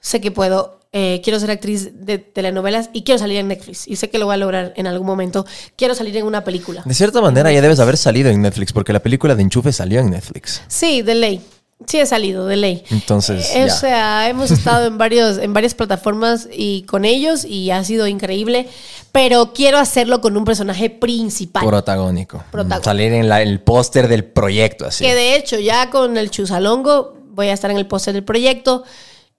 [0.00, 0.79] Sé que puedo.
[0.92, 3.86] Eh, quiero ser actriz de telenovelas y quiero salir en Netflix.
[3.86, 5.46] Y sé que lo voy a lograr en algún momento.
[5.76, 6.82] Quiero salir en una película.
[6.84, 10.00] De cierta manera ya debes haber salido en Netflix porque la película de Enchufe salió
[10.00, 10.62] en Netflix.
[10.66, 11.40] Sí, de ley.
[11.86, 12.82] Sí he salido, de ley.
[12.90, 13.64] Entonces, Eh.
[13.64, 18.08] O sea, hemos estado en, varios, en varias plataformas y con ellos y ha sido
[18.08, 18.68] increíble,
[19.12, 21.64] pero quiero hacerlo con un personaje principal.
[21.64, 22.42] Protagónico.
[22.50, 22.84] Protagónico.
[22.84, 25.04] Salir en la- el póster del proyecto así.
[25.04, 28.82] Que de hecho ya con el Chusalongo voy a estar en el póster del proyecto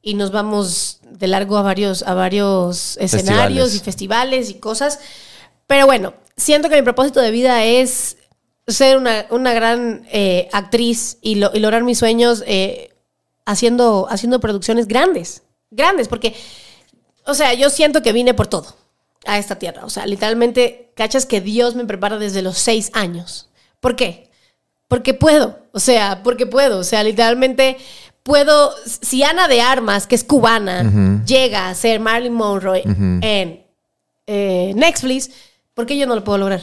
[0.02, 3.76] y nos vamos de largo a varios, a varios escenarios Festivales.
[3.76, 4.99] y festivales y cosas.
[5.68, 8.18] Pero bueno, siento que mi propósito de vida es
[8.68, 12.94] ser una, una gran eh, actriz y, lo- y lograr mis sueños eh,
[13.45, 15.44] haciendo, haciendo producciones grandes.
[15.69, 16.36] Grandes, porque,
[17.26, 18.76] o sea, yo siento que vine por todo
[19.26, 19.86] a esta tierra.
[19.86, 23.49] O sea, literalmente, cachas que Dios me prepara desde los seis años.
[23.80, 24.30] ¿Por qué?
[24.88, 27.78] Porque puedo, o sea, porque puedo, o sea, literalmente
[28.23, 33.64] puedo, si Ana de Armas, que es cubana, llega a ser Marilyn Monroe en
[34.27, 35.30] eh, Netflix,
[35.73, 36.61] ¿por qué yo no lo puedo lograr?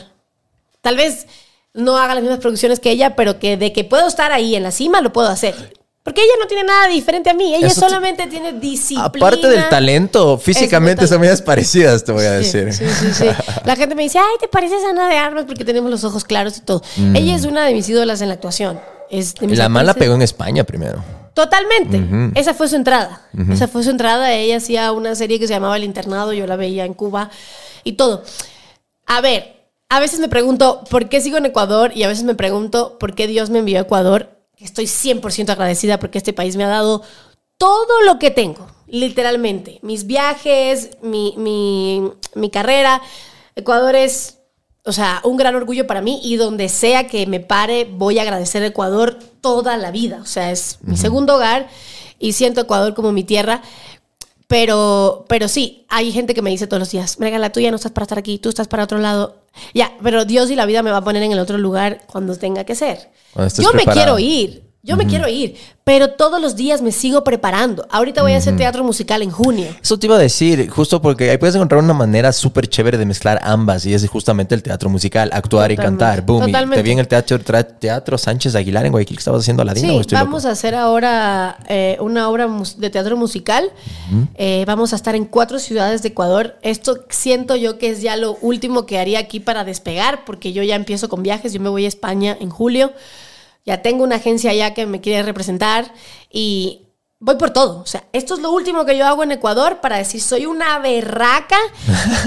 [0.81, 1.27] Tal vez
[1.75, 4.63] no haga las mismas producciones que ella, pero que de que puedo estar ahí en
[4.63, 5.77] la cima, lo puedo hacer.
[6.03, 9.05] Porque ella no tiene nada diferente a mí, ella Eso solamente tiene disciplina.
[9.05, 12.73] Aparte del talento, físicamente son medias parecidas, te voy a Sí, decir.
[12.73, 13.25] Sí, sí, sí.
[13.67, 16.25] La gente me dice, ay, te pareces a Ana de Armas porque tenemos los ojos
[16.25, 16.83] claros y todo.
[16.97, 17.15] Mm.
[17.17, 18.81] Ella es una de mis ídolas en la actuación.
[19.11, 21.05] Es de mis La mala pegó en España primero.
[21.39, 22.33] Totalmente.
[22.35, 23.23] Esa fue su entrada.
[23.49, 24.35] Esa fue su entrada.
[24.35, 26.33] Ella hacía una serie que se llamaba El Internado.
[26.33, 27.31] Yo la veía en Cuba
[27.85, 28.25] y todo.
[29.07, 32.35] A ver, a veces me pregunto por qué sigo en Ecuador y a veces me
[32.35, 34.31] pregunto por qué Dios me envió a Ecuador.
[34.57, 37.03] Estoy 100% agradecida porque este país me ha dado
[37.57, 39.79] todo lo que tengo, literalmente.
[39.83, 43.01] Mis viajes, mi, mi, mi carrera.
[43.55, 44.38] Ecuador es,
[44.89, 48.23] o sea, un gran orgullo para mí y donde sea que me pare voy a
[48.23, 50.19] agradecer a Ecuador toda la vida.
[50.23, 51.69] O sea, es mi segundo hogar
[52.19, 53.61] y siento Ecuador como mi tierra.
[54.47, 57.77] Pero, pero sí, hay gente que me dice todos los días, Megan, la tuya no
[57.77, 59.43] estás para estar aquí, tú estás para otro lado.
[59.75, 62.35] Ya, pero Dios y la vida me va a poner en el otro lugar cuando
[62.35, 63.11] tenga que ser.
[63.35, 63.43] Yo
[63.75, 63.93] me preparado.
[63.93, 67.87] quiero ir, yo me quiero ir, pero todos los días me sigo preparando.
[67.91, 69.67] Ahorita voy a hacer teatro musical en junio.
[69.83, 73.05] Eso te iba a decir, justo porque ahí puedes encontrar una manera súper chévere de
[73.05, 76.23] mezclar ambas y es justamente el teatro musical, actuar y cantar.
[76.23, 76.45] Boom.
[76.45, 76.77] Y totalmente.
[76.77, 79.89] te vi en el teatro, teatro Sánchez Aguilar en Guayaquil que estabas haciendo Aladino.
[79.89, 80.49] Sí, ¿o estoy vamos loco?
[80.49, 83.71] a hacer ahora eh, una obra de teatro musical.
[84.37, 86.57] Eh, vamos a estar en cuatro ciudades de Ecuador.
[86.63, 90.63] Esto siento yo que es ya lo último que haría aquí para despegar, porque yo
[90.63, 91.53] ya empiezo con viajes.
[91.53, 92.93] Yo me voy a España en julio.
[93.69, 95.93] Ya tengo una agencia allá que me quiere representar
[96.33, 96.87] y
[97.21, 97.81] voy por todo.
[97.81, 100.79] O sea, esto es lo último que yo hago en Ecuador para decir soy una
[100.79, 101.59] berraca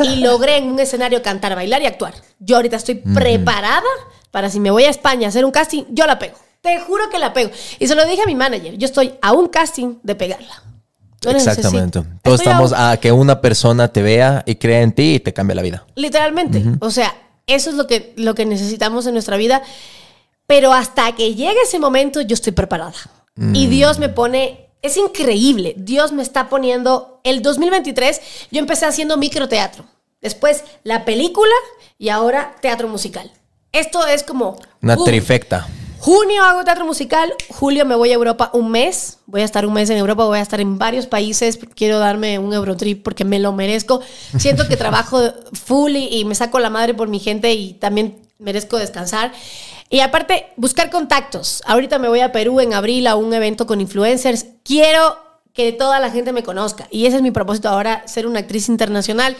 [0.03, 2.13] y logré en un escenario cantar, bailar y actuar.
[2.37, 3.81] Yo ahorita estoy preparada
[4.29, 6.37] para si me voy a España a hacer un casting, yo la pego.
[6.61, 7.49] Te juro que la pego.
[7.79, 10.61] Y se lo dije a mi manager, yo estoy a un casting de pegarla.
[11.25, 11.51] No necesito.
[11.69, 11.99] Exactamente.
[12.21, 15.15] Todos Estoy a estamos un- a que una persona te vea y crea en ti
[15.15, 15.87] y te cambia la vida.
[15.95, 16.63] Literalmente.
[16.81, 17.15] O sea,
[17.47, 19.63] eso es lo que, lo que necesitamos en nuestra vida.
[20.51, 22.91] Pero hasta que llegue ese momento, yo estoy preparada.
[23.53, 24.67] Y Dios me pone.
[24.81, 25.75] Es increíble.
[25.77, 27.21] Dios me está poniendo.
[27.23, 28.19] El 2023,
[28.51, 29.85] yo empecé haciendo microteatro.
[30.19, 31.53] Después, la película
[31.97, 33.31] y ahora teatro musical.
[33.71, 34.59] Esto es como.
[34.81, 35.05] Una ¡pum!
[35.05, 35.69] trifecta.
[35.99, 39.73] Junio hago teatro musical, julio me voy a Europa un mes, voy a estar un
[39.73, 43.39] mes en Europa, voy a estar en varios países, quiero darme un Eurotrip porque me
[43.39, 44.01] lo merezco.
[44.37, 45.21] Siento que trabajo
[45.53, 49.31] full y, y me saco la madre por mi gente y también merezco descansar.
[49.89, 51.61] Y aparte, buscar contactos.
[51.65, 54.47] Ahorita me voy a Perú en abril a un evento con influencers.
[54.63, 55.17] Quiero
[55.53, 58.69] que toda la gente me conozca y ese es mi propósito ahora, ser una actriz
[58.69, 59.35] internacional.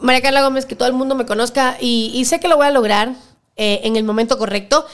[0.00, 2.70] María Carla Gómez, que todo el mundo me conozca y, sé que lo voy a
[2.70, 3.14] lograr
[3.56, 4.86] eh, en el momento correcto.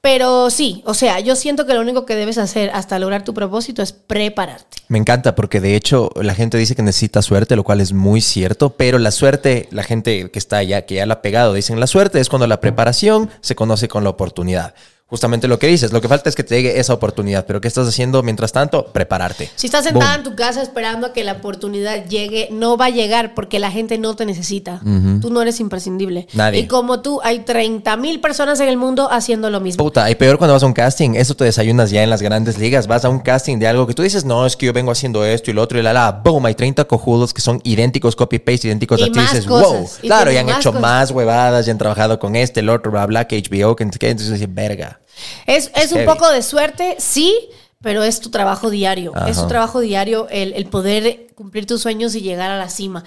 [0.00, 3.34] Pero sí, o sea, yo siento que lo único que debes hacer hasta lograr tu
[3.34, 4.78] propósito es prepararte.
[4.86, 8.20] Me encanta porque de hecho la gente dice que necesita suerte, lo cual es muy
[8.20, 11.80] cierto, pero la suerte, la gente que está allá, que ya la ha pegado, dicen
[11.80, 14.74] la suerte es cuando la preparación se conoce con la oportunidad.
[15.08, 17.68] Justamente lo que dices, lo que falta es que te llegue esa oportunidad, pero ¿qué
[17.68, 18.88] estás haciendo mientras tanto?
[18.92, 19.48] Prepararte.
[19.56, 20.26] Si estás sentada Boom.
[20.26, 23.70] en tu casa esperando a que la oportunidad llegue, no va a llegar porque la
[23.70, 24.82] gente no te necesita.
[25.22, 26.28] Tú no eres imprescindible.
[26.34, 26.60] Nadie.
[26.60, 29.82] Y como tú, hay 30 mil personas en el mundo haciendo lo mismo.
[29.82, 32.58] Puta, y peor cuando vas a un casting, eso te desayunas ya en las grandes
[32.58, 34.92] ligas, vas a un casting de algo que tú dices, no, es que yo vengo
[34.92, 38.14] haciendo esto y lo otro y la la, boom, hay 30 cojudos que son idénticos,
[38.14, 40.82] copy-paste, idénticos Y a ti, dices, cosas, wow, y claro, y han hecho cosas.
[40.82, 44.30] más huevadas, y han trabajado con este, el otro, bla, bla, que HBO, que entonces
[44.30, 44.97] dices, verga.
[45.46, 47.36] Es, es un poco de suerte, sí,
[47.80, 49.12] pero es tu trabajo diario.
[49.14, 49.28] Ajá.
[49.28, 53.04] Es tu trabajo diario el, el poder cumplir tus sueños y llegar a la cima.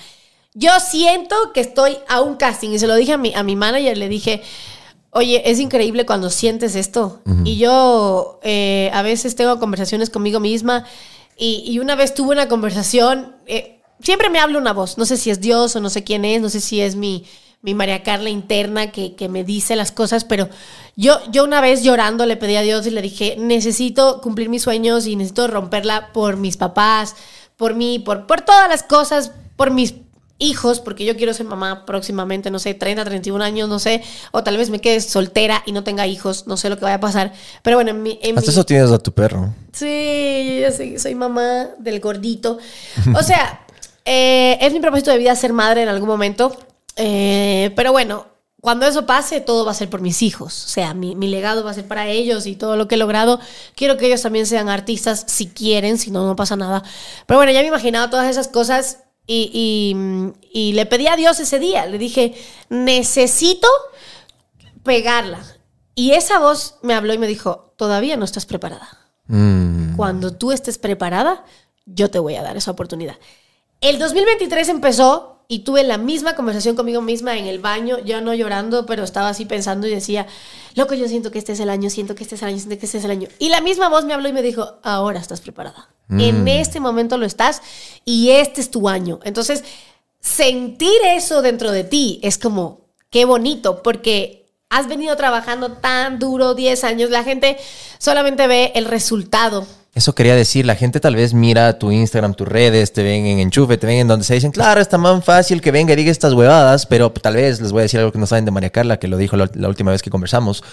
[0.53, 3.55] yo siento que estoy a un casting y se lo dije a mi, a mi
[3.55, 4.41] manager, le dije,
[5.11, 7.21] oye, es increíble cuando sientes esto.
[7.43, 10.85] Y yo eh, a veces tengo conversaciones conmigo misma
[11.37, 15.17] y, y una vez tuve una conversación, eh, siempre me habla una voz, no sé
[15.17, 17.25] si es Dios o no sé quién es, no sé si es mi,
[17.61, 20.49] mi María Carla interna que, que me dice las cosas, pero
[20.95, 24.63] yo, yo una vez llorando le pedí a Dios y le dije, necesito cumplir mis
[24.63, 27.15] sueños y necesito romperla por mis papás,
[27.57, 29.93] por mí, por, por todas las cosas, por mis
[30.39, 34.01] hijos, porque yo quiero ser mamá próximamente, no sé, 30, 31 años, no sé,
[34.31, 36.95] o tal vez me quede soltera y no tenga hijos, no sé lo que vaya
[36.95, 37.31] a pasar.
[37.61, 38.17] Pero bueno, en mi...
[38.23, 39.53] en Hasta mi- eso tienes a tu perro.
[39.71, 42.57] Sí, yo ya sé, soy mamá del gordito.
[43.15, 43.61] O sea,
[44.05, 46.57] eh, es mi propósito de vida ser madre en algún momento.
[46.97, 48.27] Eh, pero bueno,
[48.61, 50.65] cuando eso pase, todo va a ser por mis hijos.
[50.65, 52.97] O sea, mi, mi legado va a ser para ellos y todo lo que he
[52.97, 53.39] logrado.
[53.75, 56.83] Quiero que ellos también sean artistas si quieren, si no, no pasa nada.
[57.25, 60.33] Pero bueno, ya me imaginaba todas esas cosas y, y-
[60.69, 61.85] y le pedí a Dios ese día.
[61.87, 62.33] Le dije,
[62.69, 63.67] necesito
[64.83, 65.39] pegarla.
[65.95, 68.97] Y esa voz me habló y me dijo, todavía no estás preparada
[69.27, 69.95] Mm.
[69.95, 71.45] cuando tú estés preparada,
[71.85, 73.15] yo te voy a dar esa oportunidad.
[73.79, 78.33] El 2023 empezó y tuve la misma conversación conmigo misma en el baño, ya no
[78.33, 80.25] llorando, pero estaba así pensando y decía,
[80.75, 82.79] loco, yo siento que este es el año, siento que este es el año, siento
[82.79, 83.27] que este es el año.
[83.37, 85.89] Y la misma voz me habló y me dijo, ahora estás preparada.
[86.09, 87.61] En este momento lo estás
[88.05, 89.19] y este es tu año.
[89.25, 89.65] Entonces,
[90.21, 96.53] sentir eso dentro de ti es como, qué bonito, porque has venido trabajando tan duro,
[96.53, 97.57] 10 años, la gente
[97.97, 99.67] solamente ve el resultado.
[99.93, 103.39] Eso quería decir, la gente tal vez mira tu Instagram, tus redes, te ven en
[103.39, 106.11] enchufe, te ven en donde se dicen, claro, está más fácil que venga y diga
[106.11, 108.69] estas huevadas, pero tal vez les voy a decir algo que no saben de María
[108.69, 110.63] Carla, que lo dijo la, la última vez que conversamos.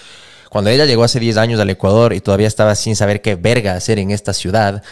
[0.49, 3.73] Cuando ella llegó hace 10 años al Ecuador y todavía estaba sin saber qué verga
[3.73, 4.83] hacer en esta ciudad,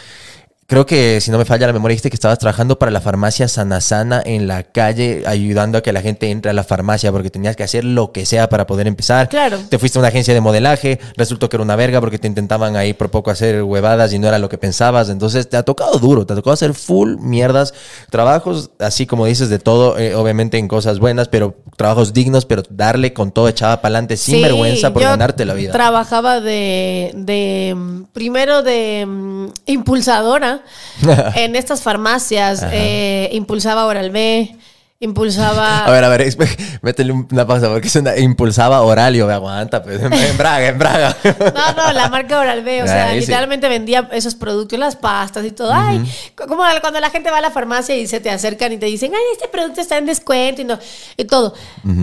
[0.70, 3.48] Creo que, si no me falla la memoria, dijiste que estabas trabajando para la farmacia
[3.48, 7.30] Sana Sana en la calle, ayudando a que la gente entre a la farmacia porque
[7.30, 9.30] tenías que hacer lo que sea para poder empezar.
[9.30, 9.58] Claro.
[9.66, 12.76] Te fuiste a una agencia de modelaje, resultó que era una verga porque te intentaban
[12.76, 15.08] ahí por poco hacer huevadas y no era lo que pensabas.
[15.08, 17.72] Entonces te ha tocado duro, te ha tocado hacer full mierdas,
[18.10, 22.62] trabajos, así como dices, de todo, eh, obviamente en cosas buenas, pero trabajos dignos, pero
[22.68, 25.72] darle con todo echada para adelante sin Sí, vergüenza por yo ganarte la vida.
[25.72, 27.74] Trabajaba de, de,
[28.12, 30.57] primero de mm, impulsadora
[31.34, 32.64] en estas farmacias.
[32.70, 34.56] eh, impulsaba Oral B,
[35.00, 35.84] impulsaba...
[35.84, 36.36] A ver, a ver,
[36.82, 40.66] métele una pausa porque es una impulsaba oral y yo me aguanta, pues, en Braga,
[40.66, 41.16] en Braga.
[41.24, 43.26] No, no, la marca Oral B, o sea, Ahí sí.
[43.26, 45.72] literalmente vendía esos productos, las pastas y todo.
[45.72, 46.04] Ay,
[46.34, 49.12] como cuando la gente va a la farmacia y se te acercan y te dicen,
[49.14, 50.78] ay, este producto está en descuento y, no,
[51.16, 51.54] y todo.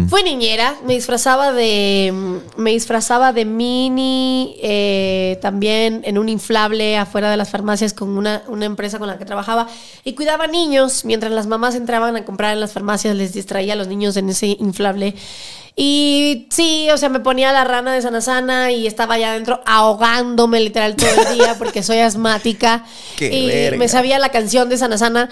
[0.09, 2.13] Fui niñera, me disfrazaba de,
[2.55, 8.43] me disfrazaba de mini, eh, también en un inflable afuera de las farmacias con una,
[8.47, 9.67] una empresa con la que trabajaba
[10.03, 13.76] y cuidaba niños mientras las mamás entraban a comprar en las farmacias, les distraía a
[13.76, 15.16] los niños en ese inflable.
[15.76, 19.62] Y sí, o sea, me ponía la rana de Sana Sana y estaba allá adentro
[19.66, 22.86] ahogándome literal todo el día porque soy asmática.
[23.18, 23.78] Qué y verga.
[23.78, 25.30] me sabía la canción de Sana Sana.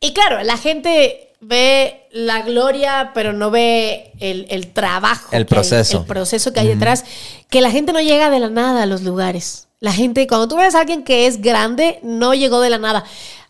[0.00, 5.28] Y claro, la gente ve la gloria, pero no ve el, el trabajo.
[5.32, 6.00] El que hay, proceso.
[6.00, 7.04] el proceso que hay detrás.
[7.48, 9.68] Que la gente no llega de la nada a los lugares.
[9.80, 13.04] La gente, cuando tú ves a alguien que es grande, no llegó de la nada.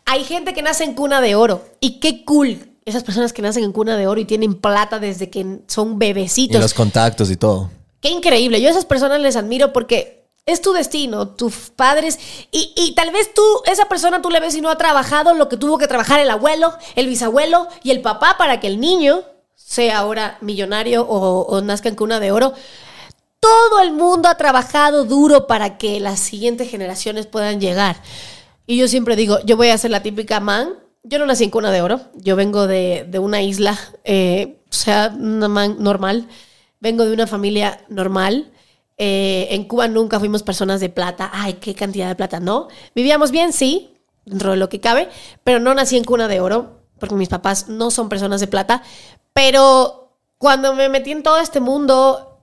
[0.04, 1.64] Hay gente que nace en cuna de oro.
[1.80, 2.75] Y qué cool.
[2.86, 5.96] Esas personas que nacen en cuna de oro y tienen plata desde que son Y
[5.96, 6.60] bebecitos.
[6.60, 7.68] los contactos y todo.
[8.00, 8.60] Qué increíble.
[8.60, 12.16] Yo a esas personas les admiro porque es tu destino, tus padres.
[12.52, 15.48] Y, y tal vez tú, esa persona, tú le ves y no ha trabajado lo
[15.48, 19.24] que tuvo que trabajar el abuelo, el bisabuelo y el papá para que el niño
[19.56, 22.54] sea ahora millonario o, o nazca en cuna de oro.
[23.40, 28.00] Todo el mundo ha trabajado duro para que las siguientes generaciones puedan llegar.
[28.64, 30.74] Y yo siempre digo, yo voy a ser la típica man.
[31.08, 32.00] Yo no nací en cuna de oro.
[32.14, 36.28] Yo vengo de, de una isla, eh, o sea, normal.
[36.80, 38.50] Vengo de una familia normal.
[38.98, 41.30] Eh, en Cuba nunca fuimos personas de plata.
[41.32, 42.40] Ay, qué cantidad de plata.
[42.40, 42.66] No.
[42.94, 45.08] Vivíamos bien, sí, dentro de lo que cabe,
[45.44, 48.82] pero no nací en cuna de oro, porque mis papás no son personas de plata.
[49.32, 52.42] Pero cuando me metí en todo este mundo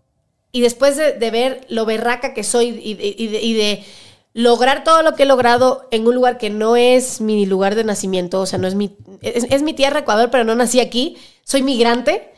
[0.54, 3.84] y después de, ver lo berraca que soy y de
[4.34, 7.84] lograr todo lo que he logrado en un lugar que no es mi lugar de
[7.84, 11.18] nacimiento, o sea, no es mi, es, es mi tierra, Ecuador, pero no nací aquí,
[11.44, 12.34] soy migrante,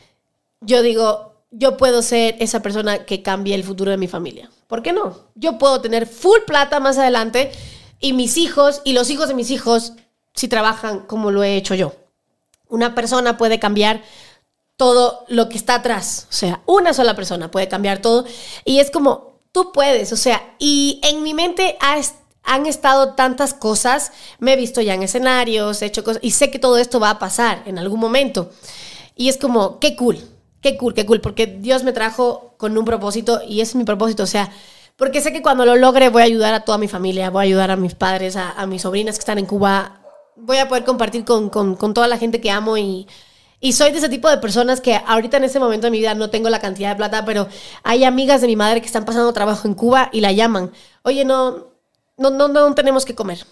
[0.60, 4.50] yo digo, yo puedo ser esa persona que cambie el futuro de mi familia.
[4.66, 5.16] ¿Por qué no?
[5.34, 7.52] Yo puedo tener full plata más adelante
[8.00, 9.94] y mis hijos y los hijos de mis hijos
[10.34, 11.94] si trabajan como lo he hecho yo.
[12.68, 14.02] Una persona puede cambiar
[14.76, 16.26] todo lo que está atrás.
[16.30, 18.26] O sea, una sola persona puede cambiar todo.
[18.64, 20.12] Y es como, tú puedes.
[20.12, 21.78] O sea, y en mi mente
[22.42, 26.50] han estado tantas cosas, me he visto ya en escenarios, he hecho cosas, y sé
[26.50, 28.50] que todo esto va a pasar en algún momento.
[29.14, 30.18] Y es como, qué cool,
[30.60, 34.24] qué cool, qué cool, porque Dios me trajo con un propósito y es mi propósito,
[34.24, 34.52] o sea,
[34.96, 37.44] porque sé que cuando lo logre voy a ayudar a toda mi familia, voy a
[37.44, 40.02] ayudar a mis padres, a, mis sobrinas que están en Cuba,
[40.36, 43.06] voy a poder compartir con, con toda la gente que amo y,
[43.60, 46.14] y soy de ese tipo de personas que ahorita en este momento de mi vida
[46.14, 47.48] no tengo la cantidad de plata, pero
[47.82, 50.72] hay amigas de mi madre que están pasando trabajo en Cuba y la llaman.
[51.02, 51.68] Oye, no,
[52.16, 53.46] no, no, no tenemos que comer.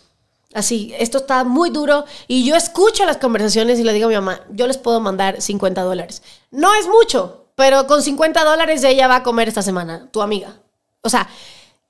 [0.52, 4.14] Así, esto está muy duro y yo escucho las conversaciones y le digo a mi
[4.14, 6.22] mamá, yo les puedo mandar 50 dólares.
[6.50, 10.54] No es mucho, pero con 50 dólares ella va a comer esta semana, tu amiga.
[11.00, 11.28] O sea,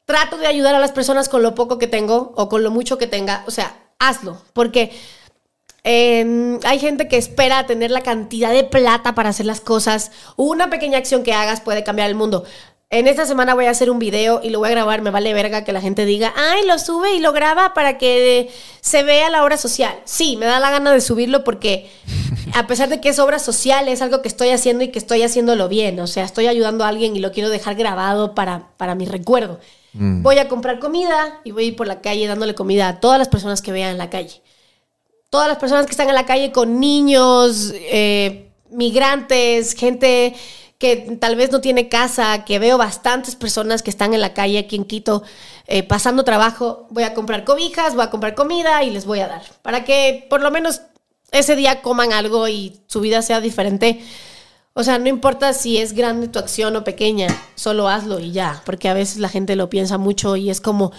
[0.06, 2.96] trato de ayudar a las personas con lo poco que tengo o con lo mucho
[2.96, 3.44] que tenga.
[3.46, 4.92] O sea, hazlo, porque
[5.84, 10.10] eh, hay gente que espera tener la cantidad de plata para hacer las cosas.
[10.36, 12.44] Una pequeña acción que hagas puede cambiar el mundo.
[12.90, 15.02] En esta semana voy a hacer un video y lo voy a grabar.
[15.02, 18.50] Me vale verga que la gente diga, ay, lo sube y lo graba para que
[18.80, 19.94] se vea la obra social.
[20.04, 21.90] Sí, me da la gana de subirlo porque
[22.54, 25.22] a pesar de que es obra social, es algo que estoy haciendo y que estoy
[25.22, 25.98] haciéndolo bien.
[26.00, 29.60] O sea, estoy ayudando a alguien y lo quiero dejar grabado para, para mi recuerdo.
[29.96, 33.16] Voy a comprar comida y voy a ir por la calle dándole comida a todas
[33.16, 34.42] las personas que vean en la calle.
[35.34, 40.32] Todas las personas que están en la calle con niños, eh, migrantes, gente
[40.78, 44.60] que tal vez no tiene casa, que veo bastantes personas que están en la calle
[44.60, 45.24] aquí en Quito
[45.66, 49.26] eh, pasando trabajo, voy a comprar cobijas, voy a comprar comida y les voy a
[49.26, 50.82] dar, para que por lo menos
[51.32, 54.04] ese día coman algo y su vida sea diferente.
[54.76, 58.62] O sea, no importa si es grande tu acción o pequeña, solo hazlo y ya,
[58.64, 60.92] porque a veces la gente lo piensa mucho y es como,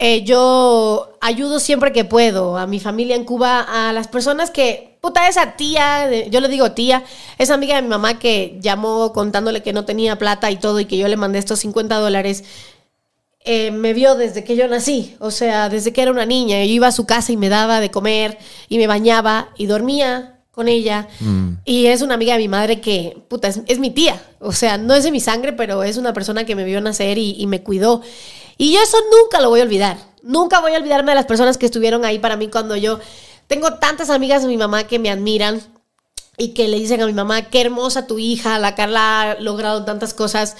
[0.00, 4.96] eh, yo ayudo siempre que puedo a mi familia en Cuba, a las personas que,
[5.02, 7.04] puta, esa tía, de- yo le digo tía,
[7.38, 10.86] esa amiga de mi mamá que llamó contándole que no tenía plata y todo y
[10.86, 12.44] que yo le mandé estos 50 dólares,
[13.44, 16.58] eh, me vio desde que yo nací, o sea, desde que era una niña.
[16.64, 20.40] Yo iba a su casa y me daba de comer y me bañaba y dormía
[20.50, 21.08] con ella.
[21.64, 24.20] Y es una amiga de mi madre que, puta, es, es mi tía.
[24.40, 27.16] O sea, no es de mi sangre, pero es una persona que me vio nacer
[27.16, 28.02] y, y me cuidó.
[28.60, 29.96] Y yo eso nunca lo voy a olvidar.
[30.22, 33.00] Nunca voy a olvidarme de las personas que estuvieron ahí para mí cuando yo...
[33.46, 35.62] Tengo tantas amigas de mi mamá que me admiran
[36.36, 39.86] y que le dicen a mi mamá, qué hermosa tu hija, la Carla ha logrado
[39.86, 40.58] tantas cosas.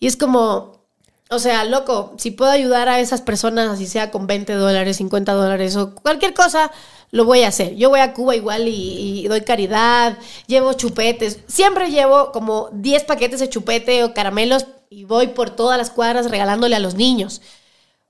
[0.00, 0.88] Y es como,
[1.30, 5.32] o sea, loco, si puedo ayudar a esas personas, así sea con 20 dólares, 50
[5.32, 6.72] dólares o cualquier cosa,
[7.12, 7.76] lo voy a hacer.
[7.76, 10.18] Yo voy a Cuba igual y, y doy caridad,
[10.48, 11.38] llevo chupetes.
[11.46, 16.30] Siempre llevo como 10 paquetes de chupete o caramelos y voy por todas las cuadras
[16.30, 17.42] regalándole a los niños.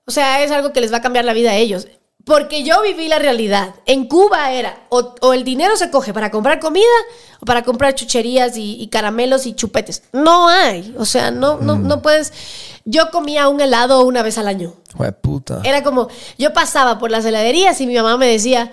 [0.06, 1.88] O sea, es algo que les va a cambiar la vida a ellos.
[2.24, 3.74] Porque yo viví la realidad.
[3.86, 6.84] En Cuba era o, o el dinero se coge para comprar comida
[7.40, 10.02] o para comprar chucherías y, y caramelos y chupetes.
[10.12, 10.92] No hay.
[10.98, 12.32] O sea, no, no, no puedes.
[12.84, 14.74] Yo comía un helado una vez al año.
[15.22, 15.60] Puta.
[15.62, 18.72] Era como, yo pasaba por las heladerías y mi mamá me decía,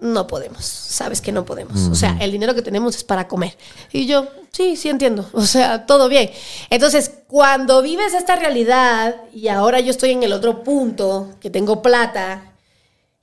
[0.00, 1.88] no podemos, sabes que no podemos.
[1.88, 3.56] O sea, el dinero que tenemos es para comer.
[3.92, 5.28] Y yo, sí, sí entiendo.
[5.32, 6.30] O sea, todo bien.
[6.70, 11.82] Entonces, cuando vives esta realidad y ahora yo estoy en el otro punto, que tengo
[11.82, 12.52] plata,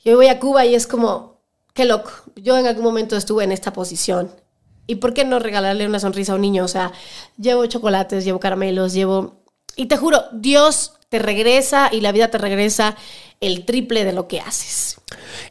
[0.03, 1.37] yo voy a Cuba y es como,
[1.73, 2.11] qué loco.
[2.35, 4.31] Yo en algún momento estuve en esta posición.
[4.87, 6.63] ¿Y por qué no regalarle una sonrisa a un niño?
[6.63, 6.93] O sea,
[7.37, 9.35] llevo chocolates, llevo caramelos, llevo...
[9.75, 12.95] Y te juro, Dios te regresa y la vida te regresa
[13.39, 14.97] el triple de lo que haces.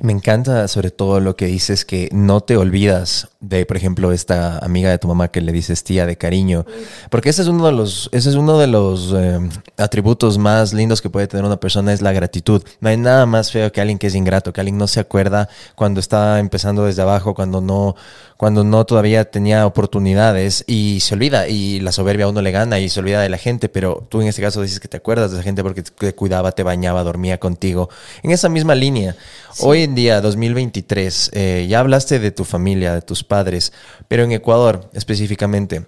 [0.00, 4.58] Me encanta sobre todo lo que dices que no te olvidas de, por ejemplo, esta
[4.58, 6.66] amiga de tu mamá que le dices tía de cariño,
[7.10, 9.38] porque ese es uno de los, ese es uno de los eh,
[9.76, 12.62] atributos más lindos que puede tener una persona es la gratitud.
[12.80, 15.48] No hay nada más feo que alguien que es ingrato, que alguien no se acuerda
[15.74, 17.94] cuando está empezando desde abajo, cuando no,
[18.36, 22.80] cuando no todavía tenía oportunidades y se olvida y la soberbia a uno le gana
[22.80, 25.30] y se olvida de la gente, pero tú en este caso dices que te acuerdas
[25.30, 27.75] de esa gente porque te cuidaba, te bañaba, dormía contigo.
[28.22, 29.14] En esa misma línea,
[29.60, 33.72] hoy en día, 2023, eh, ya hablaste de tu familia, de tus padres,
[34.08, 35.86] pero en Ecuador específicamente,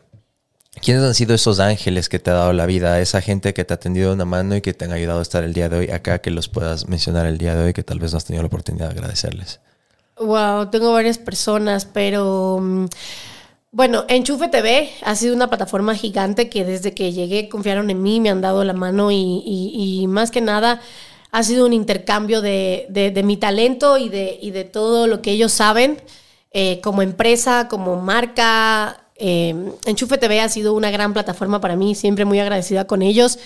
[0.82, 3.00] ¿quiénes han sido esos ángeles que te ha dado la vida?
[3.00, 5.42] Esa gente que te ha tendido una mano y que te han ayudado a estar
[5.44, 7.98] el día de hoy acá, que los puedas mencionar el día de hoy, que tal
[7.98, 9.60] vez no has tenido la oportunidad de agradecerles.
[10.20, 12.86] Wow, tengo varias personas, pero mm,
[13.70, 18.18] bueno, Enchufe TV ha sido una plataforma gigante que desde que llegué confiaron en mí,
[18.18, 19.16] me han dado la mano y,
[19.46, 20.80] y- y más que nada
[21.30, 25.20] ha sido un intercambio de, de- de mi talento y de, y de todo lo
[25.22, 26.00] que ellos saben
[26.52, 29.04] eh, como empresa, como marca.
[29.16, 33.38] Eh, Enchufe TV ha sido una gran plataforma para mí, siempre muy agradecida con ellos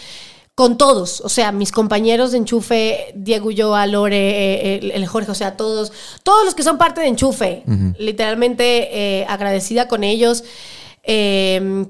[0.55, 5.31] con todos, o sea, mis compañeros de Enchufe, Diego Ulloa, Lore, eh, el, el Jorge,
[5.31, 5.93] o sea, todos,
[6.23, 7.63] todos los que son parte de Enchufe,
[7.99, 10.45] literalmente eh, agradecida con ellos,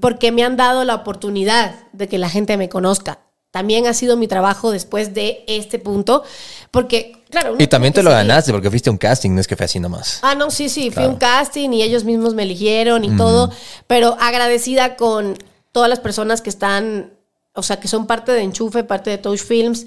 [0.01, 3.19] porque me han dado la oportunidad de que la gente me conozca.
[3.53, 6.25] También ha sido mi trabajo después de este punto,
[6.73, 7.55] porque, claro...
[7.59, 9.79] Y también te lo ganaste porque fuiste a un casting, no es que fue así
[9.79, 10.19] nomás.
[10.23, 11.11] Ah, no, sí, sí, fui Claro.
[11.11, 13.53] un casting y ellos mismos me eligieron y todo,
[13.87, 15.37] pero agradecida con
[15.71, 17.13] todas las personas que están,
[17.55, 19.87] o sea, que son parte de Enchufe, parte de Touch Films,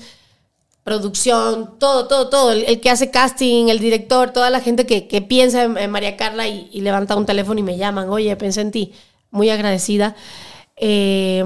[0.83, 5.07] producción, todo, todo, todo, el, el que hace casting, el director, toda la gente que,
[5.07, 8.35] que piensa en, en María Carla y, y levanta un teléfono y me llaman, oye,
[8.35, 8.93] pensé en ti,
[9.31, 10.15] muy agradecida.
[10.77, 11.43] Eh,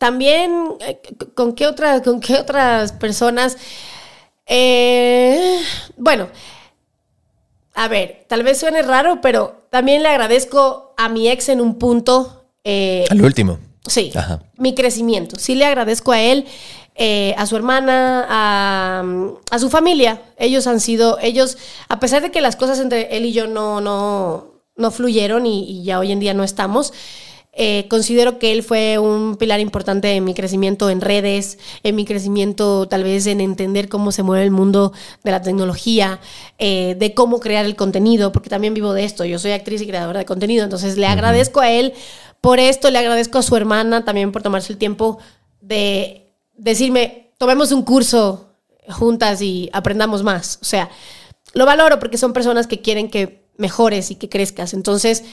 [0.00, 0.98] también, eh,
[1.34, 3.58] ¿con qué, otra- ¿con qué otras personas?
[4.46, 5.60] Eh,
[5.98, 6.28] bueno,
[7.74, 11.78] a ver, tal vez suene raro, pero también le agradezco a mi ex en un
[11.78, 12.46] punto.
[12.64, 13.58] eh, Al último.
[13.86, 14.42] sí, Ajá.
[14.56, 15.38] mi crecimiento.
[15.38, 16.46] Sí le agradezco a él,
[16.94, 19.04] eh, a su hermana, a,
[19.50, 20.22] a su familia.
[20.38, 21.58] Ellos han sido, ellos,
[21.90, 25.64] a pesar de que las cosas entre él y yo no, no, no fluyeron y,
[25.70, 26.92] y ya hoy en día no estamos.
[27.52, 32.04] Eh, considero que él fue un pilar importante en mi crecimiento en redes, en mi
[32.04, 34.92] crecimiento tal vez en entender cómo se mueve el mundo
[35.24, 36.20] de la tecnología,
[36.58, 39.24] eh, de cómo crear el contenido, porque también vivo de esto.
[39.24, 41.92] Yo soy actriz y creadora de contenido, entonces le agradezco a él
[42.40, 45.18] por esto, le agradezco a su hermana también por tomarse el tiempo
[45.60, 48.54] de decirme, tomemos un curso
[48.88, 50.58] juntas y aprendamos más.
[50.62, 50.88] O sea,
[51.52, 54.72] lo valoro porque son personas que quieren que mejores y que crezcas.
[54.72, 55.24] Entonces,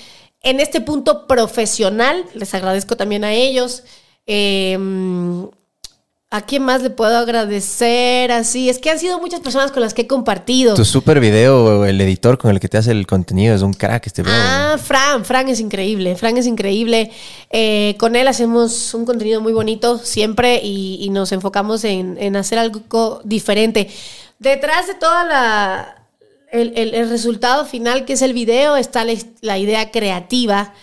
[0.41, 3.83] en este punto profesional, les agradezco también a ellos.
[4.25, 4.77] Eh,
[6.29, 8.33] ¿A quién más le puedo agradecer?
[8.33, 10.75] Así, es que han sido muchas personas con las que he compartido.
[10.75, 14.07] Tu super video, el editor con el que te hace el contenido, es un crack
[14.07, 14.23] este.
[14.25, 17.11] Ah, Fran, Fran es increíble, Fran es increíble.
[17.49, 22.35] Eh, con él hacemos un contenido muy bonito siempre y, y nos enfocamos en, en
[22.35, 23.89] hacer algo diferente.
[24.37, 25.96] Detrás de toda la
[26.51, 30.73] el, el- el resultado final que es el video está la, la idea creativa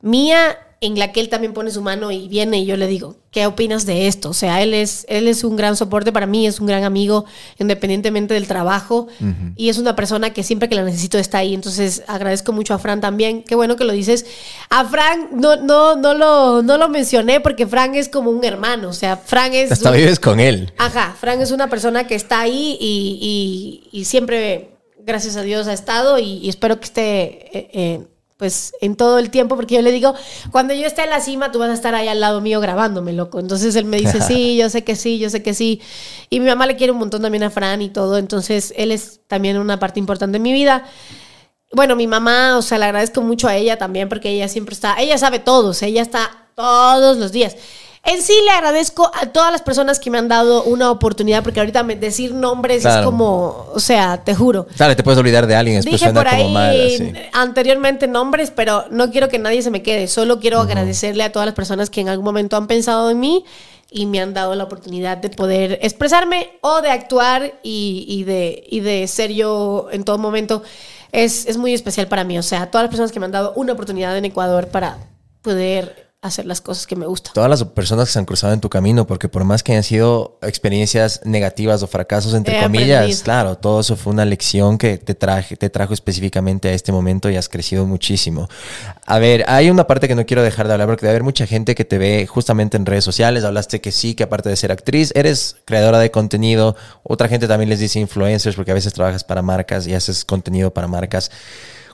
[0.00, 3.16] mía en la que él también pone su mano y viene y yo le digo,
[3.32, 4.30] ¿qué opinas de esto?
[4.30, 7.24] O sea, él es, él es un gran soporte para mí, es un gran amigo
[7.58, 9.08] independientemente del trabajo
[9.56, 11.52] y es una persona que siempre que la necesito está ahí.
[11.52, 13.42] Entonces agradezco mucho a Fran también.
[13.42, 14.24] Qué bueno que lo dices.
[14.70, 18.90] A Fran no, no, no, lo, no lo mencioné porque Fran es como un hermano.
[18.90, 19.72] O sea, Fran es...
[19.72, 20.72] Hasta un- vives con él.
[20.78, 24.70] Ajá, Fran es una persona que está ahí y, y- y siempre,
[25.08, 28.06] gracias a Dios, ha estado y, espero que esté, eh, eh,
[28.36, 30.14] pues, en todo el tiempo, porque yo le digo,
[30.52, 33.12] cuando yo esté en la cima, tú vas a estar ahí al lado mío grabándome,
[33.14, 33.40] loco.
[33.40, 35.80] Entonces él me dice, sí, yo sé que sí, yo sé que sí.
[36.30, 39.20] Y mi mamá le quiere un montón también a Fran y todo, entonces él es
[39.26, 40.84] también una parte importante de mi vida.
[41.72, 44.96] Bueno, mi mamá, o sea, le agradezco mucho a ella también porque ella siempre está,
[45.00, 47.56] ella sabe todo, o sea, ella está todos los días.
[48.04, 51.60] En sí le agradezco a todas las personas que me han dado una oportunidad porque
[51.60, 54.66] ahorita me- decir nombres es como, o sea, te juro.
[54.76, 56.86] Claro, te puedes olvidar de alguien, después Dije por como ahí mal.
[56.86, 57.12] así.
[57.32, 60.08] anteriormente nombres, pero no quiero que nadie se me quede.
[60.08, 63.44] Solo quiero agradecerle a todas las personas que en algún momento han pensado en mí
[63.90, 68.64] y me han dado la oportunidad de poder expresarme o de actuar y, y de,
[68.70, 70.62] y de ser yo en todo momento.
[71.10, 72.38] Es, es muy especial para mí.
[72.38, 74.98] O sea, todas las personas que me han dado una oportunidad en Ecuador para
[75.42, 77.32] poder hacer las cosas que me gustan.
[77.32, 79.84] Todas las personas que se han cruzado en tu camino, porque por más que hayan
[79.84, 83.22] sido experiencias negativas o fracasos, entre He comillas, aprendido.
[83.22, 87.30] claro, todo eso fue una lección que te, traje, te trajo específicamente a este momento
[87.30, 88.48] y has crecido muchísimo.
[89.06, 91.46] A ver, hay una parte que no quiero dejar de hablar porque debe haber mucha
[91.46, 93.44] gente que te ve justamente en redes sociales.
[93.44, 96.74] Hablaste que sí, que aparte de ser actriz, eres creadora de contenido.
[97.04, 100.74] Otra gente también les dice influencers porque a veces trabajas para marcas y haces contenido
[100.74, 101.30] para marcas.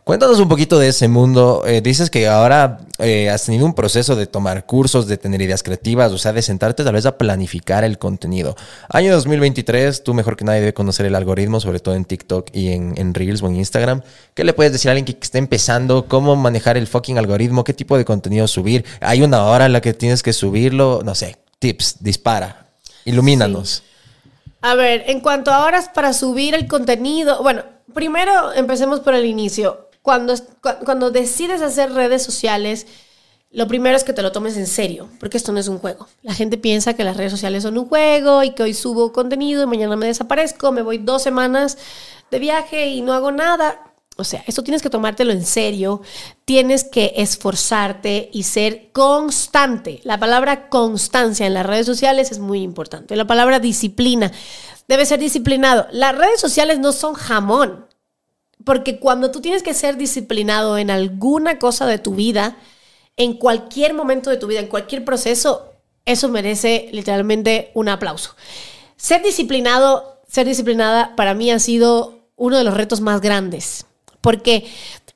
[0.04, 1.62] Cuéntanos un poquito de ese mundo.
[1.66, 5.62] Eh, dices que ahora eh, has tenido un proceso de tomar cursos, de tener ideas
[5.62, 8.54] creativas, o sea, de sentarte tal vez a planificar el contenido.
[8.90, 12.72] Año 2023, tú mejor que nadie debe conocer el algoritmo, sobre todo en TikTok y
[12.72, 14.02] en, Reels o en Instagram.
[14.34, 16.04] ¿Qué le puedes decir a alguien que esté empezando?
[16.06, 17.64] ¿Cómo manejar el fucking algoritmo?
[17.64, 18.84] ¿Qué tipo de contenido subir?
[19.00, 21.00] ¿Hay una hora en la que tienes que subirlo?
[21.02, 22.66] No sé, tips, dispara.
[23.06, 23.82] Ilumínanos.
[24.60, 27.62] A ver, en cuanto a horas para subir el contenido, bueno,
[27.94, 29.88] primero empecemos por el inicio.
[30.04, 32.86] Cuando, es- cu- cuando decides hacer redes sociales,
[33.50, 36.06] lo primero es que te lo tomes en serio, porque esto no es un juego.
[36.22, 39.62] La gente piensa que las redes sociales son un juego y que hoy subo contenido
[39.62, 41.78] y mañana me desaparezco, me voy dos semanas
[42.30, 43.80] de viaje y no hago nada.
[44.18, 46.02] O sea, esto tienes que tomártelo en serio,
[46.44, 50.00] tienes que esforzarte y ser constante.
[50.04, 53.16] La palabra constancia en las redes sociales es muy importante.
[53.16, 54.30] La palabra disciplina
[54.86, 55.86] debe ser disciplinado.
[55.92, 57.86] Las redes sociales no son jamón,
[58.64, 62.56] porque cuando tú tienes que ser disciplinado en alguna cosa de tu vida,
[63.16, 65.70] en cualquier momento de tu vida, en cualquier proceso,
[66.04, 68.34] eso merece literalmente un aplauso.
[68.96, 73.86] Ser disciplinado, ser disciplinada para mí ha sido uno de los retos más grandes,
[74.20, 74.66] porque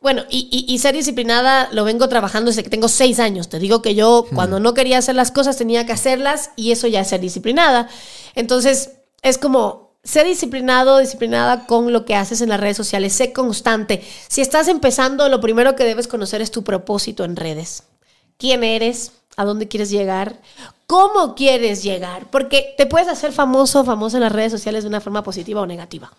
[0.00, 3.48] Bueno, y, y- y ser disciplinada lo vengo trabajando desde que tengo seis años.
[3.48, 6.86] Te digo que yo cuando no quería hacer las cosas tenía que hacerlas y eso
[6.86, 7.88] ya es ser disciplinada.
[8.36, 8.92] Entonces,
[9.22, 13.12] es como ser disciplinado, disciplinada con lo que haces en las redes sociales.
[13.12, 14.02] Sé constante.
[14.28, 17.84] Si estás empezando, lo primero que debes conocer es tu propósito en redes.
[18.38, 19.12] ¿Quién eres?
[19.36, 20.40] ¿A dónde quieres llegar?
[20.86, 22.30] ¿Cómo quieres llegar?
[22.30, 25.60] Porque te puedes hacer famoso o famoso en las redes sociales de una forma positiva
[25.60, 26.12] o negativa.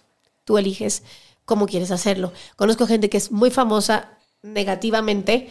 [0.46, 1.04] Tú eliges
[1.46, 2.32] cómo quieres hacerlo.
[2.56, 4.10] Conozco gente que es muy famosa
[4.42, 5.50] negativamente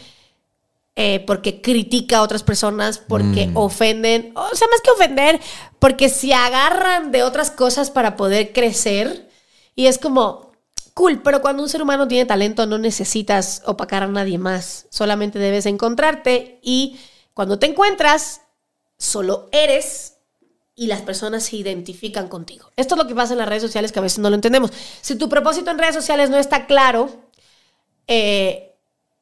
[1.00, 5.40] eh, porque critica a otras personas, porque ofenden, o sea, más que ofender,
[5.78, 9.30] porque se agarran de otras cosas para poder crecer.
[9.76, 10.50] Y es como,
[10.94, 15.38] cool, pero cuando un ser humano tiene talento no necesitas opacar a nadie más, solamente
[15.38, 16.98] debes encontrarte y
[17.32, 18.40] cuando te encuentras,
[18.98, 20.14] solo eres
[20.74, 22.72] y las personas se identifican contigo.
[22.74, 24.72] Esto es lo que pasa en las redes sociales que a veces no lo entendemos.
[25.00, 27.08] Si tu propósito en redes sociales no está claro,
[28.08, 28.67] eh,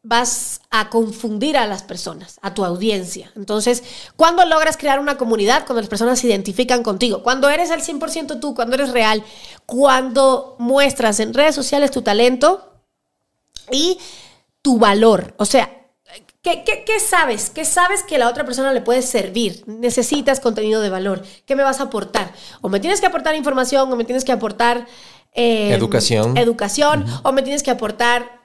[0.08, 3.32] vas a confundir a las personas, a tu audiencia.
[3.34, 3.82] Entonces,
[4.14, 8.40] cuando logras crear una comunidad, cuando las personas se identifican contigo, cuando eres el 100%
[8.40, 9.24] tú, cuando eres real,
[9.66, 12.72] cuando muestras en redes sociales tu talento
[13.70, 13.98] y
[14.62, 15.34] tu valor.
[15.38, 15.72] O sea,
[16.42, 17.50] ¿Qué, qué, qué sabes?
[17.50, 19.64] ¿Qué sabes que la otra persona le puede servir?
[19.66, 21.24] Necesitas contenido de valor.
[21.44, 22.32] ¿Qué me vas a aportar?
[22.60, 24.86] O me tienes que aportar información, o me tienes que aportar...
[25.34, 26.36] eh, Educación.
[26.36, 28.35] Educación, o me tienes que aportar...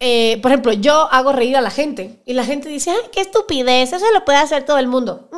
[0.00, 3.20] eh, por ejemplo, yo hago reír a la gente y la gente dice, ay, qué
[3.20, 5.28] estupidez, eso lo puede hacer todo el mundo.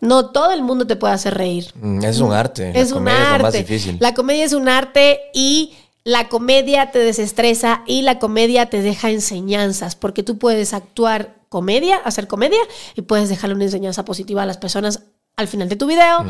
[0.00, 1.70] No todo el mundo te puede hacer reír.
[1.76, 2.72] Mm, Es un arte.
[2.74, 3.34] Es la un comedia arte.
[3.34, 3.96] Es lo más difícil.
[4.00, 9.10] La comedia es un arte y la comedia te desestresa y la comedia te deja
[9.10, 12.60] enseñanzas, porque tú puedes actuar comedia, hacer comedia
[12.96, 15.00] y puedes dejarle una enseñanza positiva a las personas
[15.36, 16.24] al final de tu video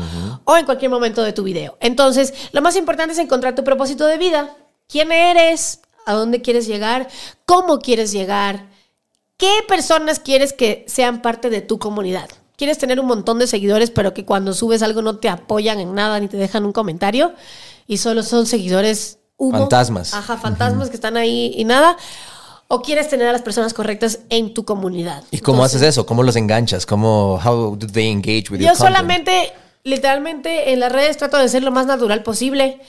[0.45, 1.77] o en cualquier momento de tu video.
[1.79, 4.55] Entonces, lo más importante es encontrar tu propósito de vida.
[4.87, 5.79] ¿Quién eres?
[6.05, 7.07] ¿A dónde quieres llegar?
[7.45, 8.67] ¿Cómo quieres llegar?
[9.37, 12.29] ¿Qué personas quieres que sean parte de tu comunidad?
[12.55, 15.95] ¿Quieres tener un montón de seguidores, pero que cuando subes algo no te apoyan en
[15.95, 17.33] nada ni te dejan un comentario?
[17.87, 19.57] Y solo son seguidores humo.
[19.57, 20.13] Fantasmas.
[20.13, 21.97] Ajá, fantasmas que están ahí y nada.
[22.67, 25.23] ¿O quieres tener a las personas correctas en tu comunidad?
[25.31, 26.05] ¿Y cómo Entonces, haces eso?
[26.05, 26.85] ¿Cómo los enganchas?
[26.85, 29.51] ¿Cómo, how do they engage with Yo your solamente,
[29.83, 32.79] literalmente, en las redes trato de ser lo más natural posible.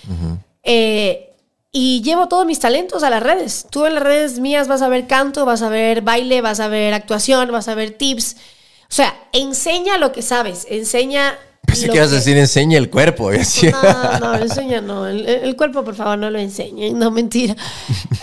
[0.63, 1.32] Eh,
[1.73, 3.67] y llevo todos mis talentos a las redes.
[3.71, 6.69] Tú en las redes mías vas a ver canto, vas a ver baile, vas a
[6.69, 8.37] ver actuación, vas a ver tips.
[8.83, 11.39] O sea, enseña lo que sabes, enseña.
[11.67, 13.31] Pensé que ibas a decir enseña el cuerpo.
[13.33, 15.07] No, no, enseña no.
[15.07, 16.99] El, el cuerpo, por favor, no lo enseñen.
[16.99, 17.57] No, mentira.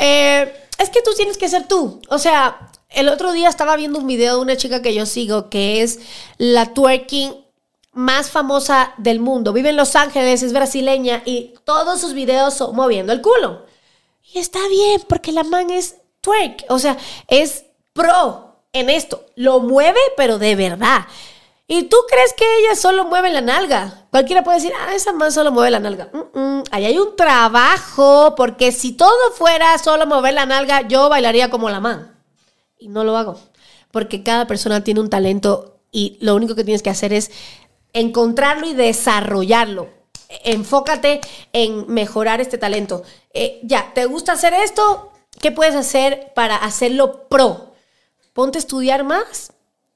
[0.02, 2.00] Eh, es que tú tienes que ser tú.
[2.08, 5.50] O sea, el otro día estaba viendo un video de una chica que yo sigo
[5.50, 6.00] que es
[6.38, 7.34] la twerking
[8.00, 9.52] más famosa del mundo.
[9.52, 13.66] Vive en Los Ángeles, es brasileña y todos sus videos son moviendo el culo.
[14.34, 16.64] Y está bien, porque la man es twerk.
[16.70, 16.98] O sea,
[17.28, 19.26] es pro en esto.
[19.36, 21.08] Lo mueve, pero de verdad.
[21.68, 24.08] ¿Y tú crees que ella solo mueve la nalga?
[24.12, 26.10] Cualquiera puede decir, ah, esa man solo mueve la nalga.
[26.72, 31.70] Ahí hay un trabajo, porque si todo fuera solo mover la nalga, yo bailaría como
[31.70, 32.18] la man.
[32.78, 33.38] Y no lo hago.
[33.92, 37.32] Porque cada persona tiene un talento y lo único que tienes que hacer es
[37.94, 39.90] encontrarlo y desarrollarlo.
[40.44, 41.22] Enfócate
[41.54, 43.04] en mejorar este talento.
[43.34, 45.12] Eh, ya, ¿te gusta hacer esto?
[45.42, 47.74] ¿Qué puedes hacer para hacerlo pro?
[48.34, 49.54] Ponte a estudiar más,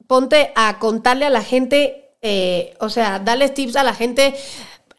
[0.08, 4.36] ponte a contarle a la gente, eh, o sea, darles tips a la gente.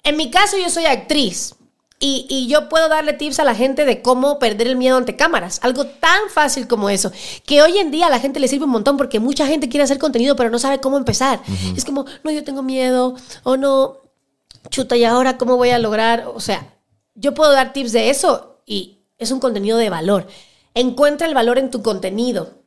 [0.03, 1.55] En mi caso, yo soy actriz.
[2.01, 5.16] Y, y yo puedo darle tips a la gente de cómo perder el miedo ante
[5.16, 5.61] cámaras.
[5.62, 7.12] Algo tan fácil como eso.
[7.47, 9.85] Que hoy en día a la gente le sirve un montón porque mucha gente quiere
[9.85, 11.41] hacer contenido pero no sabe cómo empezar.
[11.77, 13.15] Es como, no, yo tengo miedo.
[13.43, 13.99] O no,
[14.71, 16.27] chuta, ¿y ahora cómo voy a lograr?
[16.35, 16.75] O sea,
[17.15, 20.27] yo puedo dar tips de eso y es un contenido de valor.
[20.75, 22.65] Encuentra el valor en tu contenido.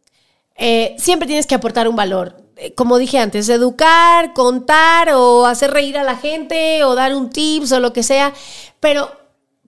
[0.56, 2.47] Eh, siempre tienes que aportar un valor.
[2.58, 7.30] Eh, Como dije antes, educar, contar o hacer reír a la gente o dar un
[7.30, 8.34] tips o lo que sea,
[8.80, 9.12] pero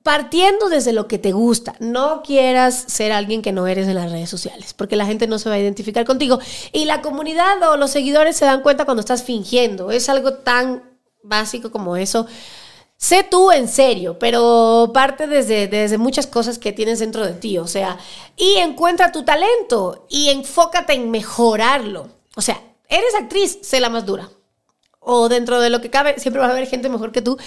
[0.04, 1.76] partiendo desde lo que te gusta.
[1.80, 5.40] No quieras ser alguien que no eres en las redes sociales, porque la gente no
[5.40, 6.40] se va a identificar contigo.
[6.72, 9.92] Y la comunidad o los seguidores se dan cuenta cuando estás fingiendo.
[9.92, 10.84] Es algo tan
[11.24, 12.28] básico como eso.
[12.98, 17.58] Sé tú en serio, pero parte desde, desde muchas cosas que tienes dentro de ti,
[17.58, 17.98] o sea,
[18.36, 22.10] y encuentra tu talento y enfócate en mejorarlo.
[22.36, 24.30] O sea, eres actriz, sé la más dura.
[25.00, 27.38] O dentro de lo que cabe, siempre va a haber gente mejor que tú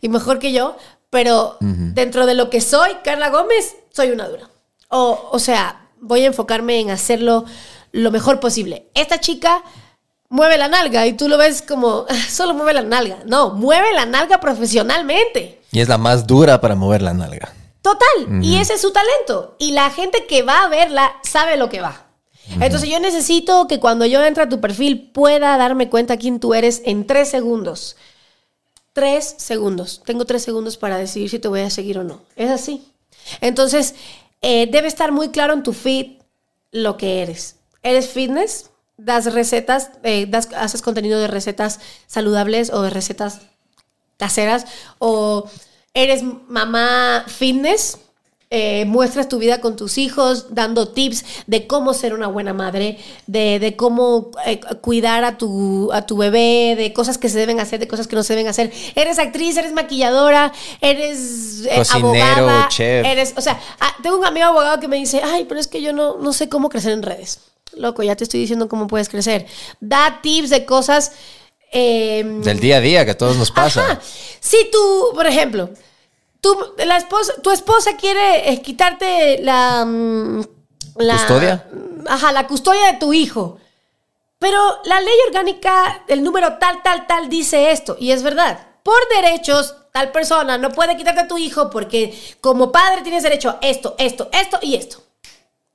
[0.00, 0.76] y mejor que yo,
[1.10, 4.48] pero dentro de lo que soy, Carla Gómez, soy una dura.
[4.88, 7.44] O, o sea, voy a enfocarme en hacerlo
[7.92, 8.88] lo mejor posible.
[8.94, 9.62] Esta chica
[10.28, 13.18] mueve la nalga y tú lo ves como, "Ah, solo mueve la nalga.
[13.26, 15.60] No, mueve la nalga profesionalmente.
[15.72, 17.52] Y es la más dura para mover la nalga.
[17.82, 18.42] Total.
[18.42, 19.56] Y ese es su talento.
[19.58, 22.06] Y la gente que va a verla sabe lo que va.
[22.60, 26.54] Entonces yo necesito que cuando yo entre a tu perfil pueda darme cuenta quién tú
[26.54, 27.96] eres en tres segundos.
[28.92, 30.02] Tres segundos.
[30.04, 32.22] Tengo tres segundos para decidir si te voy a seguir o no.
[32.36, 32.84] Es así.
[33.40, 33.94] Entonces,
[34.42, 36.18] eh, debe estar muy claro en tu feed
[36.72, 37.56] lo que eres.
[37.82, 38.70] ¿Eres fitness?
[38.96, 39.90] ¿Das recetas?
[40.02, 43.40] eh, das- ¿Haces contenido de recetas saludables o de recetas
[44.18, 44.66] caseras?
[44.98, 45.48] ¿O
[45.94, 47.98] eres mamá fitness?
[48.52, 52.98] Eh, muestras tu vida con tus hijos, dando tips de cómo ser una buena madre,
[53.28, 57.60] de, de cómo eh, cuidar a tu, a tu bebé, de cosas que se deben
[57.60, 58.72] hacer, de cosas que no se deben hacer.
[58.96, 63.06] Eres actriz, eres maquilladora, eres eh, Cocinero, abogada, chef.
[63.06, 65.80] eres, o sea, ah, tengo un amigo abogado que me dice, ay, pero es que
[65.80, 67.38] yo no, no sé cómo crecer en redes.
[67.76, 69.46] Loco, ya te estoy diciendo cómo puedes crecer.
[69.78, 71.12] Da tips de cosas.
[71.72, 73.84] eh, Del día a día que a todos nos pasa.
[73.92, 74.00] Ajá.
[74.40, 75.70] Si tú, por ejemplo,
[76.40, 80.42] tú, la esposa, tu esposa quiere eh, quitarte la, mm,
[80.96, 81.66] la- ¿Custodia?
[82.08, 83.58] Ajá, la custodia de tu hijo.
[84.38, 87.96] Pero la ley orgánica, el número tal, tal, tal, dice esto.
[88.00, 88.58] Y es verdad.
[88.82, 93.50] Por derechos, tal persona no puede quitarte a tu hijo porque como padre tienes derecho
[93.50, 95.02] a esto, esto, esto y esto.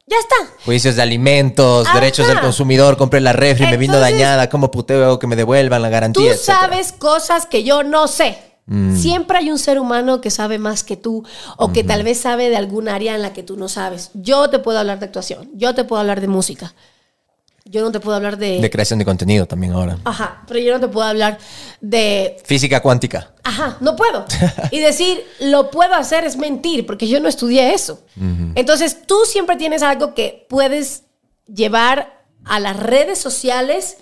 [0.07, 0.35] Ya está.
[0.65, 1.99] Juicios de alimentos, Ajá.
[1.99, 5.81] derechos del consumidor, compré la refri, me vino Entonces- dañada, ¿cómo puteo que me devuelvan
[5.83, 6.31] la Tú garantía?
[6.31, 6.59] etcétera?
[6.61, 8.54] sabes cosas que yo no sé.
[8.67, 8.95] Mm.
[8.97, 11.23] Siempre hay un ser humano que sabe más que tú
[11.57, 14.11] o que tal vez sabe de algún área en la que tú no sabes.
[14.13, 16.73] Yo te puedo hablar de actuación, yo te puedo hablar de música.
[17.67, 18.61] Yo no te puedo hablar de...
[18.61, 19.97] De creación de contenido también ahora.
[20.03, 21.39] Ajá, pero yo no te puedo hablar
[21.81, 22.37] de...
[22.45, 23.33] Física cuántica.
[23.43, 24.23] Ajá, no puedo.
[24.71, 28.03] Y decir, lo puedo hacer es mentir, porque yo no estudié eso.
[28.53, 31.05] Entonces, tú siempre tienes algo que puedes
[31.47, 33.97] llevar a las redes sociales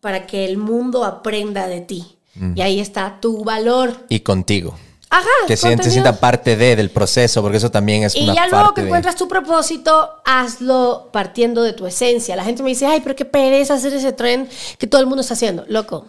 [0.00, 2.17] para que el mundo aprenda de ti.
[2.54, 3.92] Y ahí está tu valor.
[4.08, 4.76] Y contigo.
[5.10, 5.24] Ajá.
[5.46, 5.90] Que se, contenido.
[5.90, 8.80] sienta parte de, del proceso, porque eso también es Y una ya parte luego que
[8.82, 12.36] de- encuentras tu propósito, hazlo partiendo de tu esencia.
[12.36, 14.48] La gente me dice, ay, pero qué pereza hacer ese tren
[14.78, 15.64] que todo el mundo está haciendo.
[15.68, 16.06] Loco,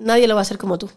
[0.00, 0.90] nadie lo va a hacer como tú.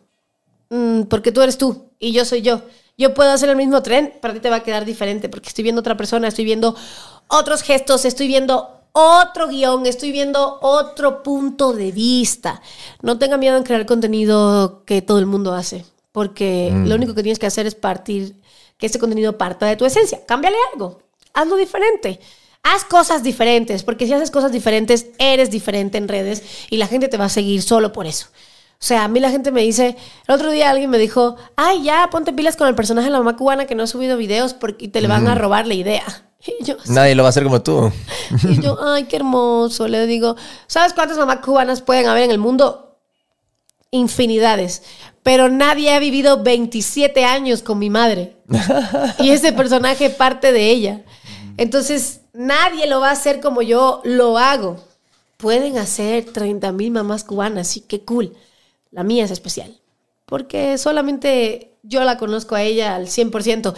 [0.69, 2.61] Mm, porque tú eres tú y yo soy yo.
[2.97, 5.63] Yo puedo hacer el mismo tren, para ti te va a quedar diferente porque estoy
[5.63, 6.75] viendo otra persona, estoy viendo
[7.27, 12.61] otros gestos, estoy viendo otro guion, estoy viendo otro punto de vista.
[13.01, 17.21] No tenga miedo en crear contenido que todo el mundo hace, porque lo único que
[17.21, 18.37] tienes que hacer es partir,
[18.77, 20.25] que este contenido parta de tu esencia.
[20.25, 21.01] Cámbiale algo,
[21.33, 22.21] hazlo diferente.
[22.63, 27.09] Haz cosas diferentes, porque si haces cosas diferentes, eres diferente en redes y la gente
[27.09, 28.27] te va a seguir solo por eso.
[28.75, 31.83] O sea, a mí la gente me dice, el otro día alguien me dijo, ay,
[31.83, 34.53] ya, ponte pilas con el personaje de la mamá cubana que no ha subido videos
[34.53, 36.03] porque te le van a robar la idea.
[36.47, 37.91] Y yo, Nadie lo va a hacer como tú.
[38.43, 39.87] y yo, ay, qué hermoso.
[39.87, 40.35] Le digo,
[40.67, 42.97] ¿sabes cuántas mamás cubanas pueden haber en el mundo?
[43.91, 44.83] Infinidades.
[45.23, 48.35] Pero nadie ha vivido 27 años con mi madre.
[49.19, 51.01] y ese personaje parte de ella.
[51.57, 54.77] Entonces, nadie lo va a hacer como yo lo hago.
[55.37, 58.33] Pueden hacer 30 mil mamás cubanas, sí, qué cool.
[58.91, 59.79] La mía es especial.
[60.25, 63.73] Porque solamente yo la conozco a ella al 100%.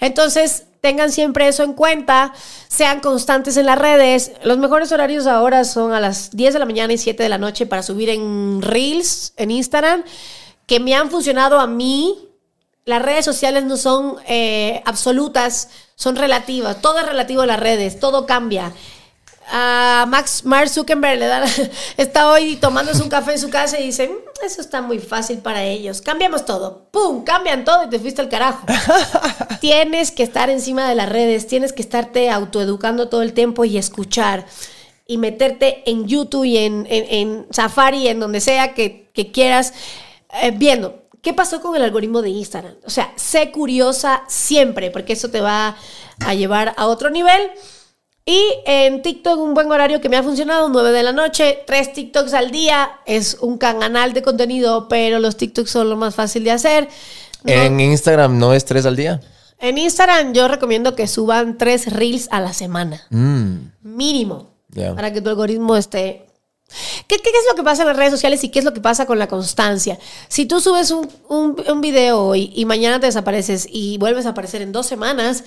[0.00, 2.32] Entonces, tengan siempre eso en cuenta.
[2.68, 4.32] Sean constantes en las redes.
[4.44, 7.38] Los mejores horarios ahora son a las 10 de la mañana y 7 de la
[7.38, 10.04] noche para subir en Reels, en Instagram,
[10.66, 12.28] que me han funcionado a mí.
[12.84, 16.80] Las redes sociales no son eh, absolutas, son relativas.
[16.80, 18.72] Todo es relativo a las redes, todo cambia.
[19.52, 21.44] A Max Mark Zuckerberg le da,
[21.96, 25.38] está hoy tomándose un café en su casa y dice, "Mm, eso está muy fácil
[25.38, 26.00] para ellos.
[26.00, 26.86] Cambiamos todo.
[26.90, 27.24] ¡Pum!
[27.24, 28.64] Cambian todo y te fuiste al carajo.
[29.60, 33.76] tienes que estar encima de las redes, tienes que estarte autoeducando todo el tiempo y
[33.78, 34.46] escuchar.
[35.06, 39.72] Y meterte en YouTube y en, en- en Safari, en donde sea que, que quieras,
[40.42, 41.02] eh, viendo.
[41.22, 42.76] ¿Qué pasó con el algoritmo de Instagram?
[42.86, 45.76] O sea, sé curiosa siempre, porque eso te va
[46.24, 47.50] a llevar a otro nivel.
[48.30, 51.92] Y en TikTok, un buen horario que me ha funcionado, 9 de la noche, tres
[51.92, 52.88] TikToks al día.
[53.04, 56.88] Es un canal de contenido, pero los TikToks son lo más fácil de hacer.
[57.42, 59.20] No- En Instagram no es tres al día.
[59.58, 63.02] en Instagram yo recomiendo que suban tres reels a la semana.
[63.10, 64.50] Mm, Mínimo.
[64.68, 64.94] Ya.
[64.94, 66.26] Para que tu algoritmo esté...
[67.08, 68.80] ¿Qué, qué es lo que pasa en las redes sociales y qué es lo que
[68.80, 69.98] pasa con la constancia?
[70.28, 74.28] Si tú subes un, un, un video hoy y mañana te desapareces y vuelves a
[74.28, 75.42] aparecer en dos semanas,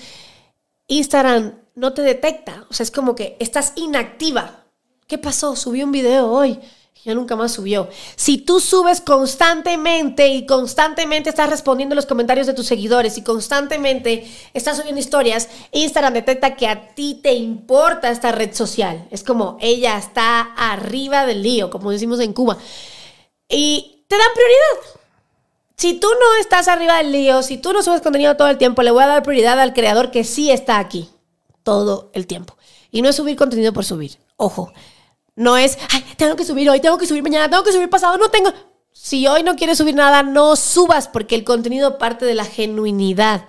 [0.88, 2.66] Instagram no te detecta.
[2.70, 4.64] O sea, es como que estás inactiva.
[5.08, 5.56] ¿Qué pasó?
[5.56, 6.60] Subí un video hoy.
[7.06, 7.90] Ya nunca más subió.
[8.16, 14.26] Si tú subes constantemente y constantemente estás respondiendo los comentarios de tus seguidores y constantemente
[14.54, 19.06] estás subiendo historias, Instagram detecta que a ti te importa esta red social.
[19.12, 22.58] Es como ella está arriba del lío, como decimos en Cuba.
[23.50, 25.02] Y te dan prioridad.
[25.76, 28.82] si tú no estás arriba del lío, si tú no subes contenido todo el tiempo,
[28.82, 31.10] le voy a dar prioridad al creador que sí está aquí
[31.64, 32.56] todo el tiempo.
[32.92, 34.18] Y no es subir contenido por subir.
[34.38, 34.72] Ojo,
[35.36, 38.18] no es, ay, tengo que subir hoy, tengo que subir mañana, tengo que subir pasado,
[38.18, 38.54] no tengo.
[38.92, 43.46] Si hoy no quieres subir nada, no subas porque el contenido parte de la genuinidad.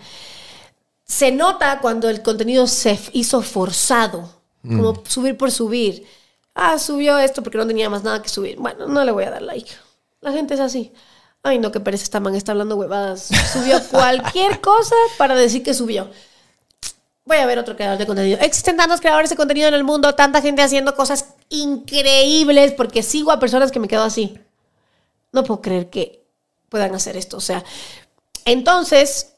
[1.05, 4.31] Se nota cuando el contenido se hizo forzado,
[4.63, 6.07] como subir por subir.
[6.55, 8.57] Ah, subió esto porque no tenía más nada que subir.
[8.57, 9.71] Bueno, no le voy a dar like.
[10.21, 10.93] La gente es así.
[11.43, 13.29] Ay, no, que pereza esta man, está hablando huevadas.
[13.53, 16.09] Subió cualquier cosa para decir que subió.
[17.27, 18.39] Voy a ver otro creador de contenido.
[18.41, 23.33] Existen tantos creadores de contenido en el mundo, tanta gente haciendo cosas increíbles, porque sigo
[23.33, 24.39] a personas que me quedo así.
[25.33, 26.23] No puedo creer que
[26.69, 27.39] puedan hacer esto.
[27.39, 27.65] O sea,
[28.45, 29.35] entonces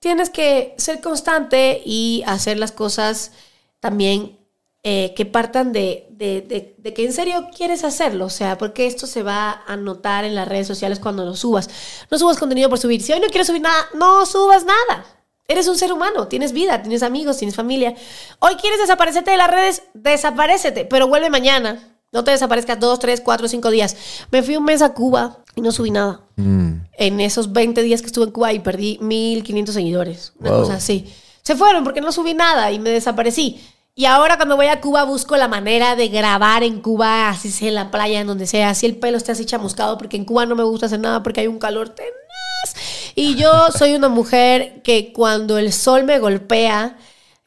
[0.00, 3.32] tienes que ser constante y hacer las cosas
[3.80, 4.38] también
[4.82, 9.22] eh, que partan de, de, que en serio quieres hacerlo, o sea, porque esto se
[9.22, 11.68] va a notar en las redes sociales cuando lo subas.
[12.10, 13.02] No subas contenido por subir.
[13.02, 15.04] Si hoy no quieres subir nada, no subas nada.
[15.50, 17.94] Eres un ser humano, tienes vida, tienes amigos, tienes familia.
[18.38, 21.96] Hoy quieres desaparecerte de las redes, desaparecete, pero vuelve mañana.
[22.12, 23.96] No te desaparezcas dos, tres, cuatro, cinco días.
[24.30, 26.20] Me fui un mes a Cuba y no subí nada.
[26.36, 26.72] Mm.
[26.98, 30.34] En esos 20 días que estuve en Cuba y perdí 1500 seguidores.
[30.38, 31.10] Una cosa así.
[31.42, 33.58] Se fueron porque no subí nada y me desaparecí.
[33.94, 37.68] Y ahora cuando voy a Cuba busco la manera de grabar en Cuba, así sea
[37.68, 40.44] en la playa, en donde sea, así el pelo esté así chamuscado, porque en Cuba
[40.44, 42.76] no me gusta hacer nada porque hay un calor tenaz.
[43.20, 46.96] Y yo soy una mujer que cuando el sol me golpea,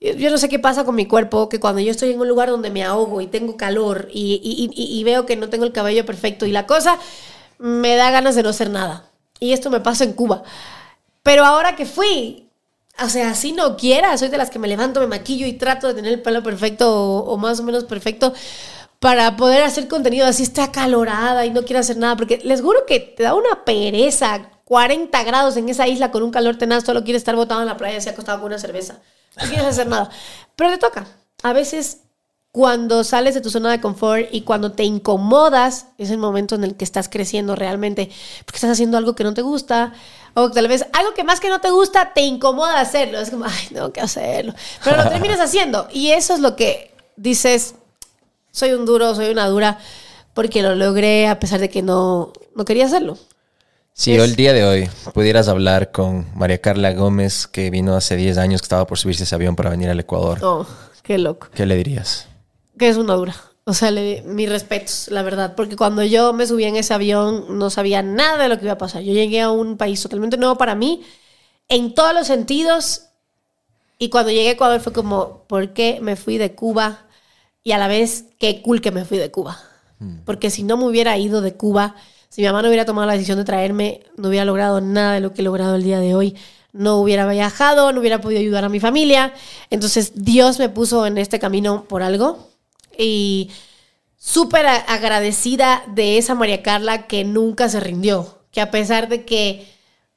[0.01, 2.49] yo no sé qué pasa con mi cuerpo, que cuando yo estoy en un lugar
[2.49, 6.51] donde me ahogo y tengo calor y, veo que no tengo el cabello perfecto y
[6.51, 6.99] la cosa,
[7.57, 9.05] me da ganas de no hacer nada.
[9.39, 10.43] Y esto me pasa en Cuba.
[11.23, 12.49] Pero ahora que fui,
[13.01, 15.87] o sea, así no quiera, soy de las que me levanto, me maquillo y trato
[15.87, 18.33] de tener el pelo perfecto o, más o menos perfecto
[18.99, 22.85] para poder hacer contenido así esté acalorada y no quiero hacer nada, porque les juro
[22.85, 27.03] que te da una pereza, 40 grados en esa isla con un calor tenaz, solo
[27.03, 28.99] quieres estar botado en la playa, así acostado con una cerveza,
[29.35, 30.09] no quieres hacer nada,
[30.55, 31.05] pero te toca.
[31.43, 31.97] A veces
[32.53, 36.63] cuando sales de tu zona de confort y cuando te incomodas, es el momento en
[36.63, 38.11] el que estás creciendo realmente,
[38.45, 39.91] porque estás haciendo algo que no te gusta,
[40.35, 43.19] o tal vez algo que más que no te gusta te incomoda hacerlo.
[43.19, 44.53] Es como, ay, tengo que hacerlo.
[44.85, 45.89] Pero lo terminas haciendo.
[45.91, 47.75] Y eso es lo que dices,
[48.51, 49.79] soy un duro, soy una dura,
[50.33, 53.17] porque lo logré a pesar de que no, no quería hacerlo.
[53.93, 58.37] Si el día de hoy pudieras hablar con María Carla Gómez, que vino hace 10
[58.37, 60.39] años, que estaba por subirse ese avión para venir al Ecuador.
[60.41, 60.65] Oh,
[61.03, 61.47] qué loco.
[61.53, 62.27] ¿Qué le dirías?
[62.79, 63.35] Que es una dura.
[63.63, 67.59] O sea, le, mis respetos, la verdad, porque cuando yo me subí en ese avión
[67.59, 69.03] no sabía nada de lo que iba a pasar.
[69.03, 71.03] Yo llegué a un país totalmente nuevo para mí,
[71.67, 73.03] en todos los sentidos,
[73.99, 77.05] y cuando llegué a Ecuador fue como, ¿por qué me fui de Cuba?
[77.63, 79.59] Y a la vez, qué cool que me fui de Cuba.
[79.99, 80.21] Hmm.
[80.25, 81.95] Porque si no me hubiera ido de Cuba,
[82.31, 85.19] si mi mamá no hubiera tomado la decisión de traerme, no hubiera logrado nada de
[85.19, 86.37] lo que he logrado el día de hoy.
[86.71, 89.33] No hubiera viajado, no hubiera podido ayudar a mi familia.
[89.69, 92.47] Entonces Dios me puso en este camino por algo
[92.97, 93.51] y
[94.17, 99.67] súper agradecida de esa María Carla que nunca se rindió, que a pesar de que,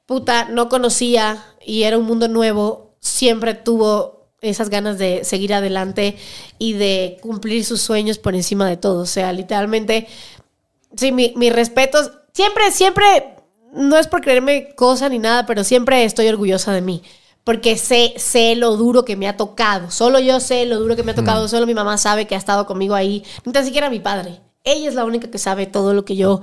[0.05, 6.17] puta, no conocía y era un mundo nuevo, siempre tuvo esas ganas de seguir adelante
[6.59, 9.01] y de cumplir sus sueños por encima de todo.
[9.01, 10.07] O sea, literalmente,
[10.95, 13.35] sí, mis mi respetos, siempre, siempre,
[13.73, 17.01] no es por creerme cosa ni nada, pero siempre estoy orgullosa de mí
[17.45, 19.91] porque sé, sé lo duro que me ha tocado.
[19.91, 21.47] Solo yo sé lo duro que me ha tocado.
[21.47, 23.23] Solo mi mamá sabe que ha estado conmigo ahí.
[23.45, 24.41] Ni tan siquiera mi padre.
[24.63, 26.41] Ella es la única que sabe todo lo que yo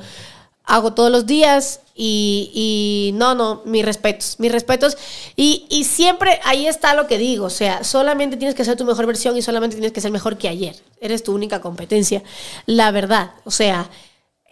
[0.64, 1.80] hago todos los días.
[1.96, 4.96] Y, y no, no, mis respetos, mis respetos.
[5.34, 7.46] Y, y, siempre ahí está lo que digo.
[7.46, 10.38] O sea, solamente tienes que ser tu mejor versión y solamente tienes que ser mejor
[10.38, 10.76] que ayer.
[11.00, 12.22] Eres tu única competencia.
[12.64, 13.32] La verdad.
[13.42, 13.90] O sea,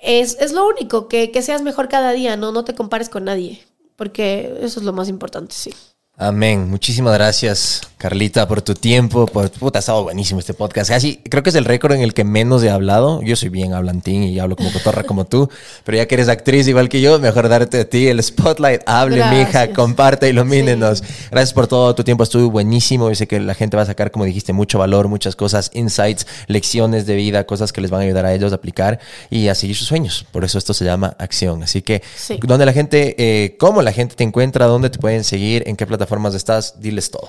[0.03, 2.37] es, es lo único, que, que seas mejor cada día.
[2.37, 3.65] No, no te compares con nadie.
[3.97, 5.75] Porque eso es lo más importante, sí.
[6.17, 6.69] Amén.
[6.69, 9.27] Muchísimas gracias, Carlita, por tu tiempo.
[9.27, 10.91] Por, puta, ha estado buenísimo este podcast.
[10.91, 13.23] Casi, creo que es el récord en el que menos he hablado.
[13.23, 15.49] Yo soy bien hablantín y hablo como cotorra como tú.
[15.85, 18.83] Pero ya que eres actriz igual que yo, mejor darte a ti el spotlight.
[18.87, 21.03] Hable, mija, comparte, ilumínenos.
[21.31, 22.25] Gracias por todo tu tiempo.
[22.25, 23.09] Estuvo buenísimo.
[23.09, 26.27] Yo sé que la gente va a sacar, como dijiste, mucho valor, muchas cosas, insights,
[26.47, 28.99] lecciones de vida, cosas que les van a ayudar a ellos a aplicar
[29.31, 30.27] y a seguir sus sueños.
[30.33, 31.63] Por eso esto se llama acción.
[31.63, 32.03] Así que,
[32.43, 34.67] ¿dónde la gente, eh, cómo la gente te encuentra?
[34.67, 35.65] ¿Dónde te pueden seguir?
[35.67, 36.01] ¿En qué plataforma?
[36.01, 36.81] plataformas estás?
[36.81, 37.29] Diles todo.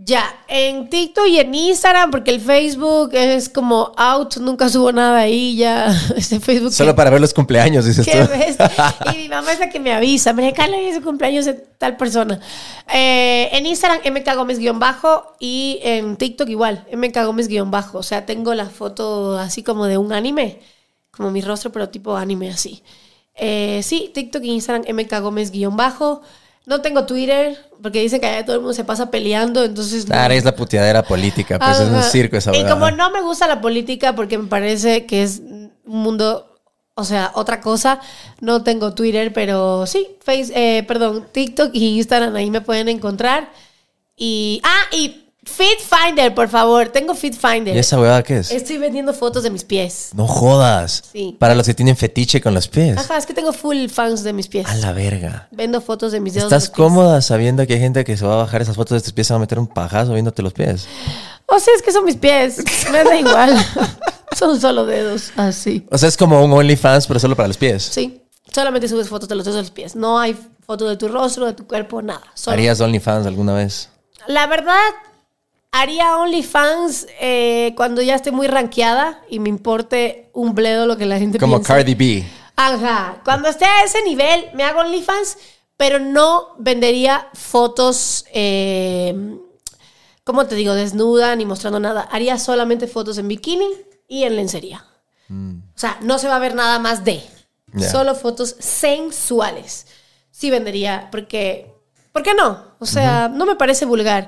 [0.00, 5.18] Ya, en TikTok y en Instagram, porque el Facebook es como out, nunca subo nada
[5.18, 5.92] ahí, ya.
[6.16, 6.72] Este Facebook.
[6.72, 8.16] Solo para ver los cumpleaños, dices tú.
[9.12, 11.96] Y mi mamá es la que me avisa, me Carla, es el cumpleaños de tal
[11.96, 12.38] persona.
[12.94, 17.98] Eh, en Instagram, MK Gómez-bajo y en TikTok igual, MK Gómez-bajo.
[17.98, 20.60] O sea, tengo la foto así como de un anime,
[21.10, 22.84] como mi rostro, pero tipo anime así.
[23.34, 26.22] Eh, sí, TikTok e Instagram, MK Gómez guion bajo.
[26.68, 30.04] No tengo Twitter, porque dicen que allá todo el mundo se pasa peleando, entonces...
[30.04, 30.12] no.
[30.12, 33.46] Claro, es la puteadera política, pues es un circo esa Y como no me gusta
[33.46, 36.58] la política porque me parece que es un mundo,
[36.94, 38.00] o sea, otra cosa,
[38.40, 43.50] no tengo Twitter, pero sí, Face, eh, perdón, TikTok y Instagram ahí me pueden encontrar.
[44.14, 47.74] Y ah, y Fit Finder, por favor, tengo Fit Finder.
[47.74, 48.50] ¿Y esa huevada qué es?
[48.50, 50.10] Estoy vendiendo fotos de mis pies.
[50.14, 51.04] No jodas.
[51.12, 51.36] Sí.
[51.38, 52.96] Para los que tienen fetiche con los pies.
[52.98, 54.66] Ajá, es que tengo full fans de mis pies.
[54.68, 55.48] A la verga.
[55.50, 56.50] Vendo fotos de mis dedos.
[56.50, 56.76] de ¿Estás pies.
[56.76, 59.26] cómoda sabiendo que hay gente que se va a bajar esas fotos de tus pies
[59.26, 60.86] y se va a meter un pajazo viéndote los pies?
[61.50, 62.62] O sea, es que son mis pies.
[62.92, 63.56] Me da igual.
[64.38, 65.32] son solo dedos.
[65.34, 65.86] Así.
[65.90, 67.82] O sea, es como un OnlyFans, pero solo para los pies.
[67.84, 68.20] Sí.
[68.52, 69.96] Solamente subes fotos de los dedos de los pies.
[69.96, 72.20] No hay foto de tu rostro, de tu cuerpo, nada.
[72.34, 73.88] Solo- ¿Harías OnlyFans alguna vez?
[74.26, 74.76] La verdad,
[75.72, 81.06] haría OnlyFans eh, cuando ya esté muy rankeada y me importe un bledo lo que
[81.06, 81.74] la gente Como piensa.
[81.74, 82.26] Cardi B.
[82.56, 83.20] Ajá.
[83.24, 85.38] Cuando esté a ese nivel, me hago OnlyFans,
[85.76, 89.38] pero no vendería fotos, eh,
[90.24, 90.74] ¿cómo te digo?
[90.74, 92.02] Desnuda ni mostrando nada.
[92.10, 93.68] Haría solamente fotos en bikini
[94.08, 94.84] y en lencería.
[95.30, 97.22] O sea, no se va a ver nada más de.
[97.74, 97.90] Ya.
[97.90, 99.86] Solo fotos sensuales.
[100.30, 101.70] Sí vendería, porque...
[102.12, 102.64] ¿Por qué no?
[102.78, 104.26] O sea, no me parece vulgar.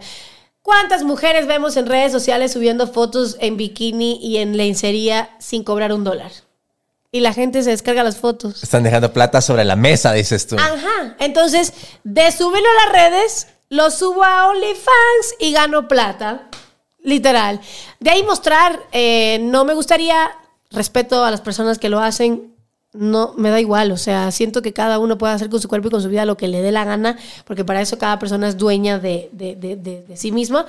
[0.62, 5.92] ¿Cuántas mujeres vemos en redes sociales subiendo fotos en bikini y en lencería sin cobrar
[5.92, 6.32] un dólar?
[7.12, 8.62] Y la gente se descarga las fotos.
[8.62, 10.56] Están dejando plata sobre la mesa, dices tú.
[10.56, 11.16] Ajá.
[11.18, 11.72] Entonces,
[12.04, 16.48] de subirlo a las redes, lo subo a OnlyFans y gano plata.
[17.02, 17.60] Literal.
[17.98, 20.30] De ahí mostrar, eh, no me gustaría,
[20.70, 22.54] respeto a las personas que lo hacen,
[22.92, 23.92] no, me da igual.
[23.92, 26.24] O sea, siento que cada uno puede hacer con su cuerpo y con su vida
[26.24, 29.54] lo que le dé la gana, porque para eso cada persona es dueña de, de-
[29.56, 30.66] de- de- sí misma.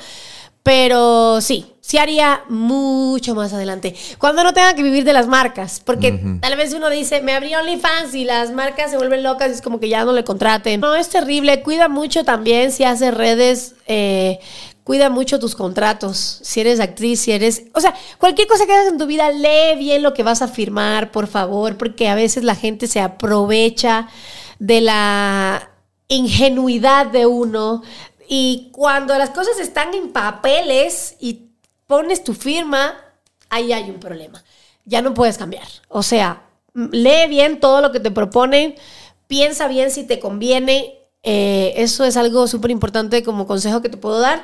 [0.63, 3.95] Pero sí, sí haría mucho más adelante.
[4.19, 5.81] Cuando no tenga que vivir de las marcas.
[5.83, 9.53] Porque tal vez uno dice, me abrí OnlyFans y las marcas se vuelven locas y
[9.53, 10.79] es como que ya no le contraten.
[10.79, 11.63] No, es terrible.
[11.63, 13.73] Cuida mucho también si haces redes.
[13.87, 14.39] eh,
[14.83, 16.39] cuida mucho tus contratos.
[16.41, 17.63] Si eres actriz, si eres...
[17.73, 20.47] O sea, cualquier cosa que hagas en tu vida, lee bien lo que vas a
[20.47, 21.77] firmar, por favor.
[21.77, 24.09] Porque a veces la gente se aprovecha
[24.59, 25.69] de la
[26.07, 27.83] ingenuidad de uno.
[28.27, 31.49] Y cuando las cosas están en papeles y
[31.87, 32.95] pones tu firma,
[33.49, 34.43] ahí hay un problema.
[34.85, 35.67] Ya no puedes cambiar.
[35.89, 36.43] O sea,
[36.73, 38.75] m- lee bien todo lo que te proponen,
[39.27, 40.97] piensa bien si te conviene.
[41.23, 44.43] eh, eso es algo súper importante como consejo que te puedo dar.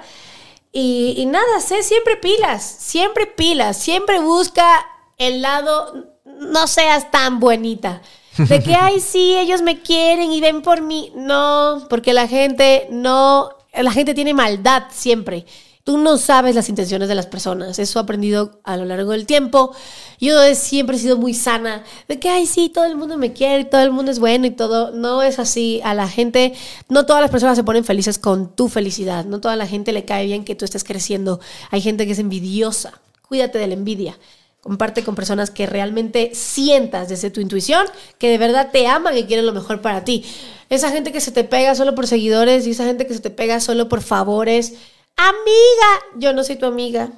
[0.72, 4.86] Y, y nada, sé siempre pilas, siempre pilas, siempre busca
[5.18, 8.02] el lado, no seas tan bonita.
[8.38, 11.12] De que, ay, sí, ellos me quieren y ven por mí.
[11.16, 15.46] No, porque la gente no, la gente tiene maldad siempre.
[15.88, 17.80] Tú no sabes las intenciones de las personas.
[17.80, 19.74] Eso he aprendido a lo largo del tiempo.
[20.20, 21.86] Yo he- siempre he sido muy sana.
[22.10, 24.52] De que, ay, sí, todo el mundo me quiere, todo el mundo es bueno y
[24.52, 24.92] todo.
[24.92, 25.80] No es así.
[25.86, 26.52] A la gente,
[26.90, 29.24] no todas las personas se ponen felices con tu felicidad.
[29.24, 31.40] No toda la gente le cae bien que tú estés creciendo.
[31.72, 33.00] Hay gente que es envidiosa.
[33.26, 34.20] Cuídate de la envidia.
[34.60, 37.86] Comparte con personas que realmente sientas desde tu intuición
[38.18, 40.26] que de verdad te aman y quieren lo mejor para ti.
[40.70, 43.30] Esa gente que se te pega solo por seguidores y esa gente que se te
[43.30, 44.74] pega solo por favores.
[45.18, 47.10] Amiga, yo no soy tu amiga.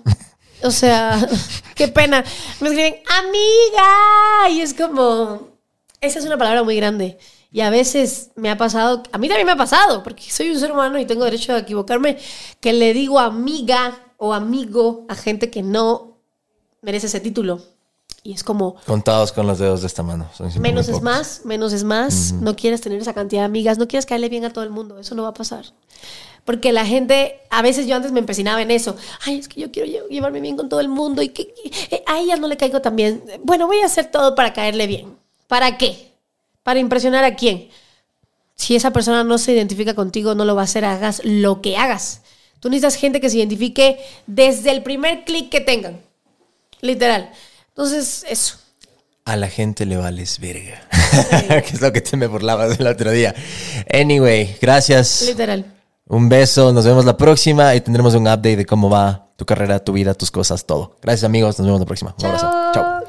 [0.64, 1.20] O sea,
[1.76, 2.24] qué pena.
[2.60, 4.50] Me escriben, amiga.
[4.50, 5.50] Y es como,
[6.02, 7.18] esa es una palabra muy grande.
[7.52, 10.60] Y a veces me ha pasado, a mí también me ha pasado, porque soy un
[10.60, 12.18] ser humano y tengo derecho a equivocarme,
[12.60, 16.20] que le digo amiga o amigo a gente que no
[16.82, 17.62] merece ese título.
[18.22, 20.30] Y es como, Contados con los dedos de esta mano.
[20.60, 22.34] Menos es más, menos es más.
[22.34, 25.00] No quieres tener esa cantidad de amigas, no quieres caerle bien a todo el mundo.
[25.00, 25.66] Eso no va a pasar.
[26.46, 28.96] Porque la gente, a veces yo antes me empecinaba en eso.
[29.26, 31.72] Ay, es que yo quiero lle- llevarme bien con todo el mundo y que que-
[31.96, 33.24] eh, a ella no le caigo tan bien.
[33.44, 35.16] Bueno, voy a hacer todo para caerle bien.
[35.48, 36.12] ¿Para qué?
[36.64, 37.70] ¿Para impresionar a quién?
[38.56, 41.78] Si esa persona no se identifica contigo, no lo va a hacer, hagas lo que
[41.78, 42.22] hagas.
[42.60, 46.02] Tú necesitas gente que se identifique desde el primer clic que tengan.
[46.82, 47.32] Literal.
[47.70, 48.58] Entonces, eso.
[49.26, 50.88] A la gente le vales verga.
[51.66, 53.34] que es lo que te me burlabas el otro día.
[53.94, 55.22] Anyway, gracias.
[55.22, 55.64] Literal.
[56.12, 59.78] Un beso, nos vemos la próxima y tendremos un update de cómo va tu carrera,
[59.78, 60.96] tu vida, tus cosas, todo.
[61.04, 62.16] Gracias amigos, nos vemos la próxima.
[62.18, 62.52] Un abrazo.
[62.74, 63.04] Chao.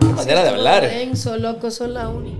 [0.00, 0.82] Qué manera de hablar.
[0.82, 2.36] Denso, loco, son la uni.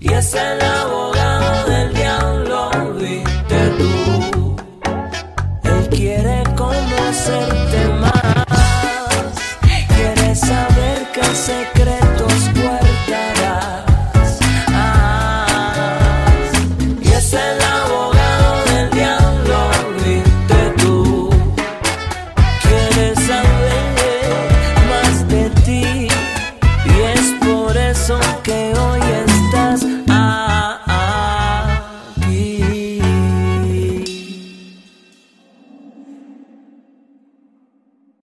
[0.00, 4.56] Y es el abogado del diablo, viste tú.
[5.62, 8.46] Él quiere conocerte más.
[9.94, 11.97] Quiere saber qué secreto.